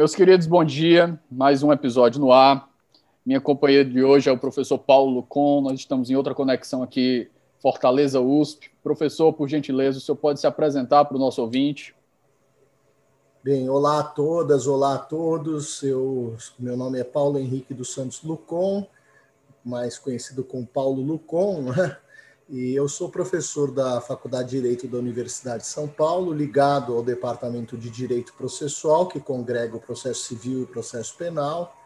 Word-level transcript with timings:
Meus 0.00 0.14
queridos, 0.14 0.46
bom 0.46 0.64
dia. 0.64 1.20
Mais 1.30 1.62
um 1.62 1.70
episódio 1.70 2.18
no 2.18 2.32
ar. 2.32 2.70
Minha 3.22 3.38
companheira 3.38 3.84
de 3.84 4.02
hoje 4.02 4.30
é 4.30 4.32
o 4.32 4.38
professor 4.38 4.78
Paulo 4.78 5.12
Lucon. 5.16 5.60
Nós 5.60 5.78
estamos 5.78 6.08
em 6.08 6.16
outra 6.16 6.34
conexão 6.34 6.82
aqui, 6.82 7.30
Fortaleza 7.60 8.18
USP. 8.18 8.70
Professor, 8.82 9.30
por 9.30 9.46
gentileza, 9.46 9.98
o 9.98 10.00
senhor 10.00 10.16
pode 10.16 10.40
se 10.40 10.46
apresentar 10.46 11.04
para 11.04 11.18
o 11.18 11.20
nosso 11.20 11.42
ouvinte? 11.42 11.94
Bem, 13.44 13.68
olá 13.68 14.00
a 14.00 14.02
todas, 14.02 14.66
olá 14.66 14.94
a 14.94 14.98
todos. 14.98 15.82
Eu, 15.82 16.34
meu 16.58 16.78
nome 16.78 16.98
é 16.98 17.04
Paulo 17.04 17.38
Henrique 17.38 17.74
dos 17.74 17.92
Santos 17.92 18.22
Lucon, 18.22 18.86
mais 19.62 19.98
conhecido 19.98 20.42
como 20.42 20.66
Paulo 20.66 21.02
Lucon. 21.02 21.60
Né? 21.60 21.96
E 22.50 22.74
eu 22.74 22.88
sou 22.88 23.08
professor 23.08 23.70
da 23.70 24.00
Faculdade 24.00 24.50
de 24.50 24.56
Direito 24.56 24.88
da 24.88 24.98
Universidade 24.98 25.62
de 25.62 25.68
São 25.68 25.86
Paulo, 25.86 26.32
ligado 26.32 26.92
ao 26.92 27.00
Departamento 27.00 27.78
de 27.78 27.88
Direito 27.88 28.32
Processual, 28.32 29.06
que 29.06 29.20
congrega 29.20 29.76
o 29.76 29.80
processo 29.80 30.24
civil 30.24 30.64
e 30.64 30.66
processo 30.66 31.16
penal, 31.16 31.76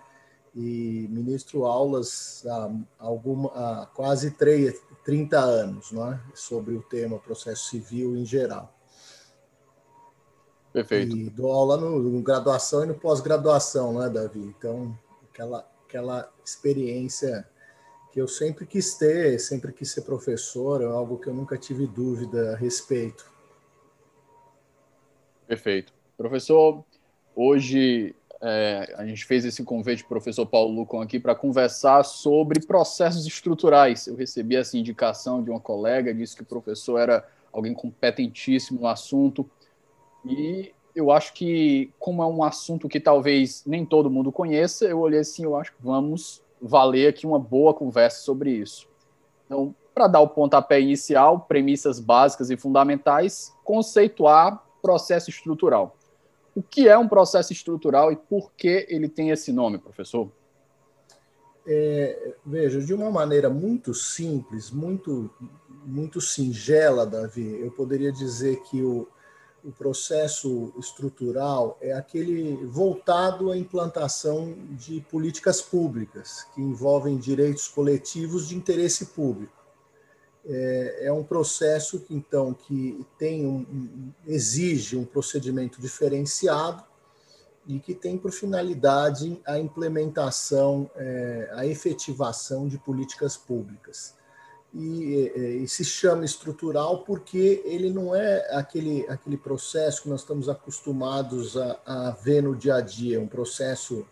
e 0.54 1.06
ministro 1.10 1.66
aulas 1.66 2.46
há, 2.46 2.70
alguma, 2.98 3.50
há 3.50 3.86
quase 3.92 4.30
3, 4.30 4.80
30 5.04 5.38
anos 5.38 5.92
não 5.92 6.10
é? 6.10 6.20
sobre 6.32 6.74
o 6.74 6.80
tema 6.80 7.18
processo 7.18 7.68
civil 7.68 8.16
em 8.16 8.24
geral. 8.24 8.74
Perfeito. 10.72 11.14
E 11.14 11.28
dou 11.28 11.52
aula 11.52 11.76
no, 11.76 11.98
no 11.98 12.22
graduação 12.22 12.84
e 12.84 12.86
no 12.86 12.94
pós-graduação, 12.94 13.92
não 13.92 14.02
é, 14.02 14.08
Davi? 14.08 14.40
Então, 14.40 14.98
aquela, 15.30 15.68
aquela 15.86 16.32
experiência 16.42 17.46
que 18.14 18.20
eu 18.20 18.28
sempre 18.28 18.64
quis 18.64 18.94
ter, 18.94 19.40
sempre 19.40 19.72
quis 19.72 19.90
ser 19.90 20.02
professor, 20.02 20.80
é 20.80 20.84
algo 20.84 21.18
que 21.18 21.26
eu 21.26 21.34
nunca 21.34 21.58
tive 21.58 21.84
dúvida 21.84 22.52
a 22.52 22.56
respeito. 22.56 23.28
Perfeito. 25.48 25.92
Professor, 26.16 26.84
hoje 27.34 28.14
é, 28.40 28.94
a 28.96 29.04
gente 29.04 29.24
fez 29.24 29.44
esse 29.44 29.64
convite 29.64 30.04
para 30.04 30.16
o 30.16 30.20
professor 30.20 30.46
Paulo 30.46 30.72
Lucon 30.72 31.02
aqui 31.02 31.18
para 31.18 31.34
conversar 31.34 32.04
sobre 32.04 32.64
processos 32.64 33.26
estruturais. 33.26 34.06
Eu 34.06 34.14
recebi 34.14 34.54
essa 34.54 34.78
indicação 34.78 35.42
de 35.42 35.50
uma 35.50 35.58
colega, 35.58 36.14
disse 36.14 36.36
que 36.36 36.42
o 36.42 36.46
professor 36.46 36.98
era 36.98 37.28
alguém 37.52 37.74
competentíssimo 37.74 38.82
no 38.82 38.86
assunto, 38.86 39.50
e 40.24 40.72
eu 40.94 41.10
acho 41.10 41.34
que, 41.34 41.92
como 41.98 42.22
é 42.22 42.26
um 42.26 42.44
assunto 42.44 42.88
que 42.88 43.00
talvez 43.00 43.64
nem 43.66 43.84
todo 43.84 44.08
mundo 44.08 44.30
conheça, 44.30 44.84
eu 44.84 45.00
olhei 45.00 45.18
assim, 45.18 45.42
eu 45.42 45.56
acho 45.56 45.72
que 45.72 45.82
vamos 45.82 46.43
valer 46.64 47.08
aqui 47.08 47.26
uma 47.26 47.38
boa 47.38 47.74
conversa 47.74 48.22
sobre 48.22 48.50
isso. 48.50 48.88
Então, 49.44 49.74
para 49.94 50.08
dar 50.08 50.20
o 50.20 50.28
pontapé 50.28 50.80
inicial, 50.80 51.40
premissas 51.40 52.00
básicas 52.00 52.50
e 52.50 52.56
fundamentais, 52.56 53.54
conceituar 53.62 54.64
processo 54.82 55.30
estrutural. 55.30 55.96
O 56.54 56.62
que 56.62 56.88
é 56.88 56.96
um 56.96 57.08
processo 57.08 57.52
estrutural 57.52 58.10
e 58.10 58.16
por 58.16 58.52
que 58.52 58.86
ele 58.88 59.08
tem 59.08 59.30
esse 59.30 59.52
nome, 59.52 59.78
professor? 59.78 60.30
É, 61.66 62.34
veja, 62.44 62.80
de 62.80 62.92
uma 62.92 63.10
maneira 63.10 63.48
muito 63.48 63.94
simples, 63.94 64.70
muito, 64.70 65.30
muito 65.84 66.20
singela, 66.20 67.06
Davi, 67.06 67.60
eu 67.60 67.70
poderia 67.70 68.12
dizer 68.12 68.62
que 68.62 68.82
o, 68.82 69.08
o 69.64 69.72
processo 69.72 70.72
estrutural 70.78 71.78
é 71.80 71.92
aquele 71.92 72.54
voltado 72.66 73.50
à 73.50 73.56
implantação 73.56 74.54
de 74.72 75.00
políticas 75.00 75.62
públicas 75.62 76.46
que 76.54 76.60
envolvem 76.60 77.16
direitos 77.16 77.66
coletivos 77.66 78.48
de 78.48 78.56
interesse 78.56 79.06
público. 79.06 79.64
É, 80.46 81.06
é 81.06 81.12
um 81.12 81.24
processo 81.24 81.98
que 82.00 82.14
então 82.14 82.52
que 82.52 83.06
tem 83.18 83.46
um, 83.46 84.12
exige 84.26 84.98
um 84.98 85.06
procedimento 85.06 85.80
diferenciado 85.80 86.84
e 87.66 87.80
que 87.80 87.94
tem 87.94 88.18
por 88.18 88.30
finalidade 88.30 89.40
a 89.46 89.58
implementação, 89.58 90.90
é, 90.94 91.50
a 91.54 91.66
efetivação 91.66 92.68
de 92.68 92.76
políticas 92.76 93.38
públicas 93.38 94.14
e, 94.74 95.62
e, 95.62 95.68
se 95.68 95.84
chama 95.84 96.24
estrutural 96.24 97.04
porque 97.04 97.62
ele 97.64 97.90
não 97.90 98.14
é 98.14 98.44
aquele, 98.56 99.06
aquele 99.08 99.36
processo 99.36 100.02
que 100.02 100.08
nós 100.08 100.22
estamos 100.22 100.48
acostumados 100.48 101.56
a, 101.56 101.80
a 101.86 102.10
ver 102.10 102.42
no 102.42 102.56
dia 102.56 102.76
a 102.76 102.80
dia, 102.80 103.20
um 103.20 103.28
processo 103.28 104.04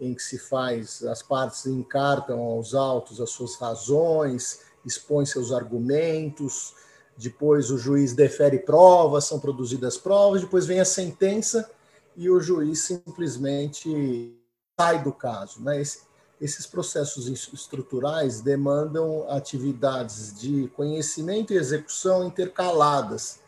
em 0.00 0.14
que 0.14 0.22
se 0.22 0.38
faz, 0.38 1.02
as 1.02 1.20
partes 1.20 1.66
encartam 1.66 2.38
aos 2.40 2.74
autos 2.74 3.20
as 3.20 3.30
suas 3.30 3.56
razões, 3.56 4.60
expõem 4.86 5.26
seus 5.26 5.50
argumentos, 5.50 6.74
depois 7.16 7.70
o 7.70 7.78
juiz 7.78 8.12
defere 8.12 8.60
provas, 8.60 9.24
são 9.24 9.40
produzidas 9.40 9.96
provas, 9.96 10.42
depois 10.42 10.64
vem 10.64 10.78
a 10.78 10.84
sentença 10.84 11.68
e 12.16 12.30
o 12.30 12.40
juiz 12.40 12.82
simplesmente 12.82 14.36
sai 14.78 15.02
do 15.02 15.12
caso. 15.12 15.60
Né? 15.62 15.80
Esse, 15.80 16.02
esses 16.44 16.66
processos 16.66 17.26
estruturais 17.54 18.42
demandam 18.42 19.26
atividades 19.30 20.38
de 20.38 20.68
conhecimento 20.76 21.54
e 21.54 21.56
execução 21.56 22.26
intercaladas, 22.26 23.40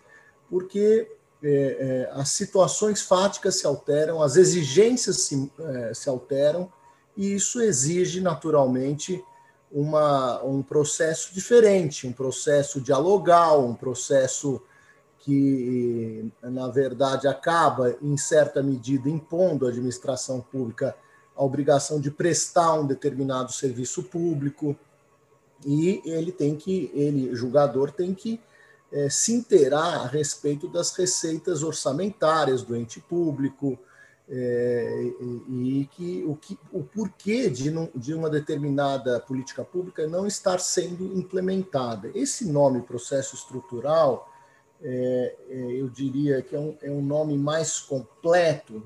porque 0.49 1.07
é, 1.43 1.51
é, 1.51 2.11
as 2.19 2.31
situações 2.31 3.03
fáticas 3.03 3.57
se 3.57 3.67
alteram, 3.67 4.23
as 4.23 4.37
exigências 4.37 5.21
se, 5.25 5.53
é, 5.59 5.93
se 5.93 6.09
alteram, 6.09 6.73
e 7.15 7.35
isso 7.35 7.61
exige 7.61 8.23
naturalmente 8.23 9.23
uma, 9.71 10.43
um 10.43 10.63
processo 10.63 11.35
diferente, 11.35 12.07
um 12.07 12.13
processo 12.15 12.81
dialogal, 12.81 13.63
um 13.63 13.75
processo 13.75 14.63
que, 15.19 16.33
na 16.43 16.69
verdade, 16.69 17.29
acaba, 17.29 17.95
em 18.01 18.17
certa 18.17 18.63
medida, 18.63 19.11
impondo 19.11 19.67
à 19.67 19.69
administração 19.69 20.41
pública 20.41 20.97
a 21.37 21.45
obrigação 21.45 22.01
de 22.01 22.11
prestar 22.11 22.75
um 22.75 22.87
determinado 22.87 23.53
serviço 23.53 24.03
público 24.03 24.77
e 25.65 26.01
ele 26.05 26.33
tem 26.33 26.57
que, 26.57 26.91
ele, 26.95 27.35
julgador, 27.35 27.91
tem 27.91 28.15
que 28.15 28.41
é, 28.93 29.09
se 29.11 29.33
inteirar 29.33 30.05
a 30.05 30.07
respeito 30.07 30.69
das 30.69 30.93
receitas 30.97 31.63
orçamentárias 31.63 32.63
do 32.63 32.77
ente 32.77 33.01
público 33.01 33.79
é, 34.29 35.13
e, 35.49 35.81
e, 35.81 35.87
que, 35.87 36.25
o, 36.27 36.37
que, 36.37 36.59
o 36.73 36.83
porquê 36.83 37.49
de, 37.49 37.71
não, 37.71 37.89
de 37.95 38.13
uma 38.13 38.29
determinada 38.29 39.21
política 39.21 39.65
pública 39.65 40.07
não 40.07 40.27
estar 40.27 40.59
sendo 40.59 41.17
implementada. 41.17 42.11
Esse 42.15 42.45
nome, 42.45 42.83
processo 42.83 43.37
estrutural, 43.37 44.33
é, 44.83 45.37
é 45.49 45.81
eu 45.81 45.89
diria 45.89 46.43
que 46.43 46.57
é 46.57 46.59
um, 46.59 46.77
é 46.83 46.91
um 46.91 47.03
nome 47.03 47.37
mais 47.39 47.79
completo 47.79 48.83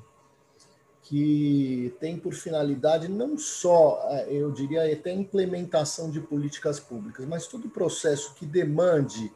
que 1.10 1.92
tem 1.98 2.16
por 2.16 2.32
finalidade 2.32 3.08
não 3.08 3.36
só, 3.36 4.00
eu 4.28 4.52
diria, 4.52 4.92
até 4.92 5.10
a 5.10 5.14
implementação 5.14 6.08
de 6.08 6.20
políticas 6.20 6.78
públicas, 6.78 7.26
mas 7.26 7.48
todo 7.48 7.68
processo 7.68 8.32
que 8.34 8.46
demande 8.46 9.32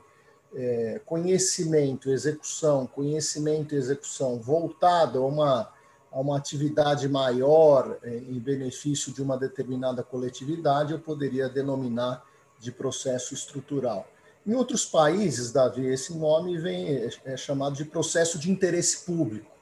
é, 0.55 1.01
conhecimento, 1.05 2.11
execução, 2.11 2.87
conhecimento 2.87 3.75
e 3.75 3.79
execução 3.79 4.39
voltado 4.39 5.19
a 5.19 5.27
uma, 5.27 5.73
a 6.13 6.21
uma 6.21 6.37
atividade 6.37 7.09
maior 7.09 7.99
é, 8.05 8.19
em 8.19 8.39
benefício 8.39 9.13
de 9.13 9.21
uma 9.21 9.37
determinada 9.37 10.01
coletividade, 10.05 10.93
eu 10.93 11.01
poderia 11.01 11.49
denominar 11.49 12.25
de 12.57 12.71
processo 12.71 13.35
estrutural. 13.35 14.07
Em 14.47 14.55
outros 14.55 14.87
países, 14.87 15.51
Davi, 15.51 15.87
esse 15.87 16.17
nome 16.17 16.57
vem, 16.57 16.87
é, 16.87 17.11
é 17.25 17.37
chamado 17.37 17.75
de 17.75 17.85
processo 17.85 18.39
de 18.39 18.49
interesse 18.49 19.05
público 19.05 19.54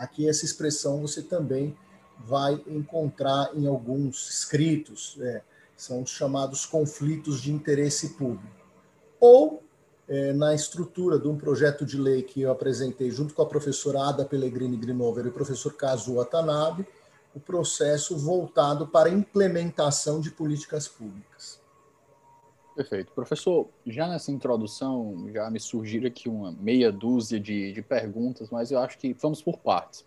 Aqui 0.00 0.26
essa 0.26 0.46
expressão 0.46 1.02
você 1.02 1.20
também 1.20 1.76
vai 2.18 2.54
encontrar 2.66 3.50
em 3.54 3.66
alguns 3.66 4.30
escritos, 4.30 5.18
é, 5.20 5.42
são 5.76 6.02
os 6.02 6.08
chamados 6.08 6.64
conflitos 6.64 7.42
de 7.42 7.52
interesse 7.52 8.14
público. 8.14 8.56
Ou 9.20 9.62
é, 10.08 10.32
na 10.32 10.54
estrutura 10.54 11.18
de 11.18 11.28
um 11.28 11.36
projeto 11.36 11.84
de 11.84 11.98
lei 11.98 12.22
que 12.22 12.40
eu 12.40 12.50
apresentei 12.50 13.10
junto 13.10 13.34
com 13.34 13.42
a 13.42 13.46
professora 13.46 14.08
Ada 14.08 14.24
Pellegrini 14.24 14.78
Grinover 14.78 15.26
e 15.26 15.28
o 15.28 15.32
professor 15.32 15.74
Kazu 15.74 16.14
Watanabe, 16.14 16.86
o 17.34 17.38
processo 17.38 18.16
voltado 18.16 18.86
para 18.86 19.10
a 19.10 19.12
implementação 19.12 20.18
de 20.18 20.30
políticas 20.30 20.88
públicas. 20.88 21.59
Perfeito. 22.74 23.12
Professor, 23.12 23.68
já 23.86 24.08
nessa 24.08 24.30
introdução, 24.30 25.28
já 25.32 25.50
me 25.50 25.58
surgiram 25.58 26.06
aqui 26.06 26.28
uma 26.28 26.52
meia 26.52 26.90
dúzia 26.90 27.38
de, 27.38 27.72
de 27.72 27.82
perguntas, 27.82 28.48
mas 28.50 28.70
eu 28.70 28.78
acho 28.78 28.98
que 28.98 29.12
vamos 29.14 29.42
por 29.42 29.58
partes. 29.58 30.06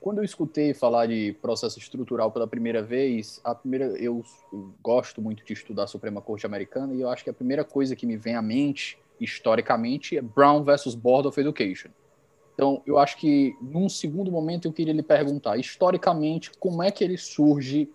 Quando 0.00 0.18
eu 0.18 0.24
escutei 0.24 0.72
falar 0.72 1.06
de 1.06 1.36
processo 1.42 1.78
estrutural 1.78 2.32
pela 2.32 2.46
primeira 2.46 2.82
vez, 2.82 3.38
a 3.44 3.54
primeira 3.54 3.86
eu, 3.98 4.24
eu 4.50 4.72
gosto 4.82 5.20
muito 5.20 5.44
de 5.44 5.52
estudar 5.52 5.84
a 5.84 5.86
Suprema 5.86 6.22
Corte 6.22 6.46
Americana 6.46 6.94
e 6.94 7.02
eu 7.02 7.10
acho 7.10 7.22
que 7.22 7.28
a 7.28 7.34
primeira 7.34 7.64
coisa 7.64 7.94
que 7.94 8.06
me 8.06 8.16
vem 8.16 8.34
à 8.34 8.40
mente 8.40 8.98
historicamente 9.20 10.16
é 10.16 10.22
Brown 10.22 10.64
versus 10.64 10.94
Board 10.94 11.28
of 11.28 11.38
Education. 11.38 11.90
Então, 12.54 12.82
eu 12.86 12.98
acho 12.98 13.18
que 13.18 13.54
num 13.60 13.88
segundo 13.88 14.30
momento 14.30 14.66
eu 14.66 14.72
queria 14.72 14.92
lhe 14.92 15.02
perguntar, 15.02 15.58
historicamente, 15.58 16.50
como 16.58 16.82
é 16.82 16.90
que 16.90 17.04
ele 17.04 17.18
surge 17.18 17.88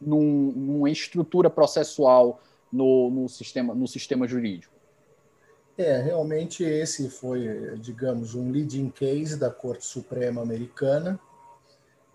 num, 0.00 0.52
numa 0.52 0.90
estrutura 0.90 1.48
processual 1.48 2.40
no, 2.72 3.10
no, 3.10 3.28
sistema, 3.28 3.74
no 3.74 3.86
sistema 3.86 4.26
jurídico? 4.26 4.74
É, 5.78 6.00
realmente 6.00 6.64
esse 6.64 7.10
foi, 7.10 7.76
digamos, 7.78 8.34
um 8.34 8.50
leading 8.50 8.88
case 8.90 9.38
da 9.38 9.50
Corte 9.50 9.84
Suprema 9.84 10.40
Americana 10.40 11.20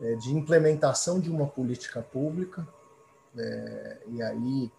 é, 0.02 0.16
de 0.16 0.32
implementação 0.32 1.20
de 1.20 1.30
uma 1.30 1.46
política 1.46 2.02
pública. 2.02 2.68
É, 3.38 3.98
e 4.08 4.22
aí 4.22 4.72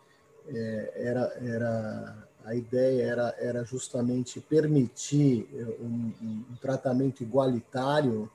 é, 0.49 0.93
era, 0.97 1.39
era 1.41 2.29
a 2.45 2.55
ideia 2.57 3.05
era, 3.05 3.35
era 3.39 3.65
justamente 3.65 4.41
permitir 4.41 5.49
um, 5.81 6.13
um 6.23 6.57
tratamento 6.61 7.23
igualitário 7.23 8.29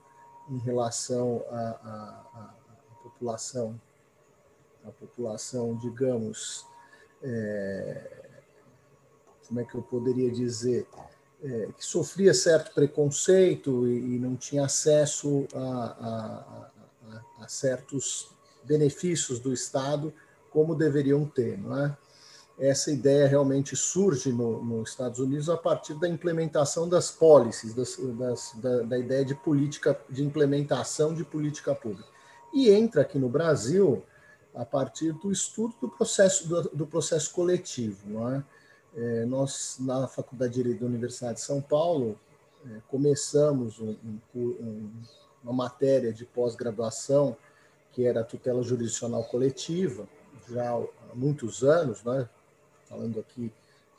em 0.49 0.57
relação 0.59 1.43
à, 1.49 2.53
população, 3.03 3.79
a 4.87 4.91
população, 4.91 5.75
digamos, 5.75 6.65
é, 7.21 8.27
como 9.47 9.59
é 9.59 9.63
que 9.63 9.75
eu 9.75 9.81
poderia 9.81 10.31
dizer, 10.31 10.87
é, 11.43 11.69
que 11.77 11.85
sofria 11.85 12.33
certo 12.33 12.73
preconceito 12.73 13.87
e, 13.87 14.15
e 14.15 14.19
não 14.19 14.35
tinha 14.35 14.65
acesso 14.65 15.47
a, 15.53 15.59
a, 15.59 17.43
a, 17.43 17.47
certos 17.47 18.29
benefícios 18.63 19.39
do 19.39 19.53
Estado 19.53 20.13
como 20.49 20.75
deveriam 20.75 21.25
ter, 21.25 21.57
não 21.57 21.77
é? 21.77 21.97
Essa 22.59 22.91
ideia 22.91 23.27
realmente 23.27 23.75
surge 23.75 24.31
no, 24.31 24.63
nos 24.63 24.89
Estados 24.89 25.19
Unidos 25.19 25.47
a 25.47 25.55
partir 25.55 25.93
da 25.93 26.09
implementação 26.09 26.89
das 26.89 27.11
policies, 27.11 27.71
das, 27.75 27.95
das, 27.97 28.53
da, 28.55 28.81
da 28.81 28.97
ideia 28.97 29.23
de 29.23 29.35
política, 29.35 29.99
de 30.09 30.23
implementação 30.23 31.13
de 31.13 31.23
política 31.23 31.75
pública. 31.75 32.09
E 32.51 32.71
entra 32.71 33.03
aqui 33.03 33.19
no 33.19 33.29
Brasil 33.29 34.03
a 34.57 34.65
partir 34.65 35.13
do 35.13 35.31
estudo 35.31 35.75
do 35.79 35.87
processo, 35.87 36.47
do, 36.47 36.63
do 36.69 36.87
processo 36.87 37.31
coletivo. 37.31 38.27
É? 38.29 38.43
É, 38.95 39.25
nós, 39.25 39.77
na 39.79 40.07
Faculdade 40.07 40.53
de 40.53 40.63
Direito 40.63 40.79
da 40.81 40.87
Universidade 40.87 41.35
de 41.35 41.41
São 41.41 41.61
Paulo, 41.61 42.19
é, 42.65 42.81
começamos 42.87 43.79
um, 43.79 43.95
um, 44.35 44.89
uma 45.43 45.53
matéria 45.53 46.11
de 46.11 46.25
pós-graduação 46.25 47.37
que 47.91 48.05
era 48.05 48.21
a 48.21 48.23
tutela 48.23 48.61
jurisdicional 48.63 49.23
coletiva, 49.25 50.07
já 50.49 50.71
há 50.71 51.15
muitos 51.15 51.63
anos, 51.63 52.03
né? 52.03 52.27
falando 52.85 53.19
aqui 53.19 53.51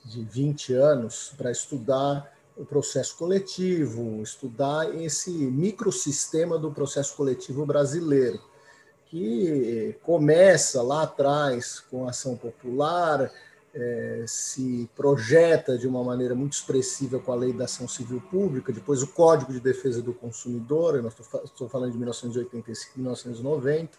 de 0.04 0.25
20 0.25 0.72
anos, 0.75 1.32
para 1.37 1.50
estudar 1.50 2.32
o 2.56 2.64
processo 2.64 3.16
coletivo, 3.16 4.22
estudar 4.22 4.93
esse 4.96 5.31
microsistema 5.31 6.58
do 6.58 6.72
processo 6.72 7.14
coletivo 7.16 7.64
brasileiro 7.64 8.40
que 9.10 9.96
começa 10.02 10.82
lá 10.82 11.02
atrás 11.02 11.81
com 11.81 12.06
a 12.06 12.10
ação 12.10 12.37
popular, 12.37 13.31
é, 13.75 14.25
se 14.26 14.88
projeta 14.96 15.78
de 15.78 15.87
uma 15.87 16.02
maneira 16.02 16.34
muito 16.34 16.55
expressiva 16.55 17.19
com 17.19 17.32
a 17.32 17.37
Lei 17.37 17.52
da 17.52 17.64
Ação 17.64 17.87
Civil 17.87 18.20
Pública, 18.31 18.72
depois 18.72 19.02
o 19.02 19.08
Código 19.08 19.52
de 19.52 19.60
Defesa 19.60 20.02
do 20.02 20.12
Consumidor, 20.12 21.05
estou 21.44 21.69
falando 21.69 21.93
de 21.93 21.99
1985 21.99 22.93
1990. 22.99 23.99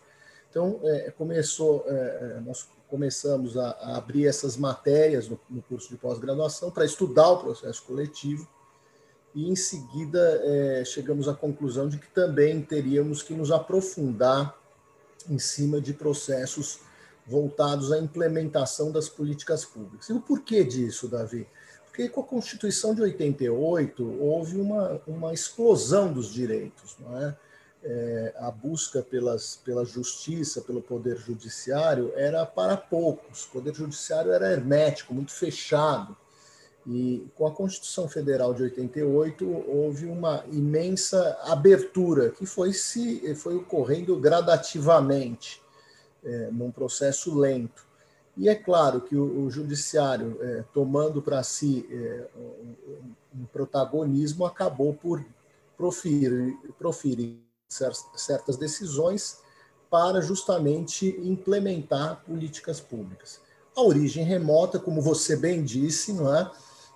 Então, 0.50 0.80
é, 0.84 1.12
começou, 1.12 1.86
é, 1.88 1.92
é, 2.38 2.42
nós 2.42 2.68
começamos 2.88 3.56
a, 3.56 3.70
a, 3.70 3.98
abrir 3.98 4.26
essas 4.26 4.58
matérias 4.58 5.30
no, 5.30 5.40
no 5.50 5.62
curso 5.62 5.90
de 5.90 5.98
pós-graduação 5.98 6.72
para 6.72 6.86
estudar 6.86 7.30
o 7.30 7.38
processo 7.38 7.84
coletivo 7.84 8.48
e, 9.36 9.48
em 9.48 9.56
seguida, 9.56 10.42
é, 10.44 10.84
chegamos 10.84 11.28
à 11.28 11.36
conclusão 11.36 11.88
de 11.88 12.00
que 12.00 12.08
também 12.08 12.62
teríamos 12.62 13.22
que 13.22 13.34
nos 13.34 13.52
aprofundar 13.52 14.58
em 15.30 15.38
cima 15.38 15.80
de 15.80 15.94
processos 15.94 16.80
voltados 17.26 17.92
à 17.92 18.00
implementação 18.00 18.92
das 18.92 19.08
políticas 19.08 19.64
públicas. 19.64 20.10
E 20.10 20.14
o 20.14 20.20
porquê 20.20 20.64
disso, 20.64 21.08
Davi? 21.08 21.48
Porque 21.86 22.10
com 22.10 22.22
a 22.22 22.24
Constituição 22.24 22.96
de 22.96 23.02
88 23.02 24.18
houve 24.20 24.60
uma, 24.60 25.02
uma 25.06 25.34
explosão 25.34 26.12
dos 26.12 26.34
direitos, 26.34 26.98
não 27.00 27.18
é? 27.18 27.38
É, 27.81 28.34
a 28.38 28.52
busca 28.52 29.02
pelas, 29.02 29.56
pela 29.64 29.86
justiça, 29.86 30.60
pelo 30.62 30.81
poder 30.81 31.18
judiciário, 31.18 32.12
era 32.16 32.46
para 32.46 32.76
poucos. 32.76 33.46
O 33.46 33.52
poder 33.52 33.74
judiciário 33.74 34.34
era 34.34 34.52
hermético, 34.52 35.14
muito 35.14 35.31
fechado. 35.31 36.18
E 36.92 37.28
com 37.36 37.46
a 37.46 37.52
Constituição 37.52 38.10
Federal 38.10 38.52
de 38.52 38.64
88 38.64 39.46
houve 39.68 40.08
uma 40.08 40.44
imensa 40.52 41.38
abertura 41.44 42.32
que 42.32 42.48
foi 42.48 42.74
se 42.74 43.36
foi 43.36 43.58
ocorrendo 43.58 44.20
gradativamente, 44.20 45.62
é, 46.24 46.50
num 46.52 46.72
processo 46.72 47.38
lento. 47.38 47.88
E 48.36 48.50
é 48.50 48.56
claro 48.56 49.02
que 49.02 49.16
o, 49.16 49.46
o 49.46 49.52
judiciário, 49.52 50.40
é, 50.42 50.64
tomando 50.74 51.22
para 51.22 51.44
si 51.44 51.88
é, 51.92 52.28
um, 52.36 53.42
um, 53.42 53.46
protagonismo, 53.46 54.44
acabou 54.44 54.92
por 54.92 55.24
proferir, 55.78 56.58
proferir 56.80 57.38
certas 57.68 58.58
decisões 58.58 59.42
para 59.92 60.22
justamente 60.22 61.08
implementar 61.22 62.24
políticas 62.26 62.80
públicas. 62.80 63.40
A 63.76 63.81
origem 63.84 64.24
remota, 64.24 64.80
como 64.80 65.02
você 65.02 65.36
bem 65.36 65.64
disse, 65.64 66.14
não 66.14 66.36
é? 66.36 66.50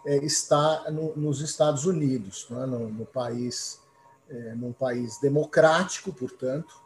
É, 0.06 0.18
está 0.18 0.90
no, 0.92 1.16
nos 1.16 1.42
Estados 1.42 1.86
Unidos, 1.86 2.48
é? 2.52 2.66
no, 2.66 2.90
no, 2.90 3.06
país, 3.06 3.80
é, 4.30 4.56
num 4.56 4.74
país 4.74 5.20
democrático, 5.20 6.12
portanto, 6.12 6.82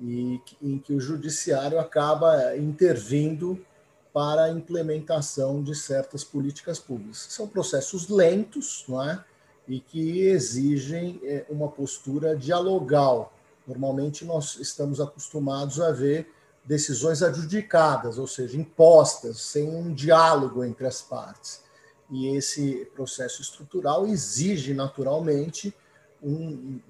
e 0.00 0.40
em 0.60 0.78
que 0.78 0.92
o 0.92 1.00
judiciário 1.00 1.78
acaba 1.78 2.56
intervindo 2.56 3.64
para 4.12 4.44
a 4.44 4.50
implementação 4.50 5.62
de 5.62 5.74
certas 5.74 6.24
políticas 6.24 6.78
públicas. 6.78 7.26
São 7.30 7.46
processos 7.46 8.08
lentos, 8.08 8.84
não 8.88 9.02
é? 9.02 9.24
E 9.68 9.78
que 9.78 10.22
exigem 10.22 11.20
é, 11.24 11.46
uma 11.48 11.68
postura 11.68 12.36
dialogal. 12.36 13.32
Normalmente 13.66 14.24
nós 14.24 14.56
estamos 14.56 15.00
acostumados 15.00 15.80
a 15.80 15.92
ver 15.92 16.30
decisões 16.64 17.22
adjudicadas, 17.22 18.18
ou 18.18 18.26
seja, 18.26 18.56
impostas, 18.56 19.40
sem 19.40 19.68
um 19.68 19.92
diálogo 19.94 20.64
entre 20.64 20.86
as 20.86 21.00
partes 21.00 21.62
e 22.10 22.36
esse 22.36 22.86
processo 22.94 23.40
estrutural 23.40 24.06
exige 24.06 24.74
naturalmente 24.74 25.74
um, 26.22 26.80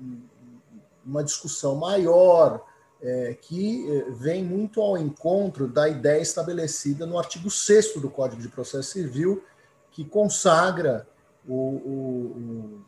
uma 1.05 1.23
discussão 1.23 1.75
maior, 1.75 2.65
é, 3.01 3.37
que 3.41 3.91
é, 3.91 4.11
vem 4.11 4.45
muito 4.45 4.81
ao 4.81 4.97
encontro 4.97 5.67
da 5.67 5.89
ideia 5.89 6.21
estabelecida 6.21 7.05
no 7.05 7.19
artigo 7.19 7.51
6 7.51 7.95
do 7.97 8.11
Código 8.11 8.41
de 8.41 8.49
Processo 8.49 8.93
Civil, 8.93 9.43
que 9.91 10.05
consagra 10.05 11.07
o, 11.47 11.55
o, 11.55 12.85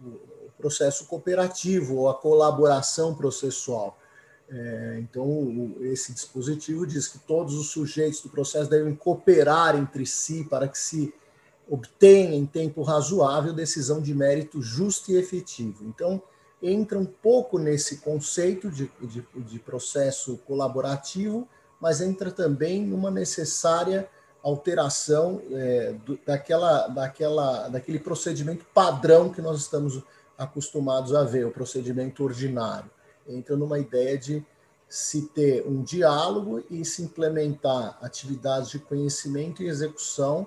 o, 0.00 0.06
o 0.46 0.50
processo 0.56 1.06
cooperativo 1.06 1.96
ou 1.96 2.08
a 2.08 2.14
colaboração 2.14 3.14
processual. 3.14 3.98
É, 4.48 4.98
então, 5.00 5.74
esse 5.80 6.12
dispositivo 6.12 6.86
diz 6.86 7.08
que 7.08 7.18
todos 7.18 7.54
os 7.54 7.70
sujeitos 7.70 8.20
do 8.20 8.28
processo 8.28 8.70
devem 8.70 8.94
cooperar 8.94 9.76
entre 9.76 10.06
si 10.06 10.44
para 10.44 10.68
que 10.68 10.78
se 10.78 11.12
obtenha 11.68 12.34
em 12.34 12.46
tempo 12.46 12.82
razoável 12.82 13.52
decisão 13.52 14.00
de 14.00 14.14
mérito 14.14 14.62
justo 14.62 15.10
e 15.10 15.16
efetivo. 15.16 15.84
Então, 15.84 16.22
entra 16.62 16.98
um 16.98 17.04
pouco 17.04 17.58
nesse 17.58 17.98
conceito 17.98 18.70
de, 18.70 18.90
de, 19.00 19.26
de 19.34 19.58
processo 19.58 20.38
colaborativo, 20.46 21.46
mas 21.80 22.00
entra 22.00 22.30
também 22.30 22.84
numa 22.86 23.10
necessária 23.10 24.08
alteração 24.42 25.42
é, 25.50 25.92
do, 26.04 26.18
daquela, 26.24 26.86
daquela, 26.86 27.68
daquele 27.68 27.98
procedimento 27.98 28.64
padrão 28.72 29.28
que 29.28 29.42
nós 29.42 29.60
estamos 29.60 30.02
acostumados 30.38 31.14
a 31.14 31.24
ver, 31.24 31.46
o 31.46 31.50
procedimento 31.50 32.22
ordinário. 32.22 32.90
entra 33.26 33.56
numa 33.56 33.78
ideia 33.78 34.16
de 34.16 34.44
se 34.88 35.22
ter 35.22 35.66
um 35.66 35.82
diálogo 35.82 36.62
e 36.70 36.84
se 36.84 37.02
implementar 37.02 37.98
atividades 38.00 38.70
de 38.70 38.78
conhecimento 38.78 39.62
e 39.62 39.66
execução 39.66 40.46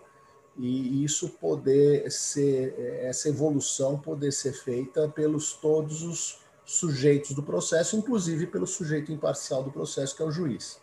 e 0.57 1.03
isso 1.03 1.29
poder 1.29 2.11
ser 2.11 2.77
essa 3.01 3.29
evolução 3.29 3.97
poder 3.97 4.31
ser 4.31 4.53
feita 4.53 5.07
pelos 5.07 5.53
todos 5.53 6.01
os 6.01 6.39
sujeitos 6.65 7.31
do 7.31 7.41
processo, 7.41 7.95
inclusive 7.95 8.45
pelo 8.45 8.67
sujeito 8.67 9.11
imparcial 9.11 9.63
do 9.63 9.71
processo, 9.71 10.15
que 10.15 10.21
é 10.21 10.25
o 10.25 10.31
juiz. 10.31 10.79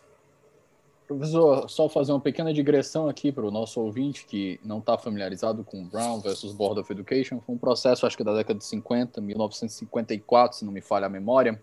Professor, 1.07 1.69
só 1.69 1.87
fazer 1.87 2.11
uma 2.11 2.19
pequena 2.19 2.53
digressão 2.53 3.07
aqui 3.07 3.31
para 3.31 3.45
o 3.45 3.49
nosso 3.49 3.79
ouvinte 3.79 4.25
que 4.25 4.59
não 4.61 4.79
está 4.79 4.97
familiarizado 4.97 5.63
com 5.63 5.87
Brown 5.87 6.19
versus 6.19 6.51
Board 6.51 6.81
of 6.81 6.91
Education. 6.91 7.39
Foi 7.39 7.55
um 7.55 7.57
processo, 7.57 8.05
acho 8.05 8.17
que 8.17 8.25
da 8.25 8.35
década 8.35 8.59
de 8.59 8.65
50, 8.65 9.21
1954, 9.21 10.57
se 10.57 10.65
não 10.65 10.73
me 10.73 10.81
falha 10.81 11.05
a 11.05 11.09
memória, 11.09 11.61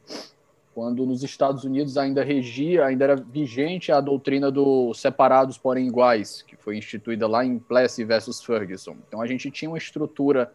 quando 0.75 1.07
nos 1.07 1.23
Estados 1.23 1.65
Unidos 1.65 1.97
ainda 1.97 2.25
regia, 2.25 2.85
ainda 2.85 3.05
era 3.05 3.17
vigente 3.17 3.93
a 3.93 4.01
doutrina 4.01 4.51
do 4.51 4.93
separados 4.93 5.57
porém 5.57 5.87
iguais, 5.87 6.43
que 6.43 6.57
foi 6.57 6.77
instituída 6.77 7.29
lá 7.29 7.45
em 7.45 7.59
Plessy 7.59 8.05
versus 8.05 8.43
Ferguson. 8.43 8.97
Então 9.07 9.21
a 9.21 9.27
gente 9.27 9.51
tinha 9.51 9.71
uma 9.71 9.79
estrutura 9.79 10.53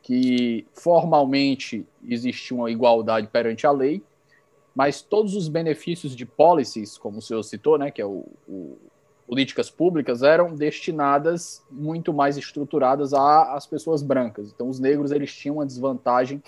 que 0.00 0.64
formalmente 0.72 1.84
existia 2.06 2.56
uma 2.56 2.70
igualdade 2.70 3.26
perante 3.26 3.66
a 3.66 3.72
lei, 3.72 4.02
mas 4.74 5.02
todos 5.02 5.34
os 5.34 5.48
benefícios 5.48 6.14
de 6.14 6.24
policies, 6.24 6.96
como 6.96 7.18
o 7.18 7.22
senhor 7.22 7.42
citou, 7.42 7.76
né, 7.76 7.90
que 7.90 8.00
é 8.00 8.06
o, 8.06 8.24
o 8.48 8.78
políticas 9.26 9.68
públicas, 9.68 10.22
eram 10.22 10.54
destinadas 10.54 11.62
muito 11.70 12.14
mais 12.14 12.38
estruturadas 12.38 13.12
às 13.12 13.66
pessoas 13.66 14.02
brancas. 14.02 14.50
Então, 14.54 14.68
os 14.68 14.80
negros 14.80 15.12
eles 15.12 15.30
tinham 15.34 15.56
uma 15.56 15.66
desvantagem 15.66 16.42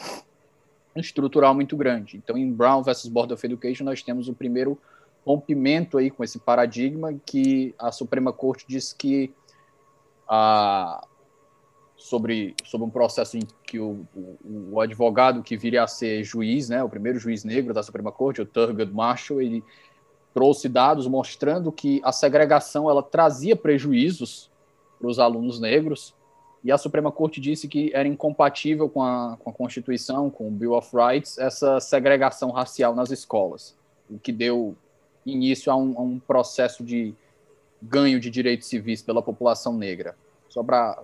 estrutural 0.97 1.55
muito 1.55 1.77
grande. 1.77 2.17
Então, 2.17 2.37
em 2.37 2.51
Brown 2.51 2.83
versus 2.83 3.09
Board 3.09 3.33
of 3.33 3.47
Education, 3.47 3.85
nós 3.85 4.03
temos 4.03 4.29
o 4.29 4.35
primeiro 4.35 4.79
rompimento 5.25 5.99
aí 5.99 6.11
com 6.11 6.25
esse 6.25 6.39
paradigma 6.39 7.15
que 7.25 7.75
a 7.79 7.93
Suprema 7.93 8.33
Corte 8.33 8.65
diz 8.67 8.93
que 8.93 9.33
a, 10.29 11.07
sobre, 11.97 12.55
sobre 12.65 12.87
um 12.87 12.91
processo 12.91 13.37
em 13.37 13.43
que 13.65 13.79
o, 13.79 14.07
o, 14.15 14.71
o, 14.73 14.81
advogado 14.81 15.43
que 15.43 15.57
viria 15.57 15.83
a 15.83 15.87
ser 15.87 16.25
juiz, 16.25 16.69
né, 16.69 16.83
o 16.83 16.89
primeiro 16.89 17.19
juiz 17.19 17.45
negro 17.45 17.75
da 17.75 17.83
Suprema 17.83 18.11
Corte, 18.11 18.41
o 18.41 18.47
Thurgood 18.47 18.93
Marshall, 18.93 19.43
ele 19.43 19.63
trouxe 20.33 20.69
dados 20.69 21.07
mostrando 21.07 21.71
que 21.71 22.01
a 22.05 22.13
segregação 22.13 22.89
ela 22.89 23.03
trazia 23.03 23.55
prejuízos 23.55 24.51
para 24.99 25.09
os 25.09 25.19
alunos 25.19 25.61
negros 25.61 26.15
e 26.63 26.71
a 26.71 26.77
Suprema 26.77 27.11
Corte 27.11 27.41
disse 27.41 27.67
que 27.67 27.91
era 27.95 28.07
incompatível 28.07 28.89
com 28.89 29.03
a, 29.03 29.37
com 29.39 29.51
a 29.51 29.53
Constituição, 29.53 30.29
com 30.29 30.49
o 30.49 30.51
Bill 30.51 30.75
of 30.75 30.95
Rights, 30.95 31.39
essa 31.39 31.81
segregação 31.81 32.51
racial 32.51 32.95
nas 32.95 33.11
escolas, 33.11 33.75
o 34.11 34.19
que 34.19 34.31
deu 34.31 34.77
início 35.25 35.73
a 35.73 35.77
um, 35.77 35.99
a 35.99 36.03
um 36.03 36.19
processo 36.19 36.85
de 36.85 37.15
ganho 37.81 38.21
de 38.21 38.29
direitos 38.29 38.69
civis 38.69 39.01
pela 39.01 39.23
população 39.23 39.77
negra. 39.77 40.15
Só 40.49 40.63
para 40.63 41.03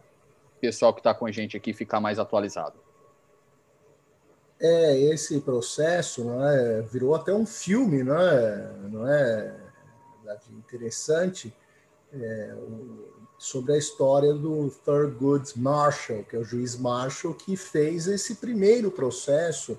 pessoal 0.61 0.93
que 0.93 1.01
está 1.01 1.15
com 1.15 1.27
a 1.27 1.31
gente 1.31 1.57
aqui 1.57 1.73
ficar 1.73 2.01
mais 2.01 2.19
atualizado. 2.19 2.75
É, 4.61 4.99
esse 4.99 5.41
processo 5.41 6.25
não 6.25 6.47
é, 6.47 6.83
virou 6.83 7.15
até 7.15 7.33
um 7.33 7.47
filme, 7.47 8.03
não 8.03 8.19
é, 8.19 8.73
não 8.91 9.07
é 9.09 9.55
interessante, 10.51 11.55
é, 12.13 12.55
sobre 13.39 13.75
a 13.75 13.79
história 13.79 14.33
do 14.33 14.71
Thurgood 14.85 15.59
Marshall, 15.59 16.25
que 16.25 16.37
é 16.37 16.39
o 16.39 16.45
juiz 16.45 16.77
Marshall, 16.77 17.35
que 17.35 17.57
fez 17.57 18.07
esse 18.07 18.37
primeiro 18.37 18.91
processo, 18.91 19.79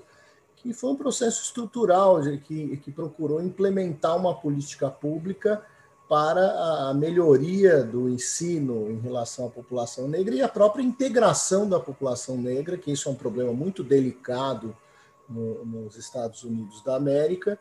que 0.56 0.72
foi 0.72 0.90
um 0.90 0.96
processo 0.96 1.42
estrutural, 1.42 2.20
que, 2.44 2.76
que 2.76 2.90
procurou 2.92 3.42
implementar 3.42 4.16
uma 4.16 4.34
política 4.34 4.88
pública 4.90 5.62
para 6.08 6.88
a 6.88 6.94
melhoria 6.94 7.84
do 7.84 8.08
ensino 8.08 8.90
em 8.90 8.98
relação 8.98 9.46
à 9.46 9.50
população 9.50 10.08
negra 10.08 10.34
e 10.34 10.42
a 10.42 10.48
própria 10.48 10.82
integração 10.82 11.68
da 11.68 11.78
população 11.78 12.36
negra, 12.36 12.78
que 12.78 12.90
isso 12.90 13.08
é 13.08 13.12
um 13.12 13.16
problema 13.16 13.52
muito 13.52 13.84
delicado 13.84 14.74
no, 15.28 15.64
nos 15.66 15.96
Estados 15.96 16.42
Unidos 16.44 16.82
da 16.82 16.96
América, 16.96 17.58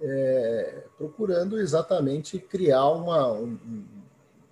é, 0.00 0.84
procurando 0.96 1.60
exatamente 1.60 2.38
criar 2.38 2.88
uma, 2.88 3.30
um, 3.30 3.58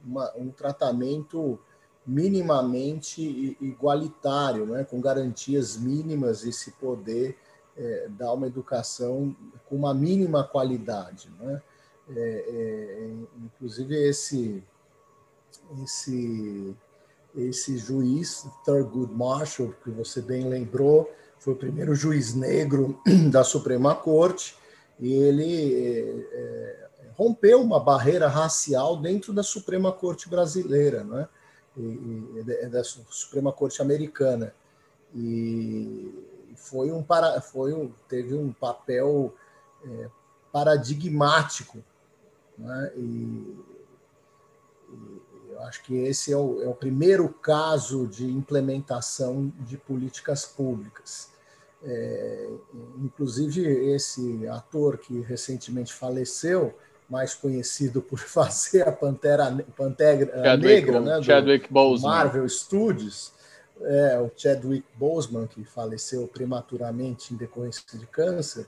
uma, 0.04 0.32
um 0.36 0.50
tratamento 0.50 1.58
minimamente 2.06 3.56
igualitário, 3.60 4.66
né, 4.66 4.84
com 4.84 5.00
garantias 5.00 5.76
mínimas 5.76 6.44
e 6.44 6.52
se 6.52 6.72
poder 6.72 7.36
é, 7.76 8.08
dar 8.10 8.32
uma 8.32 8.46
educação 8.46 9.34
com 9.68 9.76
uma 9.76 9.94
mínima 9.94 10.42
qualidade. 10.42 11.30
Né? 11.38 11.62
É, 12.16 12.44
é, 12.48 13.10
inclusive 13.44 13.94
esse 13.94 14.62
esse 15.82 16.76
esse 17.36 17.78
juiz 17.78 18.44
Thurgood 18.64 19.12
Marshall 19.14 19.72
que 19.84 19.90
você 19.90 20.20
bem 20.20 20.48
lembrou 20.48 21.08
foi 21.38 21.54
o 21.54 21.56
primeiro 21.56 21.94
juiz 21.94 22.34
negro 22.34 23.00
da 23.30 23.44
Suprema 23.44 23.94
Corte 23.94 24.56
e 24.98 25.12
ele 25.12 25.74
é, 25.74 26.26
é, 26.32 26.79
rompeu 27.20 27.60
uma 27.60 27.78
barreira 27.78 28.28
racial 28.28 28.96
dentro 28.96 29.30
da 29.30 29.42
Suprema 29.42 29.92
Corte 29.92 30.26
brasileira, 30.26 31.04
né? 31.04 31.28
E, 31.76 32.42
e, 32.62 32.66
da 32.66 32.82
Suprema 32.82 33.52
Corte 33.52 33.82
americana 33.82 34.54
e 35.14 36.14
foi 36.56 36.90
um 36.90 37.02
para 37.02 37.40
foi 37.42 37.74
um, 37.74 37.92
teve 38.08 38.34
um 38.34 38.52
papel 38.52 39.34
é, 39.84 40.08
paradigmático 40.50 41.78
né? 42.56 42.92
E, 42.96 43.58
e, 44.88 45.22
eu 45.50 45.60
acho 45.60 45.82
que 45.82 45.94
esse 45.94 46.32
é 46.32 46.36
o, 46.36 46.62
é 46.62 46.68
o 46.68 46.74
primeiro 46.74 47.28
caso 47.28 48.06
de 48.06 48.24
implementação 48.24 49.52
de 49.60 49.76
políticas 49.76 50.46
públicas. 50.46 51.28
É, 51.82 52.50
inclusive, 52.98 53.60
esse 53.92 54.46
ator 54.48 54.96
que 54.96 55.20
recentemente 55.20 55.92
faleceu, 55.92 56.74
mais 57.10 57.34
conhecido 57.34 58.00
por 58.00 58.18
fazer 58.22 58.86
a 58.88 58.92
Pantera, 58.92 59.52
Pantera 59.76 60.26
Chadwick, 60.44 60.74
Negra, 60.74 61.00
né, 61.00 61.22
Chadwick 61.22 61.72
Boseman. 61.72 62.10
Marvel 62.10 62.48
Studios, 62.48 63.32
é, 63.82 64.18
o 64.20 64.30
Chadwick 64.36 64.86
Boseman, 64.94 65.46
que 65.46 65.64
faleceu 65.64 66.26
prematuramente 66.28 67.34
em 67.34 67.36
decorrência 67.36 67.82
de 67.98 68.06
câncer, 68.06 68.66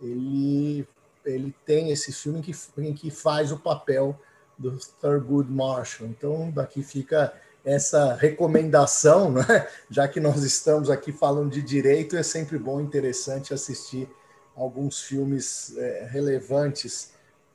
ele 0.00 0.86
ele 1.24 1.54
tem 1.64 1.90
esse 1.90 2.12
filme 2.12 2.40
em 2.40 2.42
que, 2.42 2.52
em 2.78 2.92
que 2.92 3.10
faz 3.10 3.52
o 3.52 3.58
papel 3.58 4.18
do 4.58 4.76
Thurgood 5.00 5.50
Marshall. 5.50 6.08
Então, 6.08 6.50
daqui 6.50 6.82
fica 6.82 7.32
essa 7.64 8.14
recomendação, 8.14 9.30
né? 9.30 9.68
já 9.88 10.08
que 10.08 10.18
nós 10.18 10.42
estamos 10.42 10.90
aqui 10.90 11.12
falando 11.12 11.50
de 11.50 11.62
direito, 11.62 12.16
é 12.16 12.22
sempre 12.22 12.58
bom 12.58 12.80
e 12.80 12.84
interessante 12.84 13.54
assistir 13.54 14.08
alguns 14.56 15.00
filmes 15.00 15.76
é, 15.76 16.08
relevantes 16.10 17.12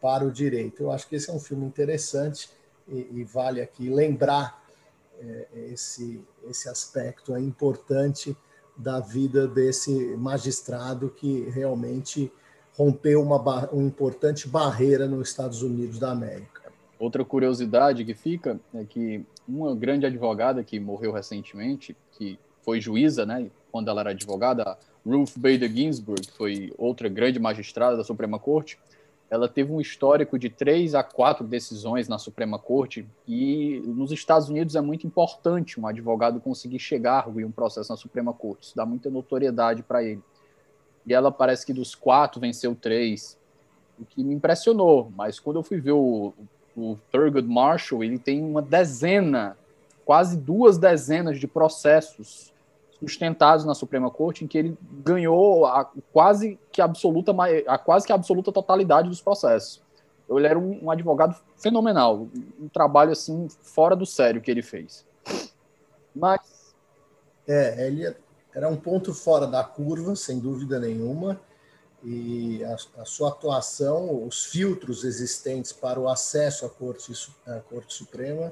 para 0.08 0.24
o 0.24 0.32
direito. 0.32 0.84
Eu 0.84 0.90
acho 0.90 1.06
que 1.06 1.18
esse 1.18 1.30
é 1.30 1.34
um 1.34 1.40
filme 1.40 1.66
interessante 1.66 2.50
e, 2.88 3.10
e 3.12 3.24
vale 3.26 3.60
aqui 3.60 3.90
lembrar 3.90 4.64
é, 5.20 5.48
esse, 5.74 6.24
esse 6.50 6.70
aspecto 6.70 7.36
é 7.36 7.42
importante 7.42 8.34
da 8.78 9.02
vida 9.02 9.46
desse 9.50 10.16
magistrado 10.16 11.10
que 11.10 11.42
realmente 11.50 12.32
rompeu 12.78 13.22
uma, 13.22 13.38
uma 13.70 13.84
importante 13.84 14.48
barreira 14.48 15.10
nos 15.10 15.28
Estados 15.28 15.62
Unidos 15.62 16.00
da 16.00 16.12
América. 16.12 16.72
Outra 16.98 17.26
curiosidade 17.26 18.06
que 18.06 18.14
fica 18.14 18.58
é 18.76 18.86
que 18.86 19.26
uma 19.46 19.76
grande 19.76 20.06
advogada 20.06 20.64
que 20.64 20.80
morreu 20.80 21.12
recentemente, 21.12 21.98
que 22.14 22.40
foi 22.62 22.80
juíza, 22.80 23.26
né, 23.26 23.52
quando 23.74 23.90
ela 23.90 24.00
era 24.00 24.12
advogada, 24.12 24.78
Ruth 25.06 25.34
Bader 25.36 25.70
Ginsburg, 25.70 26.22
que 26.22 26.32
foi 26.32 26.74
outra 26.78 27.10
grande 27.10 27.40
magistrada 27.40 27.98
da 27.98 28.06
Suprema 28.06 28.40
Corte, 28.40 28.80
ela 29.30 29.48
teve 29.48 29.72
um 29.72 29.82
histórico 29.82 30.40
de 30.40 30.50
três 30.50 30.96
a 30.96 31.04
quatro 31.04 31.46
decisões 31.46 32.08
na 32.08 32.18
Suprema 32.18 32.58
Corte 32.58 33.06
e 33.28 33.82
nos 33.86 34.12
Estados 34.12 34.50
Unidos 34.50 34.76
é 34.76 34.82
muito 34.82 35.06
importante 35.06 35.80
um 35.80 35.86
advogado 35.86 36.40
conseguir 36.40 36.80
chegar 36.80 37.28
em 37.38 37.44
um 37.44 37.52
processo 37.52 37.92
na 37.92 37.98
Suprema 37.98 38.34
Corte. 38.34 38.68
Isso 38.68 38.76
dá 38.76 38.86
muita 38.86 39.10
notoriedade 39.10 39.84
para 39.84 40.04
ele 40.04 40.22
e 41.08 41.14
ela 41.14 41.32
parece 41.32 41.66
que 41.66 41.74
dos 41.74 41.96
quatro 41.96 42.40
venceu 42.42 42.76
três, 42.76 43.38
o 43.98 44.04
que 44.06 44.22
me 44.22 44.34
impressionou. 44.34 45.10
Mas 45.16 45.40
quando 45.40 45.56
eu 45.56 45.64
fui 45.64 45.80
ver 45.80 45.94
o, 45.94 46.34
o 46.76 46.98
Thurgood 47.10 47.48
Marshall, 47.48 48.04
ele 48.04 48.20
tem 48.20 48.44
uma 48.44 48.62
dezena, 48.62 49.58
quase 50.04 50.38
duas 50.38 50.78
dezenas 50.78 51.40
de 51.40 51.48
processos 51.48 52.54
sustentados 53.00 53.66
na 53.66 53.76
Suprema 53.76 54.10
Corte 54.10 54.44
em 54.44 54.48
que 54.48 54.58
ele 54.58 54.78
ganhou 55.04 55.66
a 55.66 55.90
quase 56.12 56.60
que 56.72 56.82
absoluta 56.82 57.34
a 57.68 57.78
quase 57.78 58.06
que 58.06 58.14
absoluta 58.14 58.52
totalidade 58.52 59.10
dos 59.10 59.22
processos. 59.22 59.82
Ele 60.30 60.46
era 60.48 60.60
um, 60.60 60.86
um 60.86 60.92
advogado 60.92 61.36
fenomenal, 61.56 62.28
um 62.60 62.68
trabalho 62.68 63.12
assim 63.12 63.48
fora 63.62 63.96
do 63.96 64.06
sério 64.06 64.42
que 64.42 64.52
ele 64.52 64.62
fez. 64.62 65.06
Mas 66.14 66.76
é, 67.48 67.88
ele 67.88 68.14
era 68.54 68.68
um 68.68 68.76
ponto 68.76 69.14
fora 69.14 69.48
da 69.48 69.64
curva, 69.64 70.16
sem 70.16 70.40
dúvida 70.40 70.80
nenhuma, 70.80 71.40
e, 72.04 72.64
a, 72.64 72.76
a, 73.02 73.06
sua 73.06 73.30
atuação, 73.30 74.26
os 74.26 74.46
filtros 74.46 75.04
existentes 75.04 75.72
para 75.72 76.00
o 76.00 76.10
acesso 76.10 76.66
à 76.66 76.70
Corte, 76.70 77.14
à 77.46 77.60
Corte 77.60 77.94
Suprema 77.94 78.52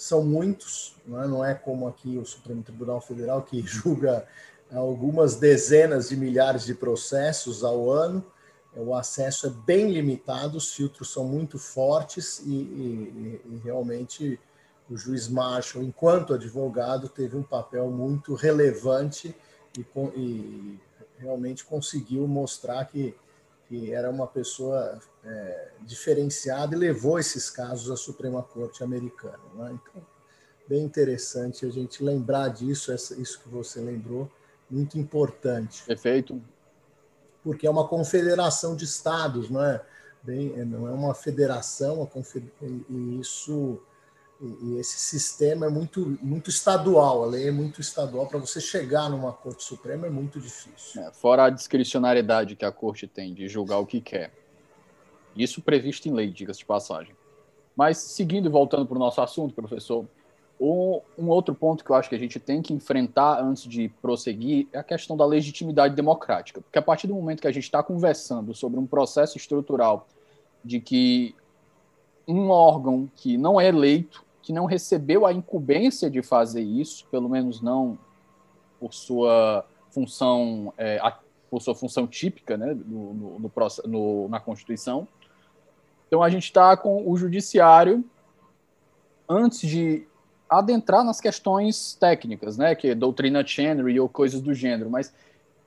são 0.00 0.22
muitos, 0.22 0.94
não 1.06 1.22
é? 1.22 1.28
não 1.28 1.44
é 1.44 1.54
como 1.54 1.86
aqui 1.86 2.16
o 2.16 2.24
Supremo 2.24 2.62
Tribunal 2.62 3.02
Federal, 3.02 3.42
que 3.42 3.60
julga 3.68 4.26
algumas 4.72 5.36
dezenas 5.36 6.08
de 6.08 6.16
milhares 6.16 6.64
de 6.64 6.74
processos 6.74 7.62
ao 7.62 7.90
ano, 7.90 8.24
o 8.74 8.94
acesso 8.94 9.48
é 9.48 9.50
bem 9.50 9.90
limitado, 9.90 10.56
os 10.56 10.72
filtros 10.72 11.12
são 11.12 11.24
muito 11.24 11.58
fortes 11.58 12.38
e, 12.38 12.50
e, 12.50 13.40
e 13.44 13.60
realmente 13.62 14.40
o 14.88 14.96
juiz 14.96 15.28
Marshall, 15.28 15.84
enquanto 15.84 16.32
advogado, 16.32 17.06
teve 17.06 17.36
um 17.36 17.42
papel 17.42 17.90
muito 17.90 18.34
relevante 18.34 19.36
e, 19.76 19.84
e 20.16 20.80
realmente 21.18 21.62
conseguiu 21.62 22.26
mostrar 22.26 22.86
que, 22.86 23.14
que 23.68 23.92
era 23.92 24.08
uma 24.08 24.26
pessoa 24.26 24.98
é, 25.24 25.68
diferenciada 25.82 26.74
e 26.74 26.78
levou 26.78 27.18
esses 27.18 27.50
casos 27.50 27.90
à 27.90 27.96
Suprema 27.96 28.42
Corte 28.42 28.82
Americana. 28.82 29.38
Né? 29.54 29.78
Então, 29.80 30.02
bem 30.66 30.82
interessante 30.82 31.66
a 31.66 31.70
gente 31.70 32.02
lembrar 32.02 32.48
disso, 32.48 32.92
essa, 32.92 33.20
isso 33.20 33.40
que 33.40 33.48
você 33.48 33.80
lembrou, 33.80 34.30
muito 34.70 34.98
importante. 34.98 35.82
Perfeito. 35.84 36.40
Porque 37.42 37.66
é 37.66 37.70
uma 37.70 37.88
confederação 37.88 38.76
de 38.76 38.84
estados, 38.84 39.50
não 39.50 39.64
é? 39.64 39.82
Bem, 40.22 40.54
não 40.66 40.86
é 40.86 40.92
uma 40.92 41.14
federação, 41.14 42.08
e 42.90 43.18
isso 43.18 43.80
e 44.42 44.78
esse 44.78 44.98
sistema 44.98 45.66
é 45.66 45.68
muito, 45.68 46.18
muito 46.22 46.48
estadual, 46.48 47.24
a 47.24 47.26
lei 47.26 47.48
é 47.48 47.50
muito 47.50 47.80
estadual. 47.80 48.26
Para 48.26 48.38
você 48.38 48.58
chegar 48.58 49.10
numa 49.10 49.32
Corte 49.32 49.62
Suprema 49.62 50.06
é 50.06 50.10
muito 50.10 50.40
difícil. 50.40 51.02
É, 51.02 51.12
fora 51.12 51.44
a 51.44 51.50
discricionariedade 51.50 52.56
que 52.56 52.64
a 52.64 52.72
Corte 52.72 53.06
tem 53.06 53.34
de 53.34 53.48
julgar 53.48 53.78
o 53.78 53.86
que 53.86 54.00
quer. 54.00 54.32
Isso 55.36 55.62
previsto 55.62 56.08
em 56.08 56.12
lei, 56.12 56.30
diga-se 56.30 56.60
de 56.60 56.64
passagem. 56.64 57.14
Mas, 57.76 57.98
seguindo 57.98 58.46
e 58.46 58.50
voltando 58.50 58.86
para 58.86 58.96
o 58.96 58.98
nosso 58.98 59.20
assunto, 59.20 59.54
professor, 59.54 60.04
um, 60.60 61.28
outro 61.28 61.54
ponto 61.54 61.82
que 61.82 61.90
eu 61.90 61.96
acho 61.96 62.08
que 62.08 62.14
a 62.14 62.18
gente 62.18 62.38
tem 62.38 62.60
que 62.60 62.74
enfrentar 62.74 63.42
antes 63.42 63.62
de 63.62 63.88
prosseguir 64.02 64.68
é 64.72 64.78
a 64.78 64.84
questão 64.84 65.16
da 65.16 65.24
legitimidade 65.24 65.94
democrática. 65.94 66.60
Porque 66.60 66.78
a 66.78 66.82
partir 66.82 67.06
do 67.06 67.14
momento 67.14 67.40
que 67.40 67.48
a 67.48 67.52
gente 67.52 67.64
está 67.64 67.82
conversando 67.82 68.54
sobre 68.54 68.78
um 68.78 68.86
processo 68.86 69.38
estrutural 69.38 70.06
de 70.62 70.78
que 70.80 71.34
um 72.28 72.50
órgão 72.50 73.10
que 73.16 73.38
não 73.38 73.60
é 73.60 73.66
eleito 73.68 74.24
que 74.42 74.52
não 74.52 74.64
recebeu 74.64 75.26
a 75.26 75.32
incumbência 75.32 76.10
de 76.10 76.22
fazer 76.22 76.62
isso, 76.62 77.06
pelo 77.10 77.28
menos 77.28 77.60
não 77.60 77.98
por 78.78 78.92
sua 78.92 79.64
função, 79.90 80.72
é, 80.78 81.00
por 81.50 81.60
sua 81.60 81.74
função 81.74 82.06
típica 82.06 82.56
né, 82.56 82.74
no, 82.74 83.14
no, 83.14 83.38
no, 83.38 83.52
no 83.86 84.28
na 84.28 84.40
Constituição. 84.40 85.06
Então 86.10 86.24
a 86.24 86.28
gente 86.28 86.42
está 86.42 86.76
com 86.76 87.08
o 87.08 87.16
judiciário 87.16 88.04
antes 89.28 89.60
de 89.60 90.04
adentrar 90.48 91.04
nas 91.04 91.20
questões 91.20 91.94
técnicas, 91.94 92.58
né, 92.58 92.74
que 92.74 92.88
é 92.88 92.94
doutrina 92.96 93.46
Chenry 93.46 94.00
ou 94.00 94.08
coisas 94.08 94.40
do 94.40 94.52
gênero, 94.52 94.90
mas 94.90 95.14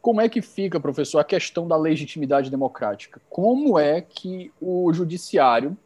como 0.01 0.19
é 0.19 0.27
que 0.27 0.41
fica, 0.41 0.81
professor, 0.81 1.19
a 1.19 1.23
questão 1.23 1.65
da 1.65 1.77
legitimidade 1.77 2.51
democrática? 2.51 3.21
Como 3.29 3.79
é 3.79 4.01
que 4.01 4.51
o 4.59 4.91
judiciário 4.91 5.77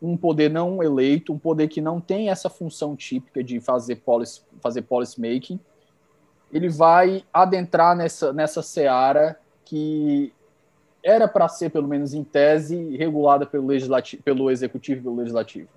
um 0.00 0.16
poder 0.16 0.48
não 0.48 0.80
eleito, 0.80 1.32
um 1.32 1.38
poder 1.38 1.66
que 1.66 1.80
não 1.80 2.00
tem 2.00 2.30
essa 2.30 2.48
função 2.48 2.94
típica 2.94 3.42
de 3.42 3.58
fazer 3.58 3.96
policy, 3.96 4.40
fazer 4.60 4.82
policy 4.82 5.20
making, 5.20 5.58
ele 6.52 6.68
vai 6.68 7.24
adentrar 7.32 7.96
nessa, 7.96 8.32
nessa 8.32 8.62
seara 8.62 9.36
que 9.64 10.32
era 11.02 11.26
para 11.26 11.48
ser, 11.48 11.70
pelo 11.70 11.88
menos 11.88 12.14
em 12.14 12.22
tese, 12.22 12.96
regulada 12.96 13.46
pelo, 13.46 13.66
legislativo, 13.66 14.22
pelo 14.22 14.50
executivo 14.50 15.00
e 15.00 15.02
pelo 15.02 15.16
legislativo. 15.16 15.68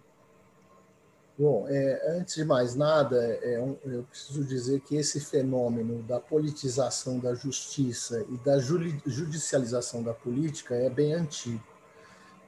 Bom, 1.38 1.65
é, 1.68 2.18
antes 2.20 2.36
de 2.36 2.46
mais 2.46 2.75
nada, 2.75 3.18
é, 3.42 3.57
eu 3.57 4.03
preciso 4.03 4.44
dizer 4.44 4.81
que 4.81 4.96
esse 4.96 5.20
fenômeno 5.20 6.03
da 6.03 6.20
politização 6.20 7.18
da 7.18 7.33
justiça 7.33 8.24
e 8.29 8.38
da 8.38 8.59
judicialização 8.59 10.03
da 10.03 10.14
política 10.14 10.75
é 10.75 10.90
bem 10.90 11.14
antigo. 11.14 11.64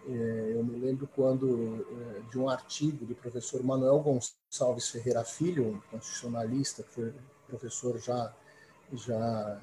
É, 0.07 0.51
eu 0.53 0.63
me 0.63 0.77
lembro 0.77 1.09
quando 1.15 1.83
é, 1.89 2.29
de 2.29 2.37
um 2.37 2.47
artigo 2.47 3.05
do 3.05 3.15
professor 3.15 3.63
Manuel 3.63 3.99
Gonçalves 3.99 4.89
Ferreira 4.89 5.23
Filho, 5.23 5.65
um 5.65 5.79
constitucionalista 5.89 6.83
que 6.83 6.89
foi 6.91 7.13
professor 7.47 7.97
já 7.97 8.31
já 8.93 9.59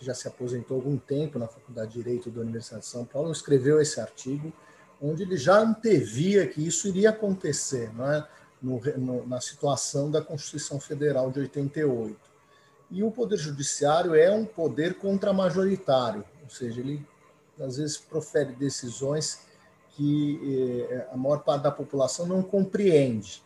é, 0.00 0.04
já 0.04 0.14
se 0.14 0.28
aposentou 0.28 0.76
há 0.76 0.80
algum 0.80 0.96
tempo 0.96 1.38
na 1.38 1.46
Faculdade 1.46 1.92
de 1.92 2.02
Direito 2.02 2.30
da 2.30 2.40
Universidade 2.40 2.82
de 2.82 2.88
São 2.88 3.04
Paulo, 3.04 3.30
escreveu 3.30 3.80
esse 3.80 4.00
artigo 4.00 4.52
onde 5.00 5.22
ele 5.22 5.36
já 5.36 5.58
antevia 5.58 6.46
que 6.46 6.66
isso 6.66 6.86
iria 6.88 7.10
acontecer, 7.10 7.90
é? 8.00 8.26
No, 8.62 8.78
no, 8.98 9.26
na 9.26 9.40
situação 9.40 10.10
da 10.10 10.20
Constituição 10.20 10.78
Federal 10.78 11.30
de 11.30 11.40
88. 11.40 12.14
E 12.90 13.02
o 13.02 13.10
Poder 13.10 13.38
Judiciário 13.38 14.14
é 14.14 14.30
um 14.30 14.44
poder 14.44 14.98
contramajoritário, 14.98 16.22
ou 16.42 16.50
seja, 16.50 16.80
ele 16.80 17.06
às 17.58 17.78
vezes 17.78 17.96
profere 17.96 18.52
decisões 18.52 19.46
que 19.90 20.86
eh, 20.90 21.08
a 21.12 21.16
maior 21.16 21.38
parte 21.38 21.62
da 21.62 21.70
população 21.70 22.26
não 22.26 22.42
compreende. 22.42 23.42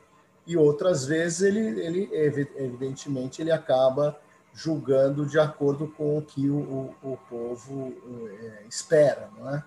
E 0.47 0.57
outras 0.57 1.05
vezes 1.05 1.43
ele, 1.43 1.81
ele 1.81 2.09
evidentemente, 2.13 3.41
ele 3.41 3.51
acaba 3.51 4.19
julgando 4.55 5.27
de 5.27 5.39
acordo 5.39 5.89
com 5.89 6.17
o 6.17 6.23
que 6.23 6.49
o, 6.49 6.57
o, 7.03 7.13
o 7.13 7.17
povo 7.29 7.93
eh, 8.41 8.63
espera, 8.69 9.29
não 9.37 9.51
é? 9.51 9.65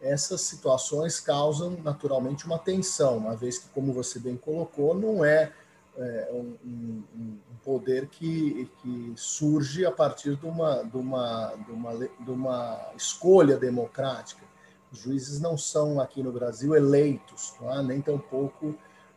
Essas 0.00 0.40
situações 0.40 1.20
causam 1.20 1.76
naturalmente 1.84 2.46
uma 2.46 2.58
tensão, 2.58 3.18
uma 3.18 3.36
vez 3.36 3.58
que, 3.58 3.68
como 3.68 3.92
você 3.92 4.18
bem 4.18 4.34
colocou, 4.34 4.94
não 4.94 5.22
é 5.22 5.52
é, 5.96 6.30
um, 6.32 6.56
um, 6.64 7.38
poder 7.62 8.08
que, 8.08 8.70
que 8.80 9.12
surge 9.16 9.84
a 9.84 9.90
partir 9.90 10.36
de 10.36 10.46
uma, 10.46 10.82
de, 10.82 10.96
uma, 10.96 11.54
de, 11.66 11.72
uma, 11.72 11.92
de 11.98 12.30
uma 12.30 12.92
escolha 12.96 13.56
democrática. 13.58 14.42
Os 14.90 14.98
juízes 14.98 15.40
não 15.40 15.58
são, 15.58 16.00
aqui 16.00 16.22
no 16.22 16.32
Brasil, 16.32 16.74
eleitos, 16.74 17.54
é? 17.62 17.82
nem 17.82 18.00
tampouco 18.00 18.74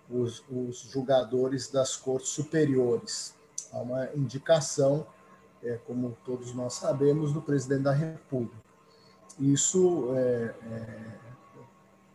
os, 0.10 0.44
os 0.50 0.80
julgadores 0.80 1.70
das 1.70 1.96
cortes 1.96 2.30
superiores. 2.30 3.34
Há 3.74 3.80
uma 3.80 4.10
indicação, 4.16 5.06
é, 5.64 5.80
como 5.86 6.16
todos 6.24 6.54
nós 6.54 6.76
sabemos, 6.76 7.34
do 7.34 7.42
presidente 7.42 7.82
da 7.82 7.92
República. 7.92 8.56
Isso 9.40 10.14
é, 10.16 10.54
é 10.72 11.24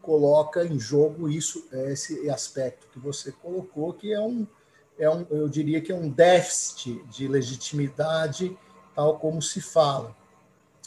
coloca 0.08 0.64
em 0.64 0.80
jogo 0.80 1.28
isso 1.28 1.68
esse 1.70 2.30
aspecto 2.30 2.88
que 2.90 2.98
você 2.98 3.30
colocou, 3.30 3.92
que 3.92 4.10
é 4.10 4.18
um, 4.18 4.46
é 4.98 5.10
um 5.10 5.26
eu 5.28 5.46
diria 5.50 5.82
que 5.82 5.92
é 5.92 5.94
um 5.94 6.08
déficit 6.08 7.04
de 7.08 7.28
legitimidade, 7.28 8.56
tal 8.94 9.18
como 9.18 9.42
se 9.42 9.60
fala. 9.60 10.16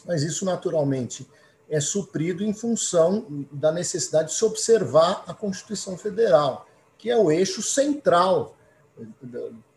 Mas 0.04 0.24
isso, 0.24 0.44
naturalmente, 0.44 1.30
é 1.70 1.78
suprido 1.78 2.42
em 2.42 2.52
função 2.52 3.46
da 3.52 3.70
necessidade 3.70 4.30
de 4.30 4.34
se 4.34 4.44
observar 4.44 5.22
a 5.28 5.32
Constituição 5.32 5.96
Federal, 5.96 6.66
que 6.98 7.08
é 7.08 7.16
o 7.16 7.30
eixo 7.30 7.62
central 7.62 8.56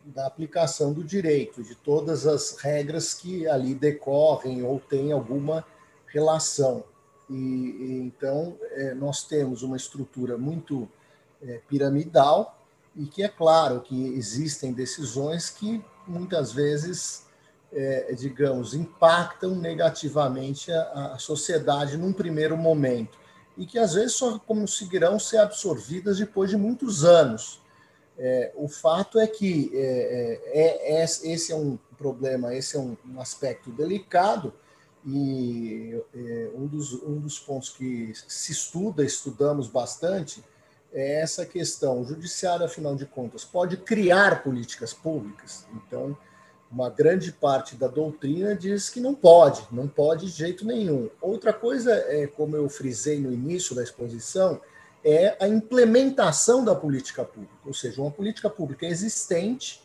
da 0.06 0.28
aplicação 0.28 0.94
do 0.94 1.04
direito, 1.04 1.64
de 1.64 1.76
todas 1.76 2.28
as 2.28 2.58
regras 2.58 3.14
que 3.14 3.48
ali 3.48 3.74
decorrem 3.74 4.64
ou 4.64 4.80
têm 4.80 5.12
alguma 5.12 5.66
relação. 6.08 6.84
E, 7.30 7.34
e 7.34 8.02
então 8.02 8.58
é, 8.72 8.94
nós 8.94 9.24
temos 9.24 9.64
uma 9.64 9.76
estrutura 9.76 10.38
muito 10.38 10.88
é, 11.42 11.60
piramidal 11.68 12.60
e 12.96 13.06
que 13.06 13.24
é 13.24 13.28
claro 13.28 13.82
que 13.82 14.08
existem 14.10 14.72
decisões 14.72 15.50
que 15.50 15.84
muitas 16.08 16.52
vezes, 16.52 17.26
é, 17.74 18.14
digamos, 18.14 18.74
impactam 18.74 19.56
negativamente 19.56 20.72
a, 20.72 21.14
a, 21.14 21.18
sociedade 21.18 21.98
num 21.98 22.14
primeiro 22.14 22.56
momento 22.56 23.18
e 23.58 23.66
que 23.66 23.80
às 23.80 23.94
vezes 23.94 24.14
só 24.14 24.38
conseguirão 24.38 25.18
ser 25.18 25.38
absorvidas 25.38 26.20
depois 26.20 26.50
de 26.50 26.58
muitos 26.58 27.04
anos. 27.04 27.62
É, 28.18 28.52
o 28.56 28.68
fato 28.68 29.20
é 29.20 29.28
que 29.28 29.72
é, 29.74 30.42
é, 30.54 31.02
é 31.02 31.04
esse 31.04 31.52
é 31.52 31.56
um 31.56 31.78
problema, 31.98 32.56
esse 32.56 32.78
é 32.78 32.80
um, 32.80 32.96
um 33.06 33.20
aspecto 33.20 33.70
delicado 33.72 34.54
e 35.06 36.02
é, 36.16 36.50
um, 36.56 36.66
dos, 36.66 36.94
um 37.04 37.20
dos 37.20 37.38
pontos 37.40 37.70
que 37.70 38.14
se 38.28 38.52
estuda, 38.52 39.04
estudamos 39.04 39.68
bastante, 39.68 40.44
é 40.94 41.22
essa 41.22 41.46
questão. 41.46 42.02
O 42.02 42.06
judiciário, 42.06 42.66
afinal 42.66 42.96
de 42.96 43.06
contas, 43.06 43.44
pode 43.44 43.78
criar 43.78 44.44
políticas 44.44 44.94
públicas. 44.94 45.68
Então, 45.74 46.18
uma 46.72 46.90
grande 46.90 47.32
parte 47.32 47.76
da 47.76 47.88
doutrina 47.88 48.56
diz 48.56 48.90
que 48.90 49.00
não 49.00 49.14
pode, 49.14 49.68
não 49.72 49.88
pode 49.88 50.26
de 50.26 50.32
jeito 50.32 50.66
nenhum. 50.66 51.10
Outra 51.22 51.54
coisa 51.54 51.94
é, 51.94 52.26
como 52.28 52.56
eu 52.56 52.68
frisei 52.68 53.20
no 53.20 53.32
início 53.32 53.76
da 53.76 53.84
exposição, 53.84 54.60
é 55.06 55.38
a 55.40 55.48
implementação 55.48 56.66
da 56.66 56.76
política 56.76 57.24
pública, 57.24 57.54
ou 57.64 57.74
seja, 57.74 58.02
uma 58.02 58.12
política 58.12 58.50
pública 58.50 58.86
existente 58.86 59.82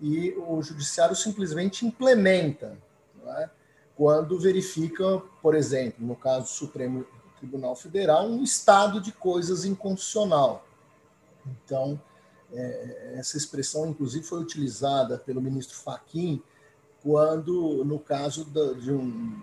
e 0.00 0.30
o 0.38 0.62
judiciário 0.62 1.14
simplesmente 1.14 1.86
implementa. 1.86 2.78
É? 3.26 3.50
quando 3.96 4.38
verifica, 4.38 5.22
por 5.40 5.54
exemplo, 5.54 6.06
no 6.06 6.14
caso 6.14 6.44
do 6.44 6.50
Supremo 6.50 7.06
Tribunal 7.38 7.74
Federal, 7.74 8.28
um 8.28 8.42
estado 8.42 9.00
de 9.00 9.10
coisas 9.10 9.64
inconstitucional. 9.64 10.66
Então, 11.46 12.00
é, 12.52 13.14
essa 13.16 13.38
expressão, 13.38 13.88
inclusive, 13.88 14.24
foi 14.24 14.40
utilizada 14.40 15.18
pelo 15.18 15.40
ministro 15.40 15.78
Faquim 15.78 16.42
quando, 17.02 17.84
no 17.84 17.98
caso 17.98 18.44
de 18.44 18.92
um, 18.92 19.40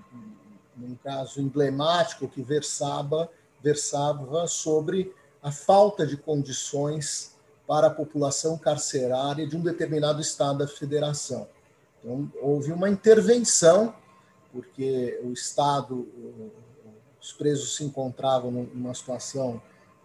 um 0.77 0.95
caso 1.03 1.41
emblemático 1.41 2.27
que 2.27 2.43
versava, 2.43 3.29
versava 3.63 4.45
sobre 4.45 5.15
a 5.41 5.51
falta 5.51 6.05
de 6.05 6.17
condições 6.17 7.33
para 7.65 7.87
a 7.87 7.89
população 7.89 8.57
carcerária 8.57 9.47
de 9.47 9.55
um 9.55 9.61
determinado 9.61 10.21
estado 10.21 10.59
da 10.59 10.67
federação. 10.67 11.47
Então, 11.99 12.29
houve 12.41 12.73
uma 12.73 12.89
intervenção, 12.89 13.95
porque 14.51 15.19
o 15.23 15.31
Estado, 15.31 16.07
os 17.21 17.31
presos 17.31 17.77
se 17.77 17.85
encontravam 17.85 18.51
numa 18.51 18.93
situação 18.93 19.61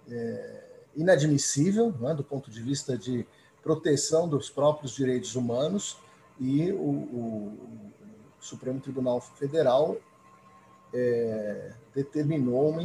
é, 0.08 0.64
inadmissível, 0.96 1.92
né, 2.00 2.14
do 2.14 2.22
ponto 2.22 2.50
de 2.50 2.62
vista 2.62 2.96
de 2.96 3.26
proteção 3.62 4.28
dos 4.28 4.48
próprios 4.48 4.92
direitos 4.94 5.34
humanos, 5.34 5.98
e 6.40 6.70
o, 6.70 6.78
o 6.78 7.58
Supremo 8.40 8.80
Tribunal 8.80 9.20
Federal 9.20 9.96
é, 10.92 11.72
determinou 11.94 12.70
uma 12.70 12.82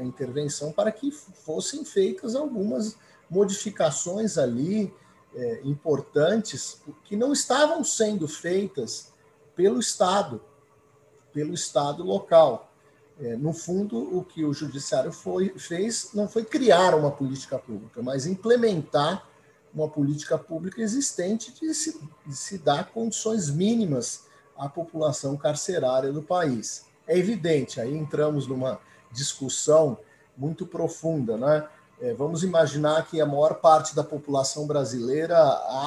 intervenção 0.00 0.72
para 0.72 0.90
que 0.90 1.10
fossem 1.10 1.84
feitas 1.84 2.34
algumas 2.34 2.96
modificações 3.30 4.38
ali 4.38 4.92
é, 5.34 5.60
importantes 5.64 6.80
que 7.04 7.16
não 7.16 7.32
estavam 7.32 7.82
sendo 7.82 8.28
feitas 8.28 9.12
pelo 9.54 9.78
Estado, 9.78 10.40
pelo 11.32 11.54
Estado 11.54 12.02
local. 12.02 12.70
É, 13.20 13.36
no 13.36 13.52
fundo, 13.52 14.16
o 14.16 14.24
que 14.24 14.44
o 14.44 14.52
Judiciário 14.52 15.12
foi, 15.12 15.50
fez 15.56 16.10
não 16.14 16.28
foi 16.28 16.44
criar 16.44 16.94
uma 16.94 17.12
política 17.12 17.58
pública, 17.58 18.02
mas 18.02 18.26
implementar 18.26 19.28
uma 19.72 19.88
política 19.88 20.38
pública 20.38 20.80
existente 20.80 21.52
de 21.52 21.74
se, 21.74 22.00
de 22.26 22.36
se 22.36 22.58
dar 22.58 22.90
condições 22.90 23.50
mínimas 23.50 24.24
à 24.56 24.68
população 24.68 25.36
carcerária 25.36 26.12
do 26.12 26.22
país. 26.22 26.86
É 27.06 27.18
evidente, 27.18 27.80
aí 27.80 27.96
entramos 27.96 28.46
numa 28.46 28.80
discussão 29.12 29.98
muito 30.36 30.66
profunda, 30.66 31.36
né? 31.36 31.68
É, 32.00 32.12
vamos 32.12 32.42
imaginar 32.42 33.06
que 33.06 33.20
a 33.20 33.26
maior 33.26 33.54
parte 33.60 33.94
da 33.94 34.02
população 34.02 34.66
brasileira 34.66 35.38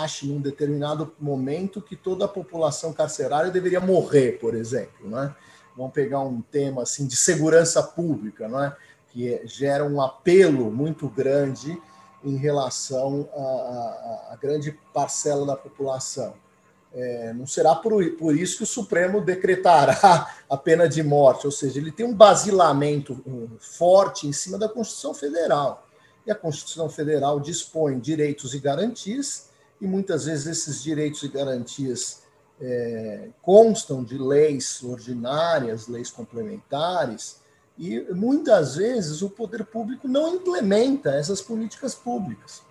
ache, 0.01 0.27
em 0.27 0.35
um 0.35 0.41
determinado 0.41 1.13
momento, 1.19 1.81
que 1.81 1.95
toda 1.95 2.25
a 2.25 2.29
população 2.29 2.93
carcerária 2.93 3.51
deveria 3.51 3.81
morrer, 3.81 4.39
por 4.39 4.55
exemplo. 4.55 5.09
Né? 5.09 5.35
Vamos 5.75 5.91
pegar 5.91 6.21
um 6.21 6.41
tema 6.41 6.83
assim 6.83 7.05
de 7.05 7.15
segurança 7.15 7.83
pública, 7.83 8.47
né? 8.47 8.73
que 9.09 9.33
é, 9.33 9.45
gera 9.45 9.83
um 9.83 10.01
apelo 10.01 10.71
muito 10.71 11.09
grande 11.09 11.79
em 12.23 12.37
relação 12.37 13.29
à 14.31 14.37
grande 14.41 14.71
parcela 14.93 15.45
da 15.45 15.55
população. 15.55 16.33
É, 16.99 17.31
não 17.31 17.45
será 17.45 17.75
por, 17.75 18.03
por 18.13 18.35
isso 18.35 18.57
que 18.57 18.63
o 18.63 18.67
Supremo 18.67 19.21
decretará 19.21 20.35
a 20.49 20.57
pena 20.57 20.89
de 20.89 21.03
morte, 21.03 21.45
ou 21.45 21.51
seja, 21.51 21.77
ele 21.77 21.91
tem 21.91 22.03
um 22.03 22.13
basilamento 22.13 23.23
forte 23.59 24.25
em 24.25 24.33
cima 24.33 24.57
da 24.57 24.67
Constituição 24.67 25.13
Federal. 25.13 25.87
E 26.25 26.31
a 26.31 26.35
Constituição 26.35 26.89
Federal 26.89 27.39
dispõe 27.39 27.99
direitos 27.99 28.55
e 28.55 28.59
garantias, 28.59 29.49
e 29.79 29.85
muitas 29.85 30.25
vezes 30.25 30.47
esses 30.47 30.81
direitos 30.81 31.21
e 31.21 31.27
garantias 31.27 32.23
é, 32.59 33.29
constam 33.43 34.03
de 34.03 34.17
leis 34.17 34.81
ordinárias, 34.83 35.87
leis 35.87 36.09
complementares, 36.09 37.41
e 37.77 38.01
muitas 38.11 38.75
vezes 38.75 39.21
o 39.21 39.29
poder 39.29 39.63
público 39.65 40.07
não 40.07 40.33
implementa 40.33 41.11
essas 41.11 41.43
políticas 41.43 41.93
públicas. 41.93 42.63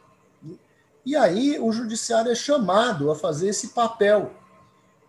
E, 1.07 1.15
aí 1.15 1.57
o 1.61 1.71
judiciário 1.71 2.33
é 2.33 2.35
chamado 2.35 3.13
a 3.13 3.15
fazer 3.15 3.49
esse 3.49 3.69
papel 3.69 4.33